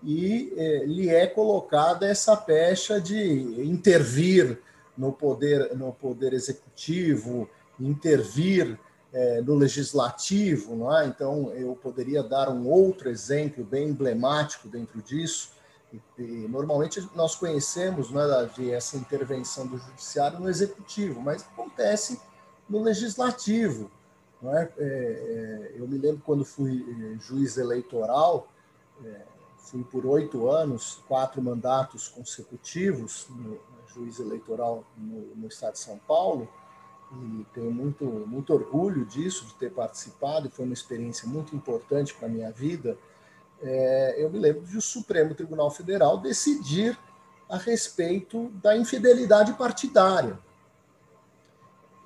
e 0.04 0.54
é, 0.56 0.86
lhe 0.86 1.10
é 1.10 1.26
colocada 1.26 2.06
essa 2.06 2.38
pecha 2.38 3.02
de 3.02 3.66
intervir 3.66 4.62
no 4.96 5.12
poder, 5.12 5.76
no 5.76 5.92
poder 5.92 6.34
executivo, 6.34 7.50
intervir 7.80 8.80
é, 9.12 9.42
no 9.42 9.56
legislativo, 9.56 10.76
não 10.76 10.96
é? 10.96 11.08
Então, 11.08 11.52
eu 11.54 11.76
poderia 11.76 12.22
dar 12.22 12.50
um 12.50 12.68
outro 12.68 13.10
exemplo 13.10 13.64
bem 13.64 13.90
emblemático 13.90 14.68
dentro 14.68 15.02
disso. 15.02 15.50
E, 15.92 16.00
e, 16.20 16.48
normalmente 16.48 17.10
nós 17.16 17.36
conhecemos 17.36 18.12
não 18.12 18.22
é, 18.22 18.28
Davi, 18.28 18.72
essa 18.72 18.98
intervenção 18.98 19.66
do 19.66 19.80
judiciário 19.80 20.40
no 20.40 20.48
executivo, 20.48 21.20
mas 21.22 21.42
acontece 21.42 22.22
no 22.70 22.84
legislativo. 22.84 23.90
Não 24.42 24.56
é? 24.58 24.72
é, 24.78 24.86
é 24.86 25.74
eu 25.76 25.88
me 25.88 25.98
lembro 25.98 26.22
quando 26.26 26.46
fui 26.46 26.86
é, 26.90 27.20
juiz 27.20 27.58
eleitoral, 27.58 28.48
é, 29.04 29.22
fui 29.58 29.84
por 29.84 30.06
oito 30.06 30.50
anos, 30.50 31.02
quatro 31.08 31.42
mandatos 31.42 32.08
consecutivos, 32.08 33.28
no, 33.30 33.60
juiz 33.88 34.20
eleitoral 34.20 34.84
no, 34.96 35.36
no 35.36 35.48
estado 35.48 35.74
de 35.74 35.80
São 35.80 35.98
Paulo, 35.98 36.48
e 37.12 37.46
tenho 37.54 37.72
muito, 37.72 38.06
muito 38.06 38.54
orgulho 38.54 39.06
disso, 39.06 39.46
de 39.46 39.54
ter 39.56 39.72
participado, 39.72 40.50
foi 40.50 40.66
uma 40.66 40.74
experiência 40.74 41.28
muito 41.28 41.56
importante 41.56 42.14
para 42.14 42.28
a 42.28 42.30
minha 42.30 42.52
vida. 42.52 42.98
É, 43.62 44.16
eu 44.24 44.30
me 44.30 44.38
lembro 44.38 44.66
de 44.66 44.78
o 44.78 44.82
Supremo 44.82 45.34
Tribunal 45.34 45.72
Federal 45.72 46.18
decidir 46.18 46.98
a 47.50 47.58
respeito 47.58 48.50
da 48.62 48.76
infidelidade 48.76 49.54
partidária. 49.54 50.38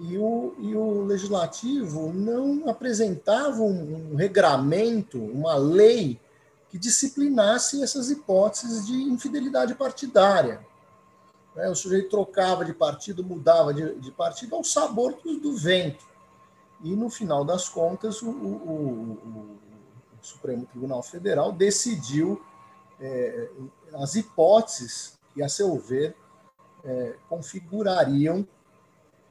E 0.04 0.18
o, 0.18 0.56
e 0.58 0.76
o 0.76 1.04
legislativo 1.04 2.12
não 2.12 2.68
apresentava 2.68 3.62
um, 3.62 4.14
um 4.14 4.16
regramento, 4.16 5.20
uma 5.20 5.56
lei 5.56 6.20
que 6.70 6.80
disciplinasse 6.80 7.84
essas 7.84 8.10
hipóteses 8.10 8.88
de 8.88 8.94
infidelidade 8.94 9.76
partidária. 9.76 10.66
Né? 11.56 11.70
O 11.70 11.76
sujeito 11.76 12.10
trocava 12.10 12.66
de 12.66 12.74
partido, 12.74 13.24
mudava 13.24 13.74
de, 13.74 13.94
de 14.00 14.12
partido 14.12 14.56
ao 14.56 14.64
sabor 14.64 15.20
do, 15.24 15.40
do, 15.40 15.56
vento. 15.56 16.04
E, 16.84 16.96
no 16.96 17.10
final 17.10 17.46
das 17.46 17.70
contas, 17.70 18.24
o, 18.24 18.30
o, 18.30 19.18
o 19.24 19.60
Supremo 20.20 20.66
Tribunal 20.66 21.04
Federal 21.04 21.52
decidiu 21.52 22.42
é, 23.00 23.50
as 23.94 24.16
hipóteses 24.16 25.20
que, 25.32 25.44
a 25.44 25.50
seu 25.50 25.78
ver, 25.78 26.16
é, 26.84 27.16
configurariam 27.30 28.48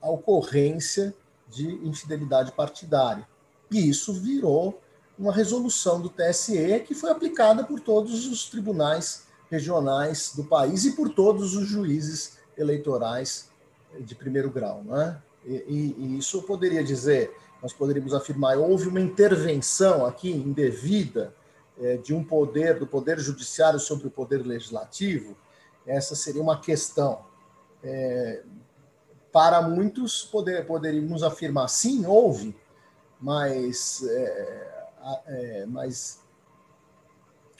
a 0.01 0.11
ocorrência 0.11 1.15
de 1.49 1.67
infidelidade 1.87 2.53
partidária. 2.53 3.27
E 3.71 3.89
isso 3.89 4.13
virou 4.13 4.81
uma 5.19 5.33
resolução 5.33 6.01
do 6.01 6.09
TSE 6.09 6.81
que 6.87 6.95
foi 6.95 7.11
aplicada 7.11 7.65
por 7.65 7.81
todos 7.81 8.27
os 8.27 8.49
tribunais 8.49 9.27
regionais 9.51 10.33
do 10.35 10.45
país 10.45 10.85
e 10.85 10.93
por 10.93 11.11
todos 11.11 11.55
os 11.55 11.69
juízes 11.69 12.39
eleitorais 12.57 13.51
de 13.99 14.15
primeiro 14.15 14.51
grau. 14.51 14.83
Né? 14.85 15.21
E, 15.45 15.53
e, 15.53 15.95
e 15.99 16.19
isso 16.19 16.39
eu 16.39 16.43
poderia 16.43 16.83
dizer, 16.83 17.37
nós 17.63 17.73
poderíamos 17.73 18.15
afirmar, 18.15 18.57
houve 18.57 18.89
uma 18.89 19.01
intervenção 19.01 20.07
aqui 20.07 20.31
indevida 20.31 21.35
é, 21.79 21.97
de 21.97 22.15
um 22.15 22.23
poder, 22.23 22.79
do 22.79 22.87
poder 22.87 23.19
judiciário 23.19 23.81
sobre 23.81 24.07
o 24.07 24.11
poder 24.11 24.47
legislativo, 24.47 25.37
essa 25.87 26.15
seria 26.15 26.43
uma 26.43 26.61
questão. 26.61 27.21
É, 27.83 28.43
para 29.33 29.62
muitos, 29.62 30.23
poder, 30.23 30.66
poderíamos 30.66 31.23
afirmar, 31.23 31.69
sim, 31.69 32.05
houve, 32.07 32.57
mas, 33.21 34.03
é, 34.05 34.83
é 35.27 35.66
mas 35.66 36.21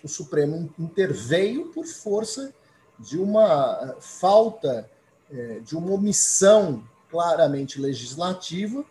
o 0.02 0.09
Supremo 0.09 0.72
interveio 0.78 1.66
por 1.66 1.87
força 1.87 2.52
de 2.98 3.18
uma 3.18 3.96
falta, 4.00 4.90
é, 5.30 5.61
de 5.61 5.76
uma 5.76 5.92
omissão 5.92 6.83
claramente 7.11 7.80
legislativa, 7.80 8.85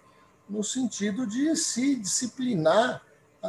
no 0.49 0.63
sentido 0.63 1.27
de 1.27 1.55
se 1.55 1.95
disciplinar 1.95 3.03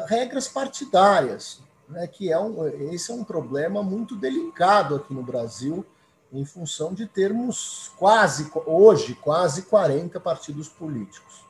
regras 0.07 0.47
partidárias, 0.47 1.61
né, 1.89 2.07
que 2.07 2.31
é 2.31 2.39
um, 2.39 2.67
esse 2.93 3.11
é 3.11 3.15
um 3.15 3.25
problema 3.25 3.83
muito 3.83 4.15
delicado 4.15 4.97
aqui 4.97 5.13
no 5.13 5.23
Brasil, 5.23 5.85
em 6.33 6.45
função 6.45 6.95
de 6.95 7.07
termos 7.07 7.91
quase, 7.97 8.51
hoje, 8.67 9.15
quase 9.15 9.63
40 9.63 10.21
partidos 10.21 10.69
políticos. 10.69 11.45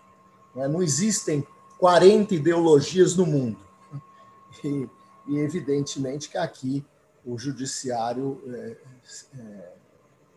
Né. 0.55 0.67
Não 0.67 0.83
existem 0.83 1.47
40 1.79 2.35
ideologias 2.35 3.17
no 3.17 3.27
mundo. 3.27 3.59
E, 4.65 4.89
e 5.29 5.39
evidentemente 5.39 6.29
que 6.29 6.39
aqui 6.39 6.85
o 7.25 7.39
judiciário, 7.39 8.43
é, 8.47 8.77
é, 9.39 9.73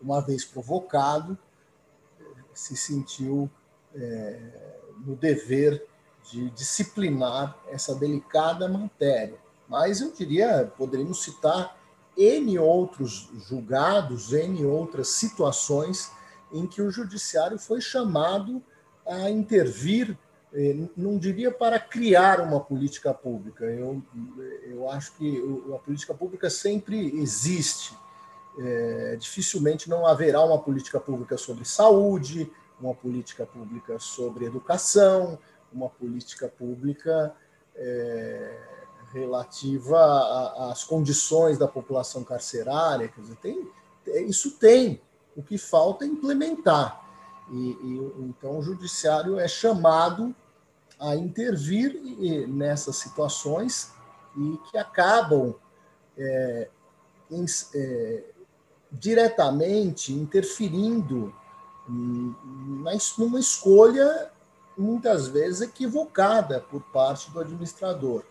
uma 0.00 0.20
vez 0.20 0.44
provocado, 0.44 1.36
se 2.52 2.76
sentiu 2.76 3.50
é, 3.94 4.40
no 5.04 5.16
dever 5.16 5.86
de 6.30 6.50
disciplinar 6.50 7.58
essa 7.68 7.94
delicada 7.94 8.68
matéria. 8.68 9.38
Mas 9.68 10.00
eu 10.00 10.12
diria, 10.12 10.72
poderíamos 10.76 11.22
citar 11.22 11.76
N 12.16 12.58
outros 12.58 13.28
julgados, 13.48 14.32
N 14.32 14.64
outras 14.64 15.08
situações 15.08 16.10
em 16.52 16.66
que 16.66 16.80
o 16.80 16.90
judiciário 16.90 17.58
foi 17.58 17.80
chamado 17.80 18.62
a 19.06 19.28
intervir, 19.30 20.16
eh, 20.52 20.76
não 20.96 21.18
diria 21.18 21.50
para 21.50 21.78
criar 21.78 22.40
uma 22.40 22.60
política 22.60 23.12
pública, 23.12 23.64
eu, 23.64 24.02
eu 24.64 24.88
acho 24.88 25.12
que 25.16 25.42
a 25.74 25.78
política 25.78 26.14
pública 26.14 26.48
sempre 26.48 27.20
existe. 27.20 27.96
É, 28.56 29.16
dificilmente 29.18 29.90
não 29.90 30.06
haverá 30.06 30.40
uma 30.40 30.60
política 30.60 31.00
pública 31.00 31.36
sobre 31.36 31.64
saúde, 31.64 32.48
uma 32.80 32.94
política 32.94 33.44
pública 33.44 33.98
sobre 33.98 34.44
educação, 34.44 35.36
uma 35.72 35.88
política 35.88 36.48
pública 36.48 37.34
é, 37.74 38.56
relativa 39.14 40.70
às 40.70 40.82
condições 40.82 41.56
da 41.56 41.68
população 41.68 42.24
carcerária. 42.24 43.08
Quer 43.08 43.20
dizer, 43.20 43.36
tem, 43.36 43.72
isso 44.28 44.52
tem. 44.58 45.00
O 45.36 45.42
que 45.42 45.56
falta 45.56 46.04
é 46.04 46.08
implementar. 46.08 47.00
E, 47.50 47.56
e, 47.56 48.14
então, 48.22 48.58
o 48.58 48.62
judiciário 48.62 49.38
é 49.38 49.46
chamado 49.46 50.34
a 50.98 51.14
intervir 51.14 52.00
nessas 52.48 52.96
situações 52.96 53.92
e 54.36 54.58
que 54.70 54.78
acabam 54.78 55.54
é, 56.16 56.68
é, 57.74 58.24
diretamente 58.90 60.12
interferindo 60.12 61.34
numa 61.86 62.94
escolha 63.38 64.30
muitas 64.76 65.28
vezes 65.28 65.60
equivocada 65.60 66.60
por 66.60 66.80
parte 66.80 67.30
do 67.30 67.40
administrador. 67.40 68.24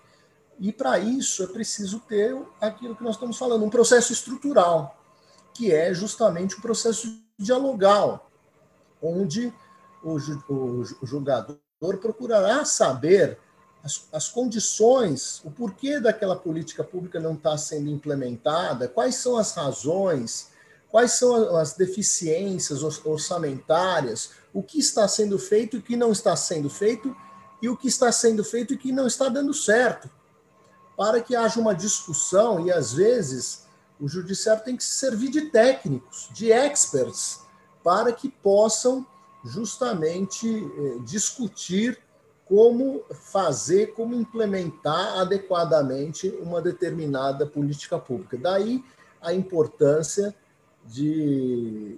E 0.59 0.71
para 0.71 0.99
isso 0.99 1.43
é 1.43 1.47
preciso 1.47 1.99
ter 1.99 2.35
aquilo 2.61 2.95
que 2.95 3.03
nós 3.03 3.15
estamos 3.15 3.37
falando, 3.37 3.65
um 3.65 3.69
processo 3.69 4.13
estrutural, 4.13 4.97
que 5.53 5.71
é 5.71 5.93
justamente 5.93 6.55
o 6.57 6.61
processo 6.61 7.21
dialogal, 7.37 8.29
onde 9.01 9.53
o, 10.03 10.15
o 10.15 11.05
julgador 11.05 11.57
procurará 11.79 12.63
saber 12.65 13.37
as, 13.83 14.07
as, 14.13 14.29
condições, 14.29 15.41
o 15.43 15.51
porquê 15.51 15.99
daquela 15.99 16.35
política 16.35 16.83
pública 16.83 17.19
não 17.19 17.33
está 17.33 17.57
sendo 17.57 17.89
implementada, 17.89 18.87
quais 18.87 19.15
são 19.15 19.37
as 19.37 19.53
razões, 19.53 20.51
quais 20.89 21.13
são 21.13 21.57
as 21.57 21.73
deficiências 21.73 22.81
orçamentárias, 23.03 24.31
o 24.53 24.63
que 24.63 24.79
está 24.79 25.07
sendo 25.07 25.37
feito 25.37 25.75
e 25.75 25.79
o 25.79 25.81
que 25.81 25.97
não 25.97 26.11
está 26.11 26.35
sendo 26.35 26.69
feito, 26.69 27.15
e 27.61 27.67
o 27.67 27.75
que 27.75 27.87
está 27.87 28.11
sendo 28.11 28.43
feito 28.43 28.73
e 28.73 28.75
o 28.75 28.79
que 28.79 28.91
não 28.91 29.07
está 29.07 29.27
dando 29.27 29.53
certo, 29.53 30.09
para 30.95 31.21
que 31.21 31.35
haja 31.35 31.59
uma 31.59 31.73
discussão, 31.73 32.65
e 32.65 32.71
às 32.71 32.93
vezes 32.93 33.65
o 33.99 34.07
judiciário 34.07 34.63
tem 34.63 34.75
que 34.75 34.83
se 34.83 34.97
servir 34.97 35.29
de 35.29 35.49
técnicos, 35.49 36.29
de 36.31 36.51
experts, 36.51 37.41
para 37.83 38.11
que 38.11 38.29
possam 38.29 39.05
justamente 39.43 40.47
eh, 40.47 40.99
discutir 41.03 41.99
como 42.45 43.03
fazer, 43.11 43.93
como 43.93 44.13
implementar 44.13 45.19
adequadamente 45.19 46.29
uma 46.41 46.61
determinada 46.61 47.45
política 47.45 47.97
pública. 47.97 48.37
Daí 48.37 48.83
a 49.21 49.33
importância 49.33 50.35
de, 50.85 51.97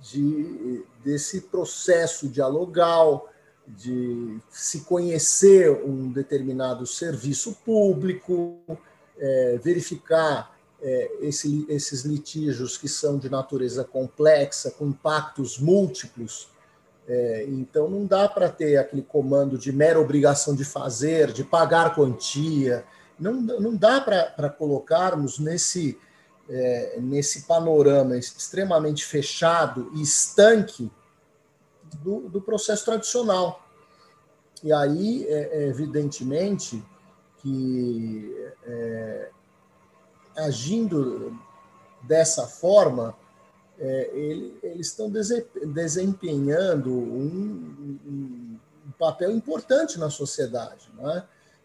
de, 0.00 0.84
desse 1.04 1.42
processo 1.42 2.28
dialogal, 2.28 3.28
de 3.66 4.38
se 4.50 4.80
conhecer 4.80 5.70
um 5.70 6.10
determinado 6.10 6.86
serviço 6.86 7.56
público, 7.64 8.60
é, 9.18 9.58
verificar 9.62 10.54
é, 10.82 11.10
esse, 11.20 11.64
esses 11.68 12.02
litígios 12.02 12.76
que 12.76 12.88
são 12.88 13.18
de 13.18 13.30
natureza 13.30 13.84
complexa, 13.84 14.70
com 14.70 14.88
impactos 14.88 15.58
múltiplos. 15.58 16.48
É, 17.08 17.44
então, 17.48 17.88
não 17.88 18.06
dá 18.06 18.28
para 18.28 18.48
ter 18.48 18.76
aquele 18.76 19.02
comando 19.02 19.56
de 19.56 19.72
mera 19.72 20.00
obrigação 20.00 20.54
de 20.54 20.64
fazer, 20.64 21.32
de 21.32 21.42
pagar 21.42 21.94
quantia. 21.94 22.84
Não, 23.18 23.32
não 23.32 23.74
dá 23.74 24.00
para 24.00 24.50
colocarmos 24.50 25.38
nesse, 25.38 25.98
é, 26.48 26.98
nesse 27.00 27.42
panorama 27.42 28.16
extremamente 28.16 29.04
fechado 29.04 29.90
e 29.94 30.02
estanque 30.02 30.90
do, 32.02 32.28
do 32.28 32.40
processo 32.40 32.84
tradicional. 32.84 33.62
E 34.62 34.72
aí, 34.72 35.26
é, 35.28 35.64
é 35.64 35.68
evidentemente, 35.68 36.82
que 37.38 38.34
é, 38.64 39.30
agindo 40.36 41.38
dessa 42.02 42.46
forma, 42.46 43.14
é, 43.78 44.10
ele, 44.14 44.58
eles 44.62 44.86
estão 44.86 45.10
desempenhando 45.10 46.90
um, 46.90 47.98
um, 48.06 48.58
papel 48.98 49.32
importante 49.32 49.98
na 49.98 50.08
sociedade, 50.08 50.88
é? 51.00 51.24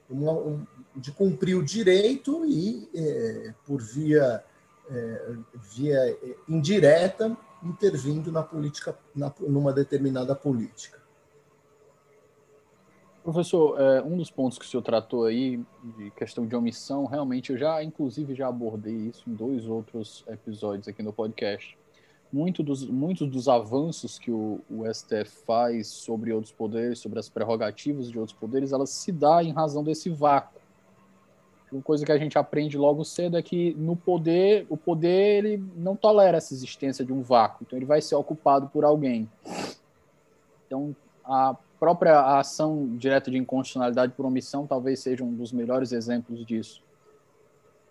Uma, 0.09 0.31
um, 0.31 0.65
de 0.95 1.11
cumprir 1.11 1.55
o 1.55 1.63
direito 1.63 2.43
e, 2.45 2.89
é, 2.95 3.53
por 3.65 3.79
via 3.79 4.43
é, 4.89 5.35
via 5.53 6.17
indireta, 6.47 7.37
intervindo 7.63 8.31
na 8.31 8.43
política, 8.43 8.97
na, 9.15 9.33
numa 9.39 9.73
determinada 9.73 10.35
política. 10.35 10.99
Professor, 13.23 13.79
é, 13.79 14.01
um 14.01 14.17
dos 14.17 14.31
pontos 14.31 14.57
que 14.57 14.65
o 14.65 14.67
senhor 14.67 14.81
tratou 14.81 15.25
aí, 15.25 15.63
de 15.97 16.09
questão 16.11 16.47
de 16.47 16.55
omissão, 16.55 17.05
realmente 17.05 17.51
eu 17.51 17.57
já, 17.57 17.83
inclusive, 17.83 18.33
já 18.33 18.47
abordei 18.47 18.95
isso 18.95 19.29
em 19.29 19.33
dois 19.33 19.67
outros 19.67 20.23
episódios 20.27 20.87
aqui 20.87 21.03
no 21.03 21.11
podcast. 21.11 21.77
Muito 22.31 22.63
dos, 22.63 22.85
muitos 22.85 23.29
dos 23.29 23.47
avanços 23.47 24.17
que 24.17 24.31
o, 24.31 24.61
o 24.69 24.83
STF 24.91 25.29
faz 25.45 25.87
sobre 25.87 26.31
outros 26.31 26.53
poderes, 26.53 26.99
sobre 26.99 27.19
as 27.19 27.27
prerrogativas 27.27 28.09
de 28.09 28.17
outros 28.17 28.37
poderes, 28.37 28.71
elas 28.71 28.91
se 28.91 29.11
dá 29.11 29.43
em 29.43 29.51
razão 29.51 29.83
desse 29.83 30.09
vácuo 30.09 30.58
uma 31.71 31.81
coisa 31.81 32.05
que 32.05 32.11
a 32.11 32.17
gente 32.17 32.37
aprende 32.37 32.77
logo 32.77 33.03
cedo 33.03 33.37
é 33.37 33.41
que 33.41 33.73
no 33.75 33.95
poder, 33.95 34.65
o 34.69 34.77
poder 34.77 35.45
ele 35.45 35.63
não 35.75 35.95
tolera 35.95 36.37
essa 36.37 36.53
existência 36.53 37.05
de 37.05 37.13
um 37.13 37.21
vácuo, 37.21 37.63
então 37.65 37.77
ele 37.77 37.85
vai 37.85 38.01
ser 38.01 38.15
ocupado 38.15 38.67
por 38.69 38.83
alguém. 38.83 39.29
Então, 40.65 40.95
a 41.23 41.55
própria 41.79 42.39
ação 42.39 42.97
direta 42.97 43.31
de 43.31 43.37
inconstitucionalidade 43.37 44.13
por 44.13 44.25
omissão 44.25 44.67
talvez 44.67 44.99
seja 44.99 45.23
um 45.23 45.33
dos 45.33 45.51
melhores 45.51 45.91
exemplos 45.91 46.45
disso. 46.45 46.81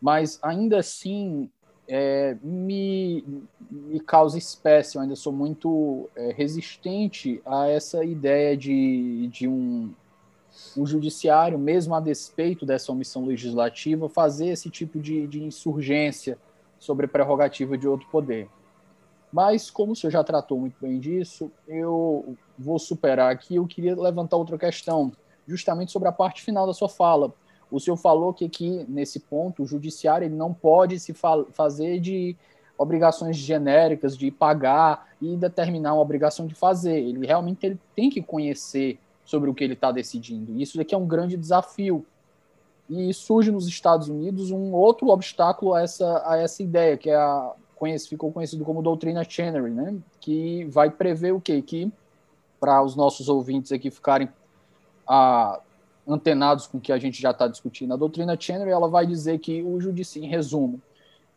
Mas 0.01 0.39
ainda 0.43 0.79
assim, 0.79 1.51
é, 1.89 2.37
me, 2.43 3.25
me 3.71 3.99
causa 4.01 4.37
espécie, 4.37 4.97
eu 4.97 5.03
ainda 5.03 5.17
sou 5.17 5.33
muito 5.33 6.09
é, 6.15 6.33
resistente 6.33 7.41
a 7.47 7.69
essa 7.69 8.05
ideia 8.05 8.57
de, 8.57 9.29
de 9.29 9.49
um 9.49 9.93
o 10.77 10.87
judiciário, 10.87 11.59
mesmo 11.59 11.95
a 11.95 12.01
despeito 12.01 12.67
dessa 12.67 12.93
omissão 12.93 13.25
legislativa, 13.25 14.09
fazer 14.09 14.49
esse 14.49 14.71
tipo 14.71 14.99
de, 14.99 15.27
de 15.27 15.43
insurgência 15.43 16.39
sobre 16.79 17.07
prerrogativa 17.07 17.77
de 17.77 17.89
outro 17.89 18.09
poder. 18.09 18.49
Mas, 19.33 19.71
como 19.71 19.93
o 19.93 19.97
senhor 19.97 20.11
já 20.11 20.25
tratou 20.25 20.59
muito 20.59 20.77
bem 20.81 20.99
disso, 20.99 21.51
eu 21.67 22.37
vou 22.59 22.79
superar 22.79 23.31
aqui. 23.31 23.57
Eu 23.57 23.67
queria 23.67 23.95
levantar 23.95 24.37
outra 24.37 24.57
questão, 24.57 25.13
justamente 25.47 25.93
sobre 25.93 26.09
a 26.09 26.13
parte 26.13 26.43
final 26.43 26.67
da 26.67 26.73
sua 26.73 26.89
fala. 26.89 27.33
O 27.71 27.79
senhor 27.79 27.97
falou 27.97 28.33
que 28.33 28.47
aqui, 28.47 28.87
nesse 28.89 29.21
ponto, 29.21 29.63
o 29.63 29.67
judiciário 29.67 30.25
ele 30.25 30.35
não 30.35 30.55
pode 30.55 30.99
se 30.99 31.13
fa 31.13 31.45
fazer 31.53 32.01
de 32.01 32.35
obrigações 32.79 33.37
genéricas, 33.37 34.17
de 34.17 34.31
pagar 34.31 35.09
e 35.21 35.37
determinar 35.37 35.95
uma 35.95 36.03
obrigação 36.03 36.47
de 36.47 36.55
fazer. 36.55 36.99
Ele 36.99 37.27
realmente 37.27 37.67
ele 37.67 37.79
tem 37.95 38.09
que 38.09 38.23
conhecer 38.23 38.99
sobre 39.29 39.51
o 39.51 39.55
que 39.55 39.63
ele 39.63 39.75
está 39.75 39.93
decidindo. 39.93 40.55
E 40.55 40.63
isso 40.63 40.79
daqui 40.79 40.95
é 40.95 40.99
um 40.99 41.07
grande 41.07 41.37
desafio. 41.37 42.05
E 42.89 43.13
surge 43.13 43.51
nos 43.51 43.69
Estados 43.69 44.09
Unidos 44.09 44.51
um 44.51 44.73
outro 44.73 45.09
obstáculo 45.09 45.75
a 45.75 45.83
essa, 45.83 46.23
a 46.27 46.39
essa 46.39 46.63
ideia, 46.63 46.97
que 46.97 47.11
é 47.11 47.15
a, 47.15 47.53
conhece, 47.77 48.09
ficou 48.09 48.33
conhecido 48.33 48.65
como 48.65 48.81
doutrina 48.81 49.23
Chenery, 49.23 49.71
né? 49.71 49.99
que 50.19 50.65
vai 50.65 50.91
prever 50.91 51.35
o 51.35 51.41
quê? 51.43 51.61
Que, 51.61 51.93
para 52.59 52.83
os 52.83 52.97
nossos 52.97 53.29
ouvintes 53.29 53.71
aqui 53.71 53.91
ficarem 53.91 54.31
a, 55.07 55.61
antenados 56.09 56.67
com 56.67 56.79
o 56.79 56.81
que 56.81 56.91
a 56.91 56.99
gente 56.99 57.21
já 57.21 57.33
está 57.33 57.47
discutindo, 57.47 57.93
a 57.93 57.99
doutrina 57.99 58.35
Chenery 58.35 58.71
ela 58.71 58.89
vai 58.89 59.07
dizer 59.07 59.41
que 59.41 59.63
o 59.63 59.79
judiciário, 59.79 60.27
em 60.27 60.31
resumo, 60.31 60.81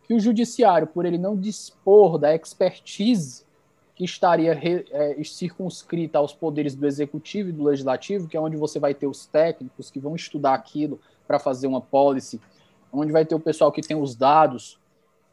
que 0.08 0.14
o 0.14 0.20
judiciário, 0.20 0.88
por 0.88 1.06
ele 1.06 1.18
não 1.18 1.36
dispor 1.36 2.18
da 2.18 2.34
expertise 2.34 3.44
que 4.02 4.06
estaria 4.06 4.60
é, 4.64 5.24
circunscrita 5.24 6.18
aos 6.18 6.34
poderes 6.34 6.74
do 6.74 6.88
executivo 6.88 7.50
e 7.50 7.52
do 7.52 7.66
legislativo, 7.66 8.28
que 8.28 8.36
é 8.36 8.42
onde 8.42 8.58
você 8.58 8.80
vai 8.80 8.96
ter 8.96 9.06
os 9.06 9.28
técnicos 9.28 9.92
que 9.92 10.00
vão 10.00 10.16
estudar 10.16 10.56
aquilo 10.56 11.00
para 11.28 11.38
fazer 11.38 11.68
uma 11.68 11.80
policy, 11.80 12.42
onde 12.92 13.12
vai 13.12 13.28
ter 13.28 13.36
o 13.36 13.40
pessoal 13.40 13.72
que 13.72 13.80
tem 13.80 13.96
os 13.96 14.16
dados, 14.16 14.80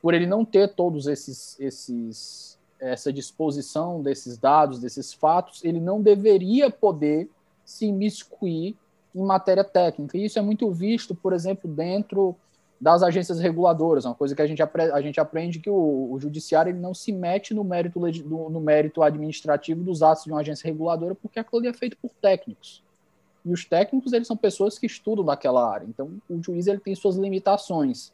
por 0.03 0.13
ele 0.13 0.27
não 0.27 0.45
ter 0.45 0.69
todos 0.75 1.07
esses, 1.07 1.59
esses 1.59 2.59
essa 2.79 3.11
disposição 3.11 4.03
desses 4.03 4.37
dados, 4.37 4.81
desses 4.81 5.15
fatos, 5.15 5.65
ele 5.65 5.81
não 5.81 6.03
deveria 6.03 6.71
poder 6.71 7.27
se 7.65 7.87
imiscuir 7.87 8.77
em 9.15 9.23
matéria 9.23 9.65
técnica. 9.65 10.19
E 10.19 10.27
isso 10.27 10.39
é 10.39 10.43
muito 10.43 10.71
visto, 10.71 11.15
por 11.15 11.33
exemplo, 11.33 11.71
dentro 11.71 12.37
das 12.81 13.03
agências 13.03 13.41
reguladoras, 13.41 14.05
uma 14.05 14.15
coisa 14.15 14.37
que 14.37 14.43
a 14.43 14.47
gente, 14.47 14.63
a 14.63 15.01
gente 15.01 15.19
aprende 15.19 15.59
que 15.59 15.69
o, 15.69 16.13
o 16.13 16.19
judiciário 16.21 16.71
ele 16.71 16.79
não 16.79 16.95
se 16.95 17.13
mete 17.13 17.53
no 17.53 17.65
mérito, 17.65 17.99
no 17.99 18.61
mérito 18.61 19.03
administrativo 19.03 19.83
dos 19.83 20.03
atos 20.03 20.25
de 20.25 20.31
uma 20.31 20.41
agência 20.41 20.67
reguladora, 20.67 21.15
porque 21.15 21.41
aquilo 21.41 21.59
ali 21.59 21.69
é 21.69 21.73
feito 21.73 21.97
por 21.97 22.11
técnicos. 22.21 22.85
E 23.45 23.53
os 23.53 23.65
técnicos, 23.65 24.13
eles 24.13 24.29
são 24.29 24.37
pessoas 24.37 24.79
que 24.79 24.87
estudam 24.87 25.25
daquela 25.25 25.69
área. 25.69 25.87
Então, 25.87 26.13
o 26.29 26.43
juiz 26.43 26.67
ele 26.67 26.79
tem 26.79 26.95
suas 26.95 27.17
limitações. 27.17 28.13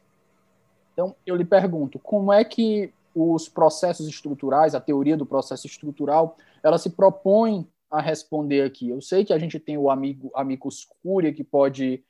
Então, 0.92 1.14
eu 1.27 1.37
lhe 1.37 1.44
pergunto, 1.44 1.98
como 1.98 2.33
é 2.33 2.42
que 2.44 2.92
os 3.14 3.48
processos 3.48 4.09
estruturais, 4.09 4.74
a 4.74 4.81
teoria 4.81 5.16
do 5.16 5.27
processo 5.27 5.66
estrutural, 5.66 6.37
ela 6.62 6.79
se 6.79 6.90
propõe 6.90 7.66
a 7.90 8.00
responder 8.00 8.62
aqui? 8.62 8.88
Eu 8.88 9.00
sei 9.00 9.24
que 9.24 9.33
a 9.33 9.38
gente 9.38 9.59
tem 9.59 9.77
o 9.77 9.90
amigo 9.90 10.31
amicus 10.35 10.88
curia 11.03 11.33
que 11.33 11.44
pode 11.44 12.03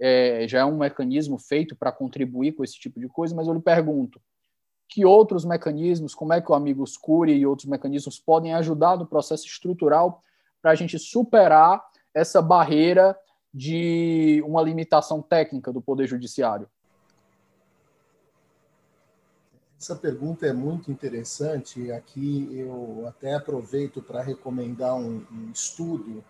é, 0.00 0.46
já 0.48 0.60
é 0.60 0.64
um 0.64 0.78
mecanismo 0.78 1.38
feito 1.38 1.76
para 1.76 1.92
contribuir 1.92 2.52
com 2.52 2.64
esse 2.64 2.78
tipo 2.78 2.98
de 2.98 3.08
coisa, 3.08 3.34
mas 3.34 3.46
eu 3.46 3.54
lhe 3.54 3.60
pergunto, 3.60 4.20
que 4.88 5.04
outros 5.04 5.44
mecanismos, 5.44 6.14
como 6.14 6.32
é 6.32 6.40
que 6.40 6.50
o 6.50 6.54
Amigos 6.54 6.96
Curia 6.96 7.34
e 7.34 7.46
outros 7.46 7.68
mecanismos 7.68 8.18
podem 8.18 8.54
ajudar 8.54 8.96
no 8.96 9.06
processo 9.06 9.46
estrutural 9.46 10.22
para 10.60 10.72
a 10.72 10.74
gente 10.74 10.98
superar 10.98 11.84
essa 12.12 12.42
barreira 12.42 13.16
de 13.52 14.42
uma 14.44 14.62
limitação 14.62 15.22
técnica 15.22 15.72
do 15.72 15.80
Poder 15.80 16.06
Judiciário? 16.06 16.68
Essa 19.78 19.96
pergunta 19.96 20.46
é 20.46 20.52
muito 20.52 20.90
interessante. 20.90 21.90
Aqui 21.92 22.48
eu 22.52 23.06
até 23.06 23.34
aproveito 23.34 24.02
para 24.02 24.22
recomendar 24.22 24.94
um, 24.94 25.24
um 25.32 25.50
estudo 25.52 26.22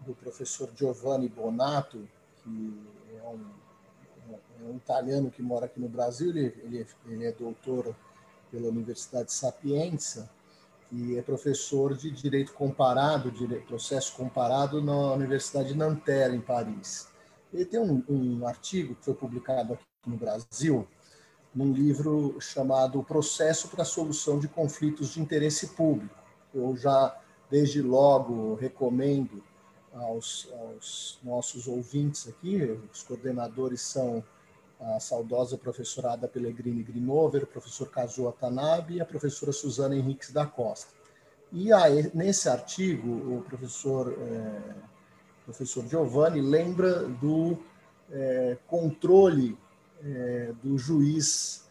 do 0.00 0.14
professor 0.14 0.68
Giovanni 0.76 1.28
Bonato, 1.28 2.06
que 2.42 2.74
é 3.24 3.28
um, 3.28 4.34
é 4.60 4.64
um 4.64 4.76
italiano 4.76 5.30
que 5.30 5.42
mora 5.42 5.66
aqui 5.66 5.80
no 5.80 5.88
Brasil, 5.88 6.30
ele, 6.30 6.54
ele, 6.64 6.86
ele 7.06 7.26
é 7.26 7.32
doutor 7.32 7.94
pela 8.50 8.68
Universidade 8.68 9.32
Sapienza 9.32 10.30
e 10.90 11.16
é 11.16 11.22
professor 11.22 11.96
de 11.96 12.10
Direito 12.10 12.52
Comparado, 12.52 13.30
direito, 13.30 13.66
Processo 13.66 14.14
Comparado 14.14 14.82
na 14.82 15.12
Universidade 15.14 15.68
de 15.68 15.74
Nanterre, 15.74 16.36
em 16.36 16.40
Paris. 16.40 17.08
Ele 17.52 17.64
tem 17.64 17.80
um, 17.80 18.04
um 18.08 18.46
artigo 18.46 18.94
que 18.94 19.04
foi 19.04 19.14
publicado 19.14 19.74
aqui 19.74 19.84
no 20.06 20.16
Brasil, 20.16 20.86
num 21.54 21.72
livro 21.72 22.36
chamado 22.40 23.02
Processo 23.02 23.68
para 23.68 23.82
a 23.82 23.86
Solução 23.86 24.38
de 24.38 24.48
Conflitos 24.48 25.14
de 25.14 25.20
Interesse 25.20 25.68
Público. 25.68 26.14
Eu 26.54 26.76
já, 26.76 27.18
desde 27.50 27.80
logo, 27.80 28.54
recomendo 28.54 29.42
aos, 29.94 30.48
aos 30.52 31.18
nossos 31.22 31.66
ouvintes 31.66 32.28
aqui. 32.28 32.62
Os 32.92 33.02
coordenadores 33.02 33.80
são 33.82 34.24
a 34.80 34.98
saudosa 34.98 35.56
professora 35.56 36.12
Ada 36.12 36.28
Pellegrini 36.28 36.82
Grinover, 36.82 37.44
o 37.44 37.46
professor 37.46 37.88
Kazuo 37.90 38.24
Watanabe 38.24 38.94
e 38.94 39.00
a 39.00 39.04
professora 39.04 39.52
Suzana 39.52 39.94
Henriques 39.94 40.32
da 40.32 40.44
Costa. 40.44 40.92
E 41.52 41.72
aí, 41.72 42.10
nesse 42.14 42.48
artigo, 42.48 43.36
o 43.36 43.42
professor, 43.42 44.12
é, 44.12 44.74
professor 45.44 45.86
Giovanni 45.86 46.40
lembra 46.40 47.04
do 47.04 47.58
é, 48.10 48.56
controle 48.66 49.56
é, 50.02 50.52
do 50.62 50.76
juiz 50.78 51.62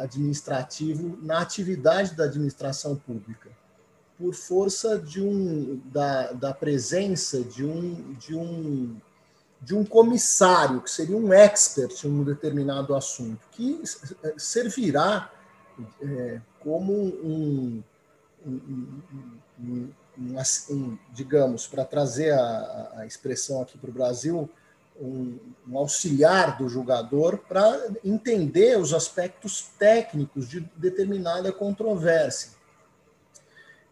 administrativo 0.00 1.18
na 1.22 1.40
atividade 1.40 2.14
da 2.14 2.24
administração 2.24 2.94
pública 2.94 3.50
por 4.18 4.34
força 4.34 4.98
de 4.98 5.22
um, 5.22 5.80
da, 5.86 6.32
da 6.32 6.54
presença 6.54 7.42
de 7.42 7.64
um, 7.64 8.14
de, 8.14 8.34
um, 8.34 8.96
de 9.60 9.74
um 9.74 9.84
comissário, 9.84 10.80
que 10.80 10.90
seria 10.90 11.16
um 11.16 11.32
expert 11.32 12.04
em 12.04 12.08
um 12.08 12.24
determinado 12.24 12.94
assunto, 12.94 13.40
que 13.50 13.80
servirá 14.36 15.30
é, 16.00 16.40
como 16.60 16.92
um, 16.92 17.82
um, 18.46 18.62
um, 19.60 19.92
um 20.70 20.98
digamos, 21.12 21.66
para 21.66 21.84
trazer 21.84 22.32
a, 22.32 22.92
a, 22.98 23.06
expressão 23.06 23.62
aqui 23.62 23.78
para 23.78 23.90
o 23.90 23.92
Brasil, 23.92 24.48
um, 25.00 25.38
um, 25.68 25.78
auxiliar 25.78 26.58
do 26.58 26.68
julgador 26.68 27.38
para 27.38 27.88
entender 28.04 28.78
os 28.78 28.92
aspectos 28.92 29.70
técnicos 29.78 30.48
de 30.48 30.60
determinada 30.76 31.50
controvérsia. 31.50 32.61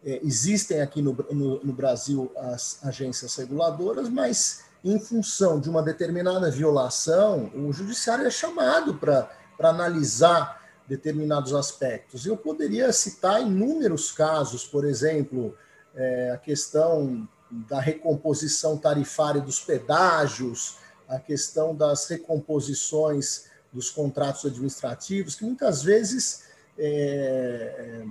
É, 0.03 0.19
existem 0.23 0.81
aqui 0.81 1.01
no, 1.01 1.13
no, 1.29 1.63
no, 1.63 1.73
Brasil 1.73 2.31
as 2.35 2.83
agências 2.83 3.35
reguladoras, 3.35 4.09
mas 4.09 4.63
em 4.83 4.99
função 4.99 5.59
de 5.59 5.69
uma 5.69 5.83
determinada 5.83 6.49
violação, 6.49 7.51
o 7.53 7.71
judiciário 7.71 8.25
é 8.25 8.31
chamado 8.31 8.95
para 8.95 9.29
analisar 9.59 10.59
determinados 10.87 11.53
aspectos. 11.53 12.25
Eu 12.25 12.35
poderia 12.35 12.91
citar 12.91 13.41
inúmeros 13.41 14.11
casos, 14.11 14.65
por 14.65 14.85
exemplo, 14.85 15.55
é, 15.95 16.31
a 16.31 16.37
questão 16.37 17.27
da 17.51 17.79
recomposição 17.79 18.77
tarifária 18.77 19.39
dos 19.39 19.59
pedágios, 19.59 20.77
a 21.07 21.19
questão 21.19 21.75
das 21.75 22.07
recomposições 22.07 23.45
dos 23.71 23.89
contratos 23.89 24.45
administrativos, 24.45 25.35
que 25.35 25.45
muitas 25.45 25.83
vezes 25.83 26.43
é, 26.77 28.03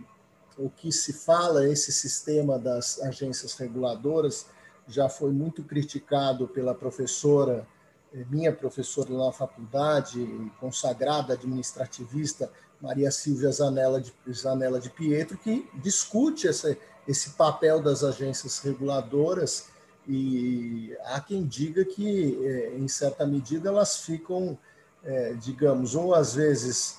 o 0.56 0.68
que 0.68 0.92
se 0.92 1.12
fala, 1.12 1.66
esse 1.66 1.92
sistema 1.92 2.58
das 2.58 3.00
agências 3.00 3.54
reguladoras, 3.54 4.46
já 4.86 5.08
foi 5.08 5.30
muito 5.30 5.62
criticado 5.62 6.48
pela 6.48 6.74
professora, 6.74 7.66
eh, 8.12 8.24
minha 8.28 8.52
professora 8.52 9.10
na 9.10 9.32
faculdade, 9.32 10.50
consagrada 10.58 11.34
administrativista, 11.34 12.50
Maria 12.80 13.10
Silvia 13.10 13.52
Zanella 13.52 14.00
de, 14.00 14.12
Zanella 14.32 14.80
de 14.80 14.90
Pietro, 14.90 15.38
que 15.38 15.68
discute 15.74 16.48
essa, 16.48 16.76
esse 17.06 17.30
papel 17.30 17.80
das 17.80 18.02
agências 18.02 18.58
reguladoras 18.58 19.68
e 20.08 20.96
há 21.04 21.20
quem 21.20 21.44
diga 21.44 21.84
que, 21.84 22.38
eh, 22.42 22.76
em 22.76 22.88
certa 22.88 23.24
medida, 23.26 23.68
elas 23.68 23.98
ficam, 23.98 24.58
é, 25.04 25.34
digamos, 25.34 25.94
ou 25.94 26.14
às 26.14 26.34
vezes 26.34 26.98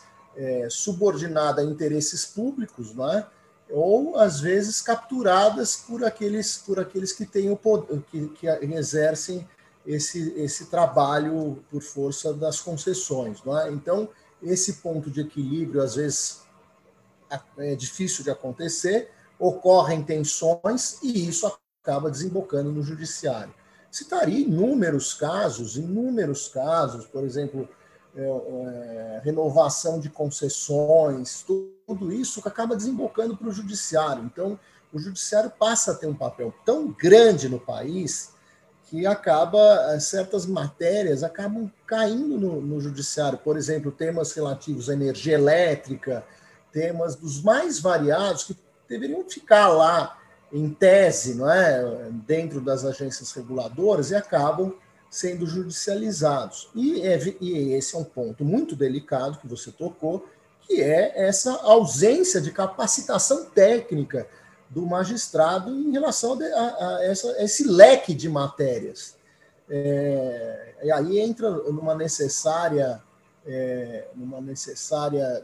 subordinadas 0.70 1.66
a 1.66 1.70
interesses 1.70 2.26
públicos, 2.26 2.96
não 2.96 3.12
é? 3.12 3.28
Ou 3.72 4.18
às 4.18 4.40
vezes 4.40 4.82
capturadas 4.82 5.76
por 5.76 6.04
aqueles 6.04 6.58
por 6.58 6.80
aqueles 6.80 7.12
que 7.12 7.26
têm 7.26 7.50
o 7.50 7.58
poder, 7.58 8.02
que, 8.12 8.28
que 8.30 8.48
exercem 8.48 9.48
esse 9.86 10.34
esse 10.38 10.66
trabalho 10.68 11.64
por 11.70 11.82
força 11.82 12.34
das 12.34 12.60
concessões, 12.60 13.44
não 13.44 13.58
é? 13.60 13.72
Então 13.72 14.10
esse 14.42 14.74
ponto 14.74 15.10
de 15.10 15.22
equilíbrio 15.22 15.82
às 15.82 15.96
vezes 15.96 16.42
é 17.58 17.76
difícil 17.76 18.24
de 18.24 18.30
acontecer, 18.30 19.10
ocorrem 19.40 20.04
tensões 20.04 21.02
e 21.02 21.30
isso 21.30 21.52
acaba 21.82 22.12
desembocando 22.12 22.72
no 22.72 22.84
judiciário. 22.84 23.54
Citaria 23.90 24.40
inúmeros 24.40 25.14
casos, 25.14 25.76
inúmeros 25.76 26.48
casos, 26.48 27.06
por 27.06 27.24
exemplo, 27.24 27.68
é, 28.16 28.22
é, 28.22 29.22
renovação 29.24 30.00
de 30.00 30.10
concessões, 30.10 31.44
tudo 31.44 32.12
isso 32.12 32.42
acaba 32.46 32.76
desembocando 32.76 33.38
para 33.38 33.48
o 33.48 33.52
judiciário. 33.52 34.24
Então, 34.26 34.60
o 34.92 35.00
judiciário 35.00 35.50
passa 35.50 35.92
a 35.92 35.96
ter 35.96 36.08
um 36.08 36.14
papel 36.14 36.54
tão 36.66 36.92
grande 36.92 37.48
no 37.48 37.60
país 37.60 38.34
que 38.90 39.06
acaba 39.06 39.94
é, 39.94 40.00
certas 40.02 40.46
matérias 40.46 41.24
acabam 41.24 41.72
caindo 41.86 42.38
no, 42.38 42.60
no 42.60 42.82
judiciário. 42.82 43.38
Por 43.38 43.56
exemplo, 43.56 43.90
temas 43.90 44.34
relativos 44.34 44.90
à 44.90 44.94
energia 44.94 45.36
elétrica, 45.36 46.26
temas 46.74 47.16
dos 47.16 47.42
mais 47.42 47.80
variados 47.80 48.44
que 48.44 48.58
deveriam 48.90 49.24
ficar 49.24 49.70
lá 49.70 50.18
em 50.52 50.70
tese, 50.70 51.36
não 51.36 51.50
é, 51.50 52.10
dentro 52.28 52.60
das 52.60 52.84
agências 52.84 53.32
reguladoras 53.32 54.12
e 54.12 54.16
acabam 54.16 54.74
sendo 55.12 55.46
judicializados. 55.46 56.70
E, 56.74 57.02
é, 57.02 57.20
e 57.42 57.74
esse 57.74 57.94
é 57.98 58.00
um 58.00 58.04
ponto 58.04 58.46
muito 58.46 58.78
delicado 58.78 59.40
que 59.40 59.48
você 59.48 59.70
tocou, 59.70 60.26
que 60.62 60.82
é 60.82 61.28
essa 61.28 61.52
ausência 61.64 62.40
de 62.40 62.50
capacitação 62.50 63.44
técnica 63.44 64.26
do 64.70 64.86
magistrado 64.86 65.70
em 65.70 65.92
relação 65.92 66.40
a, 66.42 66.96
a, 66.96 67.04
essa, 67.04 67.30
a 67.34 67.44
esse 67.44 67.68
leque 67.68 68.14
de 68.14 68.30
matérias. 68.30 69.18
É, 69.70 70.76
e 70.82 70.90
aí 70.90 71.20
entra 71.20 71.50
numa 71.50 71.94
necessária, 71.94 73.04
é, 73.46 74.08
numa 74.16 74.40
necessária 74.40 75.44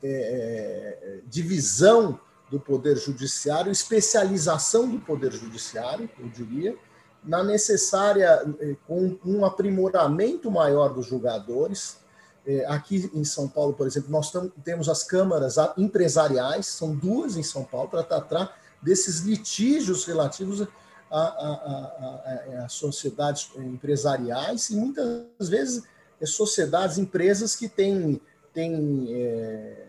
é, 0.00 0.08
é 0.10 1.18
divisão 1.26 2.20
do 2.48 2.60
poder 2.60 2.96
judiciário, 2.96 3.72
especialização 3.72 4.88
do 4.88 5.00
poder 5.00 5.32
judiciário, 5.32 6.08
eu 6.20 6.28
diria, 6.28 6.76
na 7.24 7.42
necessária, 7.42 8.42
eh, 8.60 8.76
com 8.86 9.16
um 9.24 9.44
aprimoramento 9.44 10.50
maior 10.50 10.92
dos 10.92 11.06
julgadores. 11.06 11.98
Eh, 12.46 12.64
aqui 12.66 13.10
em 13.14 13.24
São 13.24 13.48
Paulo, 13.48 13.74
por 13.74 13.86
exemplo, 13.86 14.10
nós 14.10 14.32
temos 14.64 14.88
as 14.88 15.04
câmaras 15.04 15.56
empresariais, 15.76 16.66
são 16.66 16.94
duas 16.94 17.36
em 17.36 17.42
São 17.42 17.64
Paulo, 17.64 17.88
para 17.88 18.02
tratar 18.02 18.56
desses 18.82 19.20
litígios 19.20 20.04
relativos 20.04 20.66
a, 21.08 22.66
sociedades 22.68 23.50
empresariais, 23.56 24.70
e 24.70 24.76
muitas 24.76 25.48
vezes 25.48 25.84
sociedades, 26.24 26.98
empresas 26.98 27.54
que 27.54 27.68
têm, 27.68 28.20
têm 28.52 29.08
é, 29.10 29.86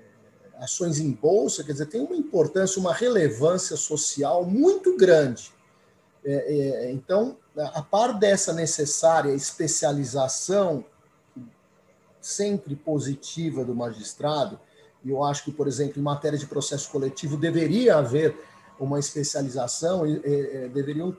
ações 0.60 1.00
em 1.00 1.12
bolsa, 1.12 1.64
quer 1.64 1.72
dizer, 1.72 1.86
tem 1.86 2.02
uma 2.02 2.16
importância, 2.16 2.80
uma 2.80 2.94
relevância 2.94 3.78
social 3.78 4.46
muito 4.46 4.98
grande. 4.98 5.52
É, 6.26 6.32
é, 6.34 6.92
então, 6.92 7.38
a 7.58 7.82
par 7.82 8.18
dessa 8.18 8.54
necessária 8.54 9.34
especialização 9.34 10.86
sempre 12.22 12.76
positiva 12.76 13.66
do 13.66 13.76
magistrado, 13.76 14.60
e 15.04 15.10
eu 15.10 15.24
acho 15.24 15.44
que, 15.44 15.52
por 15.52 15.68
exemplo, 15.68 16.00
em 16.00 16.04
matéria 16.04 16.40
de 16.40 16.46
processo 16.46 16.90
coletivo 16.90 17.36
deveria 17.36 17.98
haver 17.98 18.38
uma 18.80 19.00
especialização, 19.00 20.08
e, 20.08 20.22
e, 20.24 20.70
deveriam, 20.70 21.16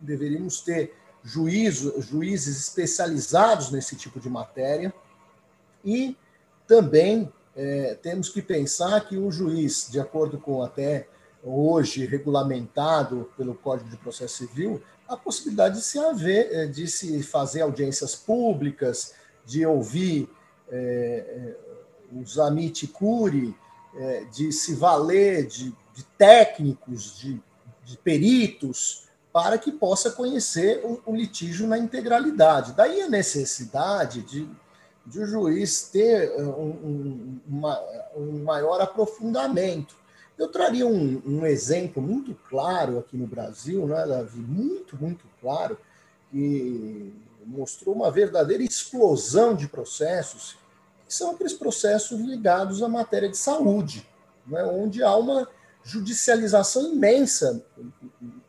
deveríamos 0.00 0.60
ter 0.60 0.94
juízo, 1.22 2.00
juízes 2.00 2.56
especializados 2.58 3.70
nesse 3.70 3.96
tipo 3.96 4.20
de 4.20 4.30
matéria, 4.30 4.94
e 5.84 6.16
também 6.66 7.32
é, 7.56 7.94
temos 8.00 8.28
que 8.28 8.40
pensar 8.40 9.00
que 9.08 9.16
o 9.16 9.30
juiz, 9.32 9.88
de 9.90 9.98
acordo 9.98 10.38
com 10.38 10.62
até 10.62 11.08
hoje 11.44 12.06
regulamentado 12.06 13.30
pelo 13.36 13.54
Código 13.54 13.90
de 13.90 13.96
Processo 13.96 14.38
Civil, 14.38 14.82
a 15.06 15.16
possibilidade 15.16 15.76
de 15.76 15.82
se 15.82 15.98
haver, 15.98 16.48
é, 16.52 16.66
de 16.66 16.88
se 16.88 17.22
fazer 17.22 17.60
audiências 17.60 18.16
públicas, 18.16 19.14
de 19.44 19.64
ouvir 19.66 20.28
é, 20.70 21.54
os 22.12 22.38
amit 22.38 22.86
curi, 22.88 23.54
é, 23.96 24.24
de 24.32 24.50
se 24.50 24.74
valer 24.74 25.46
de, 25.46 25.74
de 25.94 26.04
técnicos, 26.16 27.18
de, 27.18 27.40
de, 27.84 27.98
peritos, 27.98 29.04
para 29.32 29.58
que 29.58 29.70
possa 29.70 30.10
conhecer 30.10 30.80
o, 30.84 31.00
o, 31.04 31.14
litígio 31.14 31.66
na 31.66 31.76
integralidade. 31.76 32.72
Daí 32.72 33.02
a 33.02 33.08
necessidade 33.08 34.22
de, 34.22 34.48
de 35.04 35.20
o 35.20 35.26
juiz 35.26 35.88
ter 35.90 36.32
um, 36.40 36.48
um, 36.48 37.40
uma, 37.46 37.80
um 38.16 38.42
maior 38.42 38.80
aprofundamento 38.80 39.96
eu 40.38 40.48
traria 40.48 40.86
um, 40.86 41.22
um, 41.24 41.46
exemplo 41.46 42.02
muito 42.02 42.34
claro 42.48 42.98
aqui 42.98 43.16
no 43.16 43.26
Brasil, 43.26 43.86
né, 43.86 44.06
Davi? 44.06 44.40
Muito, 44.40 44.96
muito 44.96 45.24
claro, 45.40 45.78
que 46.30 47.12
mostrou 47.46 47.94
uma 47.94 48.10
verdadeira 48.10 48.62
explosão 48.62 49.54
de 49.54 49.68
processos, 49.68 50.56
que 51.06 51.14
são 51.14 51.32
aqueles 51.32 51.52
processos 51.52 52.20
ligados 52.20 52.82
à 52.82 52.88
matéria 52.88 53.28
de 53.28 53.36
saúde, 53.36 54.08
né, 54.46 54.64
onde 54.64 55.02
há 55.02 55.14
uma 55.14 55.48
judicialização 55.84 56.92
imensa 56.92 57.64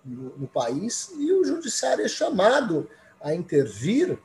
no, 0.04 0.38
no 0.38 0.48
país 0.48 1.12
e 1.18 1.32
o 1.34 1.44
judiciário 1.44 2.06
é 2.06 2.08
chamado 2.08 2.90
a 3.20 3.36
intervir 3.36 4.18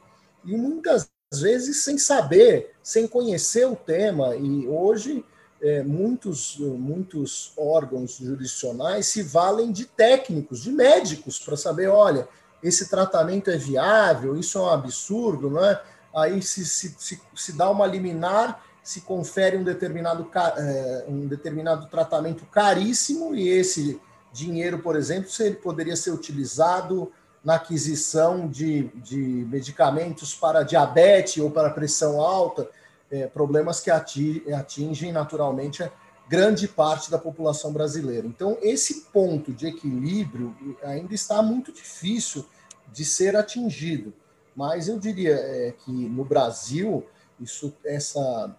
e 0.45 0.57
muitas 0.57 1.11
vezes 1.35 1.83
sem 1.85 1.99
saber, 1.99 2.75
sem 2.83 3.07
conhecer 3.07 3.67
o 3.67 3.77
tema. 3.77 4.37
E 4.37 4.67
hoje 4.69 5.25
é, 5.63 5.83
muitos, 5.83 6.57
muitos 6.59 7.53
órgãos 7.57 8.17
jurisdicionais 8.17 9.07
se 9.07 9.23
valem 9.23 9.71
de 9.71 9.85
técnicos, 9.85 10.63
de 10.63 10.71
médicos, 10.73 11.39
para 11.39 11.57
saber, 11.57 11.89
olha, 11.89 12.27
esse 12.63 12.89
tratamento 12.89 13.51
é 13.51 13.57
viável, 13.57 14.37
isso 14.37 14.59
é 14.59 14.63
um 14.63 14.71
absurdo, 14.71 15.51
não 15.51 15.65
é? 15.65 15.81
Aí 16.15 16.43
se, 16.43 16.65
se, 16.65 16.95
se, 16.99 17.21
se 17.35 17.53
dá 17.53 17.71
uma 17.71 17.87
liminar, 17.87 18.65
se 18.83 19.03
confere 19.03 19.57
um 19.57 19.63
determinado, 19.63 20.29
é, 20.35 21.05
um 21.09 21.27
determinado 21.27 21.87
tratamento 21.87 22.45
caríssimo 22.47 23.35
e 23.35 23.49
esse 23.49 24.01
dinheiro, 24.33 24.79
por 24.81 24.97
exemplo, 24.97 25.31
se 25.31 25.45
ele 25.45 25.57
poderia 25.57 25.97
ser 25.97 26.11
utilizado 26.11 27.11
na 27.45 27.55
aquisição 27.55 28.49
de, 28.49 28.85
de 28.97 29.47
medicamentos 29.49 30.35
para 30.35 30.63
diabetes 30.63 31.43
ou 31.43 31.51
para 31.51 31.71
pressão 31.71 32.21
alta, 32.21 32.69
é, 33.11 33.27
problemas 33.27 33.81
que 33.81 33.91
atingem 33.91 35.13
naturalmente 35.13 35.83
grande 36.29 36.69
parte 36.69 37.11
da 37.11 37.19
população 37.19 37.73
brasileira. 37.73 38.27
Então, 38.27 38.57
esse 38.63 39.07
ponto 39.13 39.53
de 39.53 39.67
equilíbrio 39.67 40.57
ainda 40.83 41.13
está 41.13 41.43
muito 41.43 41.73
difícil 41.73 42.47
de 42.93 43.05
ser 43.05 43.35
atingido. 43.35 44.13
Mas 44.55 44.89
eu 44.89 44.99
diria 44.99 45.35
é, 45.35 45.73
que 45.73 45.91
no 45.91 46.25
Brasil, 46.25 47.05
isso, 47.41 47.75
essa, 47.85 48.57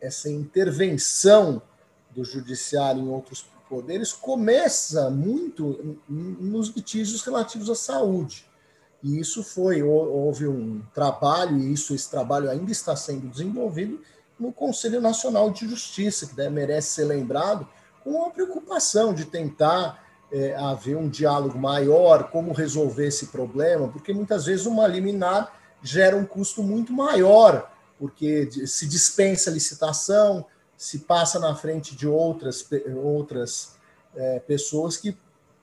essa 0.00 0.30
intervenção 0.30 1.60
do 2.10 2.24
judiciário 2.24 3.02
em 3.02 3.08
outros 3.08 3.46
poderes 3.68 4.12
começa 4.12 5.08
muito 5.10 5.98
nos 6.08 6.68
litígios 6.68 7.22
relativos 7.22 7.70
à 7.70 7.74
saúde. 7.74 8.49
E 9.02 9.18
isso 9.18 9.42
foi, 9.42 9.82
houve 9.82 10.46
um 10.46 10.82
trabalho, 10.94 11.58
e 11.58 11.72
isso, 11.72 11.94
esse 11.94 12.10
trabalho 12.10 12.50
ainda 12.50 12.70
está 12.70 12.94
sendo 12.94 13.28
desenvolvido 13.28 14.00
no 14.38 14.52
Conselho 14.52 15.00
Nacional 15.00 15.50
de 15.50 15.68
Justiça, 15.68 16.26
que 16.26 16.48
merece 16.48 16.92
ser 16.94 17.04
lembrado, 17.04 17.66
com 18.04 18.26
a 18.26 18.30
preocupação 18.30 19.12
de 19.12 19.24
tentar 19.24 20.02
é, 20.32 20.54
haver 20.54 20.96
um 20.96 21.08
diálogo 21.08 21.58
maior, 21.58 22.30
como 22.30 22.52
resolver 22.52 23.06
esse 23.06 23.26
problema, 23.26 23.88
porque 23.88 24.12
muitas 24.12 24.46
vezes 24.46 24.66
uma 24.66 24.86
liminar 24.86 25.52
gera 25.82 26.16
um 26.16 26.24
custo 26.24 26.62
muito 26.62 26.92
maior, 26.92 27.70
porque 27.98 28.50
se 28.66 28.86
dispensa 28.86 29.50
a 29.50 29.52
licitação, 29.52 30.46
se 30.76 31.00
passa 31.00 31.38
na 31.38 31.54
frente 31.54 31.94
de 31.94 32.08
outras, 32.08 32.66
outras 33.02 33.76
é, 34.14 34.40
pessoas 34.40 34.96
que 34.96 35.16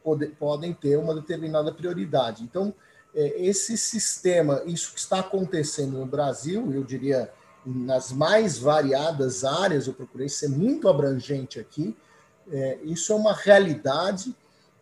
pode, 0.04 0.28
podem 0.28 0.74
ter 0.74 0.98
uma 0.98 1.16
determinada 1.16 1.72
prioridade. 1.72 2.44
Então, 2.44 2.74
esse 3.14 3.78
sistema, 3.78 4.62
isso 4.66 4.94
que 4.94 5.00
está 5.00 5.20
acontecendo 5.20 5.98
no 5.98 6.06
Brasil, 6.06 6.72
eu 6.72 6.84
diria 6.84 7.32
nas 7.66 8.12
mais 8.12 8.58
variadas 8.58 9.44
áreas, 9.44 9.88
eu 9.88 9.94
procurei 9.94 10.30
ser 10.30 10.50
muito 10.50 10.88
abrangente 10.88 11.60
aqui, 11.60 11.96
é, 12.50 12.80
isso 12.84 13.12
é 13.12 13.16
uma 13.16 13.34
realidade 13.34 14.36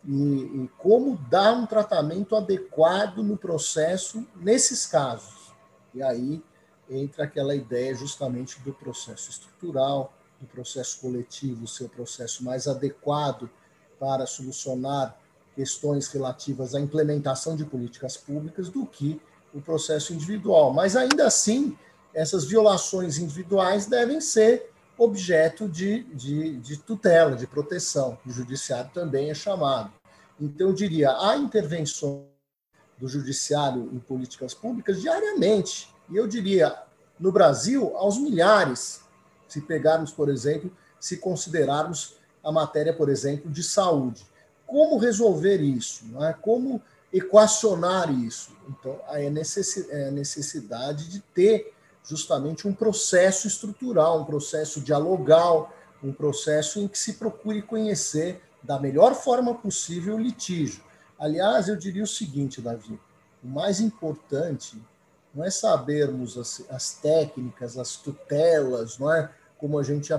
e, 0.04 0.70
como 0.78 1.16
dar 1.28 1.52
um 1.52 1.66
tratamento 1.66 2.36
adequado 2.36 3.22
no 3.22 3.36
processo 3.36 4.24
nesses 4.36 4.86
casos. 4.86 5.52
E 5.92 6.02
aí 6.02 6.42
entra 6.88 7.24
aquela 7.24 7.54
ideia 7.54 7.94
justamente 7.94 8.60
do 8.60 8.72
processo 8.72 9.30
estrutural, 9.30 10.14
do 10.40 10.46
processo 10.46 11.00
coletivo 11.00 11.66
ser 11.66 11.84
o 11.84 11.88
processo 11.88 12.44
mais 12.44 12.68
adequado 12.68 13.50
para 13.98 14.26
solucionar 14.26 15.18
questões 15.56 16.08
relativas 16.08 16.74
à 16.74 16.80
implementação 16.80 17.56
de 17.56 17.64
políticas 17.64 18.18
públicas 18.18 18.68
do 18.68 18.84
que 18.84 19.18
o 19.54 19.60
processo 19.60 20.12
individual. 20.12 20.70
Mas 20.70 20.94
ainda 20.94 21.26
assim, 21.26 21.76
essas 22.12 22.44
violações 22.44 23.16
individuais 23.16 23.86
devem 23.86 24.20
ser 24.20 24.70
objeto 24.98 25.66
de, 25.66 26.04
de, 26.14 26.58
de 26.58 26.76
tutela, 26.76 27.34
de 27.34 27.46
proteção. 27.46 28.18
O 28.26 28.30
judiciário 28.30 28.90
também 28.92 29.30
é 29.30 29.34
chamado. 29.34 29.90
Então, 30.38 30.68
eu 30.68 30.74
diria, 30.74 31.10
há 31.18 31.38
intervenção 31.38 32.26
do 32.98 33.08
judiciário 33.08 33.90
em 33.92 33.98
políticas 33.98 34.52
públicas 34.52 35.00
diariamente. 35.00 35.88
E 36.10 36.16
eu 36.16 36.26
diria, 36.26 36.76
no 37.18 37.32
Brasil, 37.32 37.96
aos 37.96 38.18
milhares, 38.18 39.00
se 39.48 39.62
pegarmos, 39.62 40.12
por 40.12 40.28
exemplo, 40.28 40.70
se 41.00 41.16
considerarmos 41.16 42.16
a 42.44 42.52
matéria, 42.52 42.92
por 42.92 43.08
exemplo, 43.08 43.50
de 43.50 43.62
saúde 43.62 44.26
como 44.66 44.98
resolver 44.98 45.60
isso, 45.60 46.04
não 46.06 46.24
é? 46.24 46.32
como 46.32 46.82
equacionar 47.12 48.12
isso. 48.12 48.50
Então, 48.68 48.98
é 49.10 49.26
a 50.08 50.10
necessidade 50.10 51.08
de 51.08 51.20
ter 51.20 51.72
justamente 52.04 52.66
um 52.68 52.72
processo 52.72 53.46
estrutural, 53.46 54.20
um 54.20 54.24
processo 54.24 54.80
dialogal, 54.80 55.72
um 56.02 56.12
processo 56.12 56.80
em 56.80 56.88
que 56.88 56.98
se 56.98 57.14
procure 57.14 57.62
conhecer 57.62 58.42
da 58.62 58.78
melhor 58.78 59.14
forma 59.14 59.54
possível 59.54 60.16
o 60.16 60.20
litígio. 60.20 60.82
Aliás, 61.18 61.68
eu 61.68 61.76
diria 61.76 62.02
o 62.02 62.06
seguinte, 62.06 62.60
Davi: 62.60 62.98
o 63.42 63.48
mais 63.48 63.80
importante 63.80 64.80
não 65.34 65.44
é 65.44 65.50
sabermos 65.50 66.36
as, 66.36 66.64
as 66.70 66.94
técnicas, 66.94 67.78
as 67.78 67.96
tutelas, 67.96 68.98
não 68.98 69.12
é? 69.12 69.30
Como 69.58 69.78
a 69.78 69.82
gente 69.82 70.10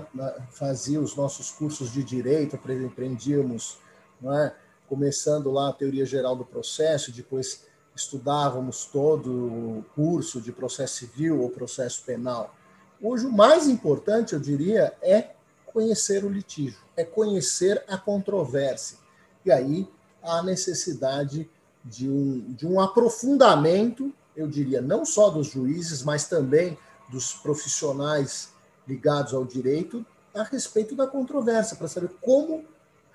fazia 0.49 0.99
os 0.99 1.15
nossos 1.15 1.51
cursos 1.51 1.91
de 1.91 2.03
direito, 2.03 2.55
aprendíamos 2.55 3.77
é? 4.26 4.53
começando 4.88 5.51
lá 5.51 5.70
a 5.70 5.74
teoria 5.74 6.05
geral 6.05 6.36
do 6.36 6.45
processo, 6.45 7.11
depois 7.11 7.65
estudávamos 7.95 8.86
todo 8.86 9.32
o 9.32 9.86
curso 9.95 10.39
de 10.39 10.51
processo 10.51 10.95
civil 10.95 11.41
ou 11.41 11.49
processo 11.49 12.03
penal. 12.05 12.55
Hoje, 13.01 13.26
o 13.26 13.32
mais 13.32 13.68
importante, 13.68 14.34
eu 14.34 14.39
diria, 14.39 14.93
é 15.01 15.32
conhecer 15.65 16.24
o 16.24 16.30
litígio, 16.30 16.80
é 16.95 17.03
conhecer 17.03 17.84
a 17.88 17.97
controvérsia. 17.97 18.97
E 19.45 19.51
aí 19.51 19.88
há 20.24 20.41
necessidade 20.41 21.49
de 21.84 22.09
um, 22.09 22.39
de 22.53 22.65
um 22.65 22.80
aprofundamento, 22.80 24.13
eu 24.36 24.47
diria, 24.47 24.82
não 24.82 25.05
só 25.05 25.30
dos 25.30 25.47
juízes, 25.47 26.03
mas 26.03 26.28
também 26.28 26.78
dos 27.09 27.34
profissionais 27.34 28.53
ligados 28.88 29.34
ao 29.34 29.45
direito, 29.45 30.05
a 30.34 30.43
respeito 30.43 30.95
da 30.95 31.07
controvérsia, 31.07 31.76
para 31.76 31.88
saber 31.88 32.09
como 32.22 32.65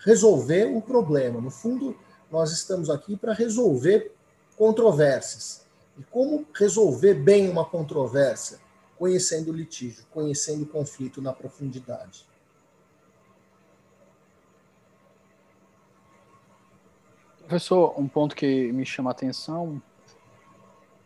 resolver 0.05 0.67
um 0.67 0.81
problema. 0.81 1.41
No 1.41 1.51
fundo, 1.51 1.97
nós 2.31 2.53
estamos 2.53 2.91
aqui 2.91 3.17
para 3.17 3.33
resolver 3.33 4.13
controvérsias. 4.57 5.65
E 5.99 6.03
como 6.05 6.47
resolver 6.55 7.15
bem 7.15 7.49
uma 7.49 7.65
controvérsia? 7.65 8.59
conhecendo 9.03 9.51
o 9.51 9.53
litígio, 9.53 10.07
conhecendo 10.13 10.63
o 10.63 10.67
conflito 10.69 11.21
na 11.21 11.33
profundidade. 11.33 12.25
Professor, 17.41 17.99
um 17.99 18.07
ponto 18.07 18.37
que 18.37 18.71
me 18.71 18.87
chama 18.87 19.11
a 19.11 19.13
atenção 19.13 19.83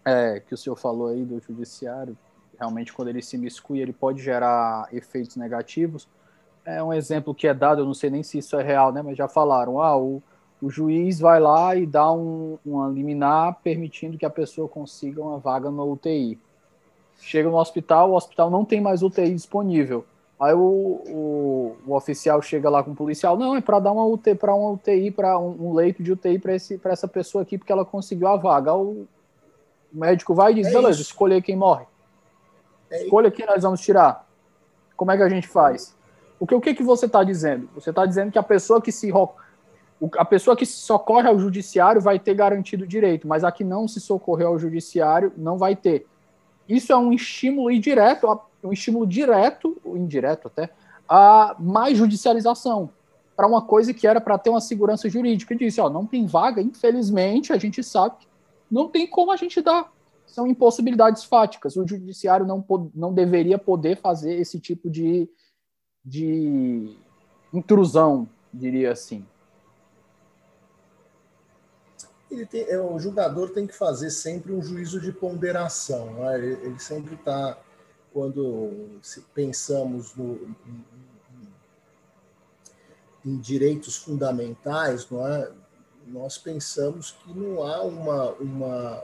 é 0.05 0.41
que 0.41 0.53
o 0.53 0.59
senhor 0.59 0.77
falou 0.77 1.09
aí 1.09 1.25
do 1.25 1.41
judiciário, 1.41 2.15
realmente 2.59 2.93
quando 2.93 3.09
ele 3.09 3.23
se 3.23 3.39
miscui, 3.39 3.81
ele 3.81 3.95
pode 3.95 4.23
gerar 4.23 4.87
efeitos 4.93 5.35
negativos. 5.37 6.07
É 6.67 6.83
um 6.83 6.93
exemplo 6.93 7.33
que 7.33 7.47
é 7.47 7.55
dado, 7.55 7.83
eu 7.83 7.87
não 7.87 7.95
sei 7.95 8.11
nem 8.11 8.25
se 8.25 8.39
isso 8.39 8.59
é 8.59 8.62
real, 8.62 8.93
né, 8.93 9.01
mas 9.01 9.17
já 9.17 9.29
falaram, 9.29 9.81
ah, 9.81 9.97
o, 9.97 10.21
o 10.61 10.69
juiz 10.69 11.21
vai 11.21 11.39
lá 11.39 11.77
e 11.77 11.87
dá 11.87 12.11
um, 12.11 12.59
um 12.67 12.91
liminar 12.91 13.61
permitindo 13.62 14.19
que 14.19 14.27
a 14.27 14.31
pessoa 14.31 14.69
consiga 14.69 15.23
uma 15.23 15.39
vaga 15.39 15.71
no 15.71 15.93
UTI. 15.93 16.37
Chega 17.21 17.49
no 17.49 17.57
hospital, 17.57 18.11
o 18.11 18.17
hospital 18.17 18.51
não 18.51 18.64
tem 18.64 18.81
mais 18.81 19.03
UTI 19.03 19.33
disponível. 19.33 20.05
Aí 20.41 20.53
o, 20.53 20.59
o, 20.59 21.77
o, 21.87 21.95
oficial 21.95 22.43
chega 22.43 22.69
lá 22.69 22.83
com 22.83 22.91
o 22.91 22.97
policial, 22.97 23.39
não, 23.39 23.57
é 23.57 23.61
para 23.61 23.79
dar 23.79 23.93
uma 23.93 24.05
UTI 24.05 24.35
para 24.35 24.55
uma 24.55 24.73
UTI, 24.73 25.11
para 25.11 25.39
um, 25.39 25.69
um, 25.69 25.73
leito 25.73 26.03
de 26.03 26.12
UTI 26.12 26.39
para 26.39 26.93
essa 26.93 27.09
pessoa 27.09 27.43
aqui, 27.43 27.57
porque 27.57 27.73
ela 27.73 27.87
conseguiu 27.87 28.29
a 28.29 28.37
vaga. 28.37 28.75
O, 28.75 29.07
o 29.95 29.99
médico 29.99 30.35
vai 30.35 30.53
e 30.53 30.57
diz, 30.57 30.67
é 30.67 30.73
beleza, 30.73 31.01
escolher 31.01 31.41
quem 31.41 31.57
morre. 31.57 31.87
É 32.91 33.05
Escolha 33.05 33.31
quem 33.31 33.47
nós 33.47 33.62
vamos 33.62 33.81
tirar. 33.81 34.29
Como 34.95 35.11
é 35.11 35.17
que 35.17 35.23
a 35.23 35.29
gente 35.29 35.49
faz? 35.49 35.96
O 36.39 36.47
que, 36.47 36.55
o 36.55 36.61
que, 36.61 36.74
que 36.74 36.82
você 36.82 37.07
está 37.07 37.24
dizendo? 37.24 37.68
Você 37.74 37.91
está 37.91 38.05
dizendo 38.05 38.30
que 38.30 38.39
a 38.39 38.43
pessoa 38.43 38.80
que 38.80 38.93
se 38.93 39.11
a 40.18 40.24
pessoa 40.24 40.55
que 40.55 40.66
se 40.66 40.76
socorre 40.76 41.26
ao 41.26 41.39
judiciário 41.39 42.03
vai 42.03 42.18
ter 42.18 42.34
garantido 42.34 42.87
direito, 42.87 43.26
mas 43.26 43.45
a 43.45 43.51
que 43.51 43.64
não 43.64 43.89
se 43.89 43.99
socorreu 43.99 44.49
ao 44.49 44.59
judiciário 44.59 45.32
não 45.37 45.57
vai 45.57 45.74
ter. 45.74 46.07
Isso 46.68 46.93
é 46.93 46.97
um 46.97 47.12
estímulo 47.12 47.70
indireto 47.70 48.26
um 48.66 48.72
estímulo 48.72 49.07
direto, 49.07 49.76
ou 49.84 49.97
indireto 49.97 50.49
até, 50.49 50.70
a 51.09 51.55
mais 51.59 51.97
judicialização 51.97 52.91
para 53.37 53.47
uma 53.47 53.62
coisa 53.62 53.93
que 53.93 54.07
era 54.07 54.20
para 54.20 54.39
ter 54.39 54.51
uma 54.51 54.61
segurança 54.61 55.09
jurídica. 55.09 55.55
E 55.55 55.59
disse, 55.59 55.80
ó, 55.80 55.89
não 55.89 56.07
tem 56.07 56.26
vaga, 56.26 56.61
infelizmente, 56.61 57.53
a 57.53 57.59
gente 57.59 57.82
sabe 57.82 58.16
que 58.20 58.26
não 58.70 58.89
tem 58.89 59.07
como 59.07 59.30
a 59.30 59.37
gente 59.37 59.61
dar. 59.61 59.93
São 60.26 60.47
impossibilidades 60.47 61.22
fáticas. 61.24 61.76
O 61.76 61.87
judiciário 61.87 62.47
não, 62.47 62.64
não 62.95 63.12
deveria 63.12 63.59
poder 63.59 63.97
fazer 63.97 64.34
esse 64.34 64.59
tipo 64.59 64.91
de, 64.91 65.28
de 66.07 66.97
intrusão, 67.53 68.29
diria 68.55 68.93
assim. 68.93 69.27
Tem, 72.51 72.63
é, 72.69 72.79
o 72.79 72.99
julgador 72.99 73.51
tem 73.51 73.67
que 73.67 73.75
fazer 73.75 74.11
sempre 74.11 74.53
um 74.53 74.63
juízo 74.63 75.01
de 75.01 75.11
ponderação. 75.11 76.13
Né? 76.15 76.39
Ele, 76.39 76.67
ele 76.67 76.79
sempre 76.79 77.15
está 77.15 77.59
quando 78.13 79.01
pensamos 79.35 80.15
no, 80.15 80.55
em, 83.25 83.39
direitos 83.39 83.97
fundamentais, 83.97 85.11
não 85.11 85.27
é? 85.27 85.53
nós 86.07 86.39
pensamos 86.39 87.11
que 87.11 87.37
não 87.37 87.63
há 87.63 87.83
uma, 87.83 88.31
uma, 88.35 89.03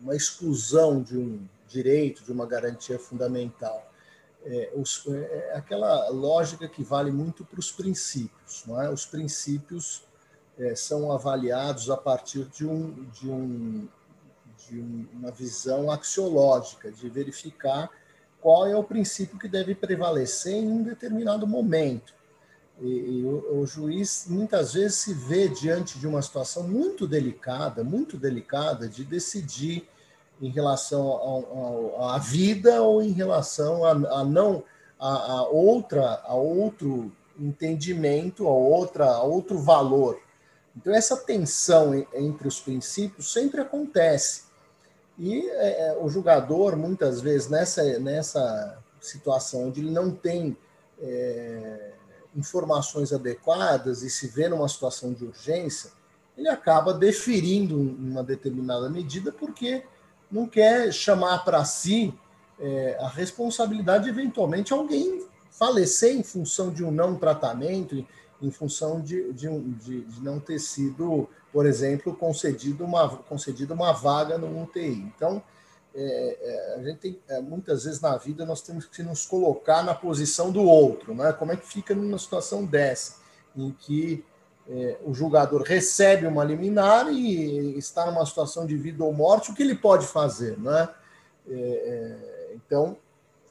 uma 0.00 0.16
exclusão 0.16 1.02
de 1.02 1.16
um 1.16 1.46
direito, 1.68 2.24
de 2.24 2.32
uma 2.32 2.46
garantia 2.46 2.98
fundamental. 2.98 3.89
É, 4.44 4.72
os, 4.74 5.06
é, 5.06 5.50
é 5.52 5.56
aquela 5.56 6.08
lógica 6.08 6.66
que 6.68 6.82
vale 6.82 7.10
muito 7.10 7.44
para 7.44 7.60
os 7.60 7.70
princípios. 7.70 8.64
Não 8.66 8.80
é? 8.80 8.90
Os 8.90 9.04
princípios 9.04 10.02
é, 10.58 10.74
são 10.74 11.12
avaliados 11.12 11.90
a 11.90 11.96
partir 11.96 12.44
de, 12.46 12.66
um, 12.66 13.04
de, 13.10 13.30
um, 13.30 13.88
de 14.68 14.80
uma 15.12 15.30
visão 15.30 15.90
axiológica, 15.90 16.90
de 16.90 17.08
verificar 17.08 17.90
qual 18.40 18.66
é 18.66 18.76
o 18.76 18.84
princípio 18.84 19.38
que 19.38 19.48
deve 19.48 19.74
prevalecer 19.74 20.54
em 20.54 20.68
um 20.68 20.82
determinado 20.82 21.46
momento. 21.46 22.14
E, 22.80 22.86
e 22.88 23.24
o, 23.24 23.60
o, 23.60 23.66
juiz 23.66 24.26
muitas 24.28 24.72
vezes 24.72 24.96
se 24.96 25.12
vê 25.12 25.48
diante 25.48 25.98
de 25.98 26.06
uma 26.06 26.22
situação 26.22 26.66
muito 26.66 27.06
delicada, 27.06 27.84
muito 27.84 28.16
delicada, 28.16 28.88
de 28.88 29.04
decidir 29.04 29.86
em 30.40 30.50
relação 30.50 31.96
à 32.00 32.18
vida 32.18 32.82
ou 32.82 33.02
em 33.02 33.12
relação 33.12 33.84
a, 33.84 33.90
a 33.90 34.24
não 34.24 34.64
a, 34.98 35.32
a, 35.32 35.48
outra 35.48 36.22
a 36.24 36.34
outro 36.34 37.12
entendimento, 37.38 38.46
a 38.46 38.50
outra 38.50 39.06
a 39.06 39.22
outro 39.22 39.58
valor. 39.58 40.20
Então 40.76 40.94
essa 40.94 41.16
tensão 41.16 41.94
entre 42.14 42.48
os 42.48 42.60
princípios 42.60 43.32
sempre 43.32 43.60
acontece. 43.60 44.50
E 45.18 45.46
é, 45.50 45.88
é, 45.88 45.98
o 46.00 46.08
jogador, 46.08 46.76
muitas 46.76 47.20
vezes, 47.20 47.48
nessa, 47.50 47.98
nessa 47.98 48.78
situação 48.98 49.68
onde 49.68 49.80
ele 49.80 49.90
não 49.90 50.10
tem 50.10 50.56
é, 50.98 51.92
informações 52.34 53.12
adequadas 53.12 54.02
e 54.02 54.08
se 54.08 54.28
vê 54.28 54.48
numa 54.48 54.68
situação 54.68 55.12
de 55.12 55.24
urgência, 55.24 55.90
ele 56.38 56.48
acaba 56.48 56.94
deferindo 56.94 57.76
uma 57.76 58.22
determinada 58.24 58.88
medida 58.88 59.30
porque 59.30 59.84
não 60.30 60.46
quer 60.46 60.92
chamar 60.92 61.44
para 61.44 61.64
si 61.64 62.14
é, 62.58 62.96
a 63.00 63.08
responsabilidade 63.08 64.04
de 64.04 64.10
eventualmente 64.10 64.72
alguém 64.72 65.26
falecer 65.50 66.14
em 66.14 66.22
função 66.22 66.70
de 66.70 66.84
um 66.84 66.90
não 66.90 67.16
tratamento, 67.16 68.06
em 68.40 68.50
função 68.50 69.00
de, 69.00 69.32
de, 69.32 69.48
de, 69.60 70.00
de 70.02 70.22
não 70.22 70.38
ter 70.38 70.58
sido 70.58 71.28
por 71.52 71.66
exemplo, 71.66 72.14
concedido 72.14 72.84
uma, 72.84 73.08
concedido 73.08 73.74
uma 73.74 73.92
vaga 73.92 74.38
no 74.38 74.62
UTI. 74.62 75.12
Então, 75.14 75.42
é, 75.94 76.38
é, 76.40 76.74
a 76.76 76.82
gente 76.84 76.98
tem, 76.98 77.20
é, 77.28 77.40
muitas 77.40 77.84
vezes 77.84 78.00
na 78.00 78.16
vida 78.16 78.46
nós 78.46 78.62
temos 78.62 78.84
que 78.86 79.02
nos 79.02 79.26
colocar 79.26 79.82
na 79.82 79.94
posição 79.94 80.52
do 80.52 80.62
outro, 80.62 81.14
né? 81.14 81.32
Como 81.32 81.50
é 81.50 81.56
que 81.56 81.66
fica 81.66 81.94
numa 81.94 82.18
situação 82.18 82.64
dessa, 82.64 83.16
em 83.56 83.72
que 83.72 84.24
é, 84.70 84.98
o 85.04 85.12
julgador 85.12 85.62
recebe 85.62 86.26
uma 86.26 86.44
liminar 86.44 87.12
e 87.12 87.76
está 87.76 88.06
numa 88.06 88.24
situação 88.24 88.64
de 88.64 88.76
vida 88.76 89.02
ou 89.02 89.12
morte, 89.12 89.50
o 89.50 89.54
que 89.54 89.62
ele 89.62 89.74
pode 89.74 90.06
fazer, 90.06 90.56
né? 90.58 90.88
É, 91.48 91.52
é, 91.52 92.54
então, 92.54 92.96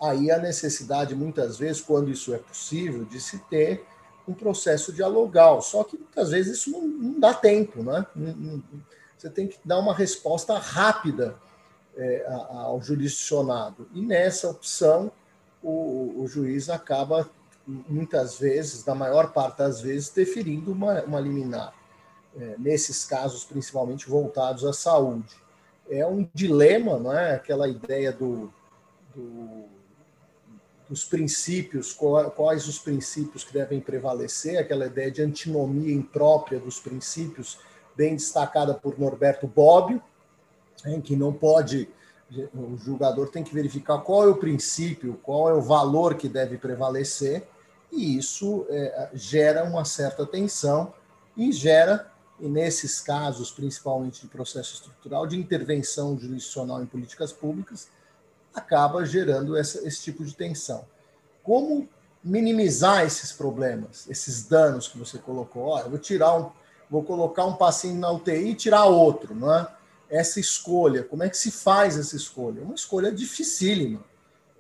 aí 0.02 0.32
a 0.32 0.38
necessidade, 0.38 1.14
muitas 1.14 1.58
vezes, 1.58 1.82
quando 1.82 2.10
isso 2.10 2.34
é 2.34 2.38
possível, 2.38 3.04
de 3.04 3.20
se 3.20 3.38
ter 3.50 3.86
um 4.28 4.34
processo 4.34 4.94
dialogal. 4.94 5.62
Só 5.62 5.84
que 5.84 5.98
muitas 5.98 6.30
vezes 6.30 6.60
isso 6.60 6.72
não, 6.72 6.88
não 6.88 7.20
dá 7.20 7.34
tempo, 7.34 7.84
né? 7.84 8.06
Você 9.18 9.30
tem 9.30 9.48
que 9.48 9.60
dar 9.66 9.80
uma 9.80 9.94
resposta 9.94 10.58
rápida 10.58 11.36
é, 11.98 12.26
ao 12.30 12.82
jurisdicionado. 12.82 13.90
E 13.94 14.02
nessa 14.02 14.50
opção, 14.50 15.12
o, 15.62 16.22
o, 16.22 16.28
juiz 16.28 16.70
acaba, 16.70 17.30
muitas 17.88 18.40
vezes, 18.40 18.84
na 18.86 18.96
maior 18.96 19.32
parte 19.32 19.60
das 19.60 19.82
vezes, 19.82 20.10
deferindo 20.10 20.72
uma, 20.72 21.02
uma 21.04 21.20
liminar. 21.20 21.74
É, 22.38 22.56
nesses 22.60 23.06
casos, 23.06 23.44
principalmente 23.44 24.08
voltados 24.08 24.64
à 24.64 24.72
saúde. 24.72 25.36
É 25.90 26.06
um 26.06 26.30
dilema, 26.34 27.00
não 27.00 27.12
é? 27.12 27.34
Aquela 27.34 27.68
ideia 27.68 28.12
do, 28.12 28.54
do 29.16 29.66
os 30.90 31.06
princípios, 31.06 31.94
quais 32.36 32.68
os 32.68 32.80
princípios 32.80 33.44
que 33.44 33.54
devem 33.54 33.80
prevalecer, 33.80 34.58
aquela 34.58 34.88
ideia 34.88 35.12
de 35.12 35.22
antinomia 35.22 35.94
imprópria 35.94 36.60
dos 36.60 36.80
princípios, 36.80 37.60
bem 37.96 38.16
destacada 38.16 38.74
por 38.74 38.98
Norberto 38.98 39.46
Bobbio, 39.46 40.02
em 40.86 41.00
que 41.00 41.16
não 41.16 41.32
pode, 41.32 41.88
o 42.54 42.76
julgador 42.78 43.30
tem 43.30 43.44
que 43.44 43.54
verificar 43.54 44.00
qual 44.00 44.24
é 44.24 44.28
o 44.28 44.38
princípio, 44.38 45.20
qual 45.22 45.50
é 45.50 45.54
o 45.54 45.62
valor 45.62 46.16
que 46.16 46.28
deve 46.28 46.58
prevalecer, 46.58 47.48
e 47.92 48.18
isso 48.18 48.66
é, 48.70 49.10
gera 49.14 49.64
uma 49.64 49.84
certa 49.86 50.26
tensão 50.26 50.94
e 51.36 51.52
gera, 51.52 52.12
e 52.40 52.48
nesses 52.48 53.00
casos, 53.00 53.52
principalmente 53.52 54.22
de 54.22 54.28
processo 54.28 54.76
estrutural, 54.76 55.26
de 55.26 55.38
intervenção 55.38 56.18
jurisdicional 56.18 56.82
em 56.82 56.86
políticas 56.86 57.34
públicas, 57.34 57.90
acaba 58.54 59.06
gerando 59.06 59.58
essa, 59.58 59.86
esse 59.88 60.02
tipo 60.02 60.24
de 60.24 60.36
tensão. 60.36 60.86
Como 61.44 61.88
minimizar 62.24 63.06
esses 63.06 63.32
problemas, 63.32 64.06
esses 64.10 64.44
danos 64.46 64.88
que 64.88 64.98
você 64.98 65.18
colocou? 65.18 65.64
Olha, 65.64 65.88
vou 65.88 65.98
tirar 65.98 66.38
um, 66.38 66.52
vou 66.90 67.04
colocar 67.04 67.46
um 67.46 67.56
paciente 67.56 67.98
na 67.98 68.12
UTI 68.12 68.50
e 68.50 68.56
tirar 68.56 68.86
outro, 68.86 69.34
não 69.34 69.54
é? 69.54 69.68
Essa 70.10 70.40
escolha, 70.40 71.04
como 71.04 71.24
é 71.24 71.30
que 71.30 71.38
se 71.38 71.52
faz 71.52 71.98
essa 71.98 72.16
escolha? 72.16 72.62
Uma 72.64 72.74
escolha 72.74 73.12
dificílima. 73.12 74.04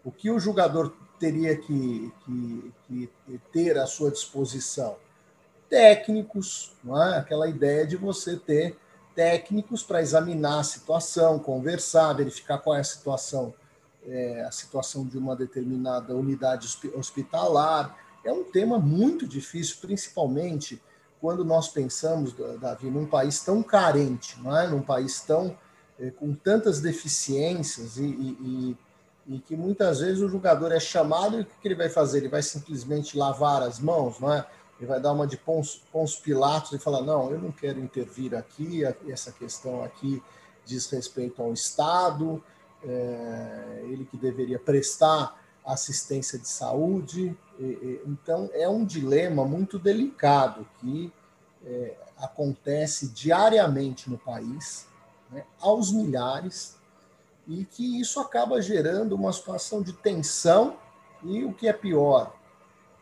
O 0.03 0.11
que 0.11 0.29
o 0.29 0.39
jogador 0.39 0.93
teria 1.19 1.55
que, 1.55 2.11
que, 2.25 2.73
que 2.87 3.41
ter 3.51 3.77
à 3.77 3.85
sua 3.85 4.11
disposição? 4.11 4.97
Técnicos, 5.69 6.73
é? 6.87 7.17
aquela 7.17 7.47
ideia 7.47 7.85
de 7.85 7.95
você 7.95 8.37
ter 8.37 8.77
técnicos 9.13 9.83
para 9.83 10.01
examinar 10.01 10.59
a 10.59 10.63
situação, 10.63 11.37
conversar, 11.37 12.13
verificar 12.13 12.57
qual 12.59 12.75
é 12.75 12.79
a 12.79 12.83
situação 12.83 13.53
é, 14.07 14.43
a 14.43 14.51
situação 14.51 15.05
de 15.05 15.17
uma 15.17 15.35
determinada 15.35 16.15
unidade 16.15 16.67
hospitalar. 16.95 17.97
É 18.23 18.31
um 18.31 18.43
tema 18.43 18.79
muito 18.79 19.27
difícil, 19.27 19.77
principalmente 19.81 20.81
quando 21.19 21.43
nós 21.43 21.67
pensamos, 21.67 22.33
Davi, 22.59 22.89
num 22.89 23.05
país 23.05 23.41
tão 23.43 23.61
carente, 23.61 24.39
não 24.41 24.57
é? 24.57 24.67
num 24.67 24.81
país 24.81 25.19
tão 25.21 25.57
é, 25.99 26.09
com 26.11 26.33
tantas 26.33 26.79
deficiências 26.79 27.97
e, 27.97 28.05
e, 28.05 28.37
e 28.41 28.77
que 29.37 29.55
muitas 29.55 29.99
vezes 29.99 30.21
o 30.21 30.27
jogador 30.27 30.71
é 30.71 30.79
chamado 30.79 31.37
e 31.37 31.41
o 31.41 31.45
que 31.45 31.67
ele 31.67 31.75
vai 31.75 31.89
fazer? 31.89 32.17
Ele 32.17 32.29
vai 32.29 32.41
simplesmente 32.41 33.15
lavar 33.15 33.61
as 33.61 33.79
mãos, 33.79 34.19
não 34.19 34.33
é? 34.33 34.43
Ele 34.79 34.87
vai 34.87 34.99
dar 34.99 35.11
uma 35.11 35.27
de 35.27 35.37
Pons, 35.37 35.83
Pons 35.91 36.15
Pilatos 36.15 36.71
e 36.71 36.79
falar: 36.79 37.01
não, 37.01 37.29
eu 37.29 37.37
não 37.37 37.51
quero 37.51 37.79
intervir 37.79 38.33
aqui, 38.33 38.81
essa 39.07 39.31
questão 39.31 39.83
aqui 39.83 40.23
diz 40.65 40.89
respeito 40.89 41.43
ao 41.43 41.53
Estado, 41.53 42.43
é, 42.83 43.83
ele 43.83 44.05
que 44.05 44.17
deveria 44.17 44.57
prestar 44.57 45.39
assistência 45.65 46.39
de 46.39 46.47
saúde. 46.47 47.37
Então, 48.05 48.49
é 48.53 48.69
um 48.69 48.85
dilema 48.85 49.45
muito 49.45 49.77
delicado 49.77 50.65
que 50.79 51.11
é, 51.65 51.97
acontece 52.17 53.09
diariamente 53.09 54.09
no 54.09 54.17
país, 54.17 54.87
né, 55.29 55.43
aos 55.59 55.91
milhares, 55.91 56.78
e 57.49 57.65
que 57.65 57.99
isso 57.99 58.19
acaba 58.19 58.61
gerando 58.61 59.15
uma 59.15 59.33
situação 59.33 59.81
de 59.81 59.91
tensão 59.91 60.77
e 61.23 61.43
o 61.43 61.51
que 61.51 61.67
é 61.67 61.73
pior, 61.73 62.31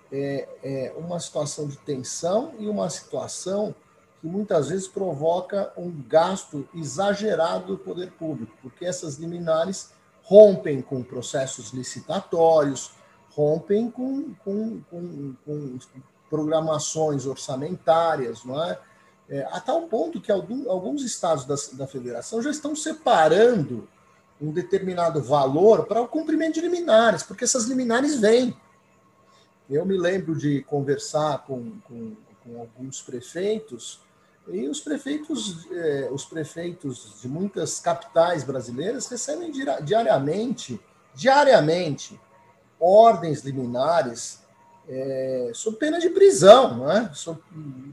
é, 0.09 0.47
é 0.63 0.95
uma 0.97 1.19
situação 1.19 1.67
de 1.67 1.75
tensão 1.77 2.53
e 2.57 2.67
uma 2.69 2.89
situação 2.89 3.75
que 4.21 4.27
muitas 4.27 4.69
vezes 4.69 4.87
provoca 4.87 5.73
um 5.77 5.91
gasto 5.91 6.67
exagerado 6.73 7.67
do 7.67 7.77
poder 7.77 8.11
público, 8.13 8.57
porque 8.61 8.85
essas 8.85 9.17
liminares 9.17 9.91
rompem 10.23 10.81
com 10.81 11.03
processos 11.03 11.71
licitatórios, 11.71 12.91
rompem 13.31 13.91
com, 13.91 14.33
com, 14.45 14.81
com, 14.89 15.35
com 15.45 15.79
programações 16.29 17.25
orçamentárias, 17.25 18.45
não 18.45 18.63
é? 18.63 18.79
é? 19.29 19.43
a 19.51 19.59
tal 19.59 19.83
ponto 19.83 20.21
que 20.21 20.31
alguns 20.31 21.03
estados 21.03 21.45
da, 21.45 21.55
da 21.73 21.85
federação 21.85 22.41
já 22.41 22.49
estão 22.49 22.73
separando 22.75 23.87
um 24.41 24.51
determinado 24.51 25.21
valor 25.21 25.85
para 25.85 26.01
o 26.01 26.07
cumprimento 26.07 26.55
de 26.55 26.61
liminares, 26.61 27.23
porque 27.23 27.43
essas 27.43 27.65
liminares 27.65 28.19
vêm. 28.19 28.55
Eu 29.69 29.85
me 29.85 29.97
lembro 29.97 30.35
de 30.35 30.61
conversar 30.63 31.43
com, 31.45 31.79
com, 31.81 32.15
com 32.43 32.59
alguns 32.59 33.01
prefeitos 33.01 33.99
e 34.47 34.67
os 34.67 34.79
prefeitos, 34.79 35.67
eh, 35.71 36.07
os 36.11 36.23
prefeitos 36.23 37.19
de 37.21 37.27
muitas 37.27 37.79
capitais 37.79 38.45
brasileiras 38.45 39.07
recebem 39.07 39.51
diariamente, 39.83 40.79
diariamente, 41.13 42.17
ordens 42.79 43.41
liminares 43.43 44.39
é, 44.87 45.51
sob 45.53 45.77
pena 45.77 45.99
de 45.99 46.09
prisão, 46.09 46.77
não 46.77 46.91
é? 46.91 47.11